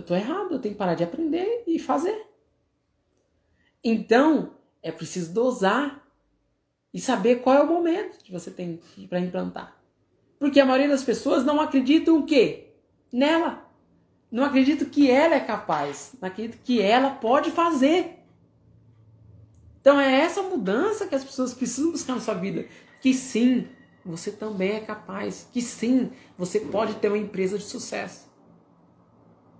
eu 0.00 0.04
tô 0.04 0.14
errado, 0.14 0.52
eu 0.52 0.58
tenho 0.58 0.74
que 0.74 0.78
parar 0.78 0.94
de 0.94 1.04
aprender 1.04 1.62
e 1.66 1.78
fazer. 1.78 2.26
Então, 3.84 4.54
é 4.82 4.90
preciso 4.90 5.32
dosar 5.32 6.02
e 6.92 7.00
saber 7.00 7.42
qual 7.42 7.56
é 7.56 7.62
o 7.62 7.66
momento 7.66 8.18
que 8.24 8.32
você 8.32 8.50
tem 8.50 8.80
para 9.08 9.20
implantar. 9.20 9.76
Porque 10.38 10.58
a 10.58 10.64
maioria 10.64 10.88
das 10.88 11.04
pessoas 11.04 11.44
não 11.44 11.60
acreditam 11.60 12.18
o 12.18 12.24
quê? 12.24 12.68
Nela. 13.12 13.68
Não 14.32 14.44
acredita 14.44 14.84
que 14.84 15.10
ela 15.10 15.34
é 15.34 15.40
capaz, 15.40 16.12
não 16.20 16.28
acredita 16.28 16.58
que 16.64 16.80
ela 16.80 17.10
pode 17.10 17.50
fazer. 17.50 18.20
Então 19.80 20.00
é 20.00 20.20
essa 20.20 20.42
mudança 20.42 21.06
que 21.06 21.14
as 21.14 21.24
pessoas 21.24 21.52
precisam 21.52 21.92
buscar 21.92 22.14
na 22.14 22.20
sua 22.20 22.34
vida. 22.34 22.66
Que 23.02 23.12
sim, 23.12 23.68
você 24.04 24.30
também 24.30 24.72
é 24.76 24.80
capaz. 24.80 25.48
Que 25.52 25.60
sim, 25.60 26.10
você 26.38 26.60
pode 26.60 26.94
ter 26.94 27.08
uma 27.08 27.18
empresa 27.18 27.58
de 27.58 27.64
sucesso. 27.64 28.29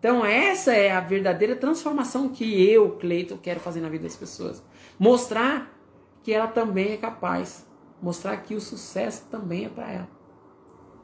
Então 0.00 0.24
essa 0.24 0.72
é 0.72 0.90
a 0.90 1.00
verdadeira 1.00 1.54
transformação 1.54 2.30
que 2.30 2.66
eu, 2.66 2.96
Cleiton, 2.96 3.36
quero 3.36 3.60
fazer 3.60 3.82
na 3.82 3.88
vida 3.90 4.04
das 4.04 4.16
pessoas. 4.16 4.64
Mostrar 4.98 5.78
que 6.22 6.32
ela 6.32 6.48
também 6.48 6.92
é 6.92 6.96
capaz. 6.96 7.68
Mostrar 8.00 8.38
que 8.38 8.54
o 8.54 8.60
sucesso 8.62 9.26
também 9.30 9.66
é 9.66 9.68
para 9.68 9.92
ela. 9.92 10.08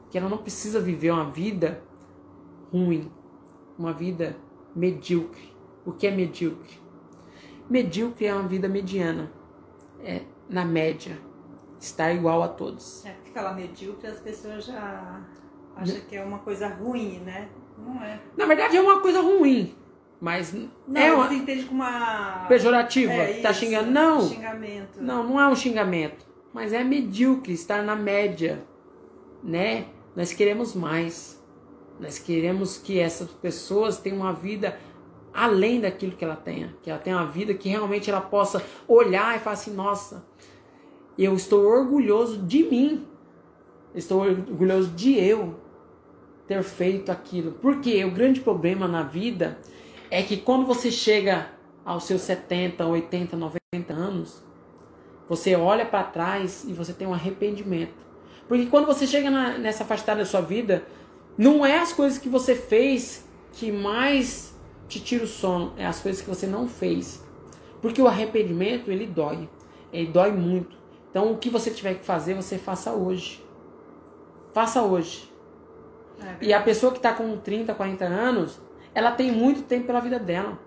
Que 0.09 0.17
ela 0.17 0.27
não 0.27 0.39
precisa 0.39 0.79
viver 0.81 1.11
uma 1.11 1.29
vida 1.29 1.83
ruim, 2.73 3.11
uma 3.77 3.93
vida 3.93 4.35
medíocre. 4.75 5.55
O 5.85 5.91
que 5.91 6.07
é 6.07 6.11
medíocre? 6.11 6.79
Medíocre 7.69 8.25
é 8.25 8.33
uma 8.33 8.47
vida 8.47 8.67
mediana, 8.67 9.31
é 10.01 10.23
na 10.49 10.65
média, 10.65 11.19
estar 11.79 12.13
igual 12.13 12.41
a 12.41 12.47
todos. 12.47 13.05
É, 13.05 13.11
porque 13.11 13.29
falar 13.29 13.53
medíocre 13.53 14.07
as 14.07 14.19
pessoas 14.19 14.65
já 14.65 15.21
acham 15.75 15.99
que 16.09 16.15
é 16.15 16.23
uma 16.23 16.39
coisa 16.39 16.67
ruim, 16.67 17.19
né? 17.19 17.49
Não 17.77 18.03
é. 18.03 18.19
Na 18.35 18.45
verdade 18.45 18.75
é 18.77 18.81
uma 18.81 18.99
coisa 18.99 19.21
ruim, 19.21 19.75
mas 20.19 20.53
Não, 20.87 21.01
é 21.01 21.13
uma 21.13 21.27
você 21.27 21.35
entende 21.35 21.63
como 21.65 21.81
uma. 21.83 22.45
pejorativa. 22.47 23.11
É, 23.13 23.41
tá 23.41 23.51
isso, 23.51 23.59
xingando? 23.59 23.91
Não, 23.91 24.21
Xingamento. 24.27 25.01
não, 25.01 25.23
não 25.23 25.39
é 25.39 25.47
um 25.47 25.55
xingamento, 25.55 26.25
mas 26.53 26.73
é 26.73 26.83
medíocre, 26.83 27.53
estar 27.53 27.83
na 27.83 27.95
média, 27.95 28.63
né? 29.43 29.85
Nós 30.15 30.33
queremos 30.33 30.73
mais. 30.75 31.37
Nós 31.99 32.19
queremos 32.19 32.77
que 32.77 32.99
essas 32.99 33.29
pessoas 33.29 33.97
tenham 33.99 34.19
uma 34.19 34.33
vida 34.33 34.77
além 35.33 35.79
daquilo 35.79 36.13
que 36.13 36.23
ela 36.25 36.35
tenha, 36.35 36.75
que 36.81 36.89
ela 36.89 36.99
tenha 36.99 37.17
uma 37.17 37.27
vida 37.27 37.53
que 37.53 37.69
realmente 37.69 38.09
ela 38.09 38.21
possa 38.21 38.63
olhar 38.87 39.35
e 39.35 39.39
falar 39.39 39.53
assim, 39.53 39.73
nossa, 39.73 40.25
eu 41.17 41.35
estou 41.35 41.63
orgulhoso 41.65 42.39
de 42.41 42.63
mim, 42.63 43.05
estou 43.93 44.21
orgulhoso 44.21 44.89
de 44.91 45.13
eu 45.19 45.55
ter 46.47 46.63
feito 46.63 47.11
aquilo. 47.11 47.53
Porque 47.53 48.03
o 48.05 48.11
grande 48.11 48.39
problema 48.39 48.87
na 48.87 49.03
vida 49.03 49.57
é 50.09 50.23
que 50.23 50.37
quando 50.37 50.65
você 50.65 50.91
chega 50.91 51.49
aos 51.83 52.05
seus 52.05 52.21
70, 52.21 52.85
80, 52.85 53.35
90 53.35 53.93
anos, 53.93 54.43
você 55.27 55.55
olha 55.55 55.85
para 55.85 56.03
trás 56.03 56.63
e 56.67 56.73
você 56.73 56.93
tem 56.93 57.07
um 57.07 57.13
arrependimento. 57.13 58.05
Porque 58.47 58.65
quando 58.67 58.85
você 58.85 59.05
chega 59.05 59.29
na, 59.29 59.57
nessa 59.57 59.83
faixa 59.83 60.15
da 60.15 60.25
sua 60.25 60.41
vida, 60.41 60.85
não 61.37 61.65
é 61.65 61.79
as 61.79 61.91
coisas 61.91 62.17
que 62.17 62.29
você 62.29 62.55
fez 62.55 63.27
que 63.51 63.71
mais 63.71 64.55
te 64.87 64.99
tira 65.01 65.25
o 65.25 65.27
sono, 65.27 65.73
é 65.77 65.85
as 65.85 65.99
coisas 65.99 66.21
que 66.21 66.29
você 66.29 66.47
não 66.47 66.67
fez. 66.67 67.23
Porque 67.81 68.01
o 68.01 68.07
arrependimento, 68.07 68.89
ele 68.89 69.05
dói. 69.05 69.49
Ele 69.91 70.07
dói 70.11 70.31
muito. 70.31 70.77
Então, 71.09 71.31
o 71.31 71.37
que 71.37 71.49
você 71.49 71.71
tiver 71.71 71.95
que 71.95 72.05
fazer, 72.05 72.33
você 72.33 72.57
faça 72.57 72.93
hoje. 72.93 73.43
Faça 74.53 74.81
hoje. 74.81 75.29
É, 76.21 76.45
E 76.45 76.53
a 76.53 76.61
pessoa 76.61 76.91
que 76.91 76.97
está 76.99 77.13
com 77.13 77.37
30, 77.37 77.73
40 77.73 78.05
anos, 78.05 78.59
ela 78.93 79.11
tem 79.11 79.31
muito 79.31 79.63
tempo 79.63 79.87
pela 79.87 79.99
vida 79.99 80.19
dela. 80.19 80.57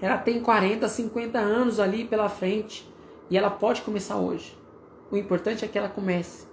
Ela 0.00 0.18
tem 0.18 0.40
40, 0.42 0.88
50 0.88 1.38
anos 1.38 1.80
ali 1.80 2.04
pela 2.04 2.28
frente. 2.28 2.92
E 3.30 3.38
ela 3.38 3.50
pode 3.50 3.82
começar 3.82 4.16
hoje. 4.16 4.58
O 5.10 5.16
importante 5.16 5.64
é 5.64 5.68
que 5.68 5.78
ela 5.78 5.88
comece. 5.88 6.46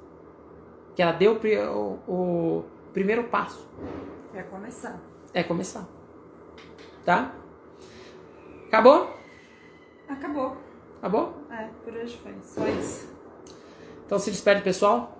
Que 0.95 1.01
ela 1.01 1.11
dê 1.11 1.27
o, 1.27 1.33
o- 1.35 1.99
o 2.07 2.65
primeiro 2.93 3.25
passo. 3.25 3.67
Quer 4.31 4.43
começar. 4.49 4.99
É 5.33 5.43
começar. 5.43 5.85
Tá? 7.05 7.33
Acabou? 8.67 9.09
Acabou. 10.07 10.57
Acabou? 10.99 11.33
É, 11.49 11.67
por 11.83 11.93
hoje 11.93 12.17
foi. 12.21 12.35
Só 12.43 12.67
isso. 12.67 13.09
Então 14.05 14.19
se 14.19 14.29
despede, 14.31 14.61
pessoal. 14.61 15.17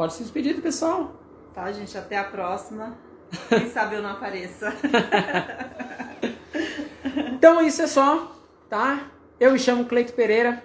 Pode 0.00 0.14
se 0.14 0.22
despedir 0.22 0.54
do 0.54 0.62
pessoal. 0.62 1.12
Tá, 1.52 1.70
gente? 1.70 1.98
Até 1.98 2.16
a 2.16 2.24
próxima. 2.24 2.96
Quem 3.50 3.68
sabe 3.68 3.96
eu 3.96 4.02
não 4.02 4.12
apareça. 4.12 4.72
Então 7.34 7.60
isso 7.62 7.80
é 7.82 7.86
só, 7.86 8.34
tá? 8.68 9.10
Eu 9.38 9.52
me 9.52 9.58
chamo 9.58 9.84
Cleito 9.86 10.12
Pereira 10.12 10.62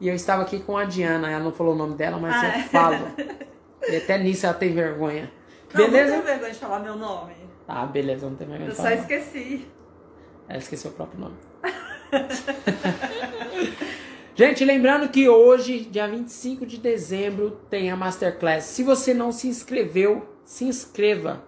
e 0.00 0.06
eu 0.08 0.14
estava 0.14 0.42
aqui 0.42 0.60
com 0.60 0.76
a 0.78 0.84
Diana. 0.84 1.30
Ela 1.30 1.42
não 1.44 1.52
falou 1.52 1.74
o 1.74 1.76
nome 1.76 1.94
dela, 1.94 2.18
mas 2.18 2.34
Ah, 2.34 2.46
eu 2.46 2.52
é. 2.52 2.62
falo. 2.64 3.12
E 3.88 3.96
até 3.96 4.16
nisso 4.18 4.46
ela 4.46 4.54
tem 4.54 4.72
vergonha. 4.74 5.30
Não, 5.74 5.84
Beleza? 5.84 6.16
Não 6.16 6.22
tenho 6.22 6.24
vergonha 6.24 6.52
de 6.52 6.58
falar 6.58 6.78
meu 6.80 6.96
nome. 6.96 7.34
Tá, 7.66 7.84
beleza, 7.84 8.28
não 8.28 8.36
tem 8.36 8.46
vergonha. 8.46 8.68
Eu 8.68 8.72
de 8.72 8.76
só 8.76 8.82
falar. 8.84 8.94
esqueci. 8.96 9.66
Ela 10.48 10.58
esqueceu 10.58 10.90
o 10.90 10.94
próprio 10.94 11.20
nome. 11.20 11.36
Gente, 14.34 14.64
lembrando 14.64 15.10
que 15.10 15.28
hoje, 15.28 15.80
dia 15.80 16.08
25 16.08 16.64
de 16.64 16.78
dezembro, 16.78 17.50
tem 17.68 17.90
a 17.90 17.96
Masterclass. 17.96 18.64
Se 18.64 18.82
você 18.82 19.12
não 19.12 19.30
se 19.30 19.46
inscreveu, 19.46 20.26
se 20.42 20.64
inscreva, 20.64 21.44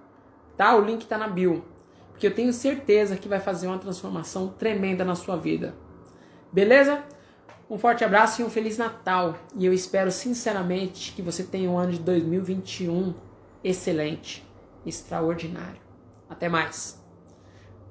tá? 0.55 0.77
O 0.77 0.85
link 0.85 1.07
tá 1.07 1.17
na 1.17 1.27
bio. 1.27 1.65
Porque 2.11 2.27
eu 2.27 2.35
tenho 2.35 2.53
certeza 2.53 3.17
que 3.17 3.27
vai 3.27 3.41
fazer 3.41 3.69
uma 3.69 3.79
transformação 3.79 4.49
tremenda 4.49 5.03
na 5.03 5.15
sua 5.15 5.35
vida. 5.35 5.75
Beleza? 6.53 7.03
Um 7.71 7.79
forte 7.79 8.05
abraço 8.05 8.43
e 8.43 8.45
um 8.45 8.51
Feliz 8.51 8.77
Natal. 8.77 9.35
E 9.57 9.65
eu 9.65 9.73
espero 9.73 10.11
sinceramente 10.11 11.13
que 11.13 11.23
você 11.23 11.43
tenha 11.43 11.71
um 11.71 11.79
ano 11.79 11.93
de 11.93 12.01
2021 12.01 13.15
excelente, 13.65 14.47
extraordinário. 14.85 15.81
Até 16.29 16.51
mais. 16.51 17.03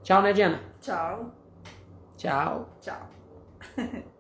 Tchau, 0.04 0.22
né, 0.22 0.34
Diana? 0.34 0.62
Tchau. 0.80 1.34
Tchau. 2.16 2.78
Tchau. 2.80 3.10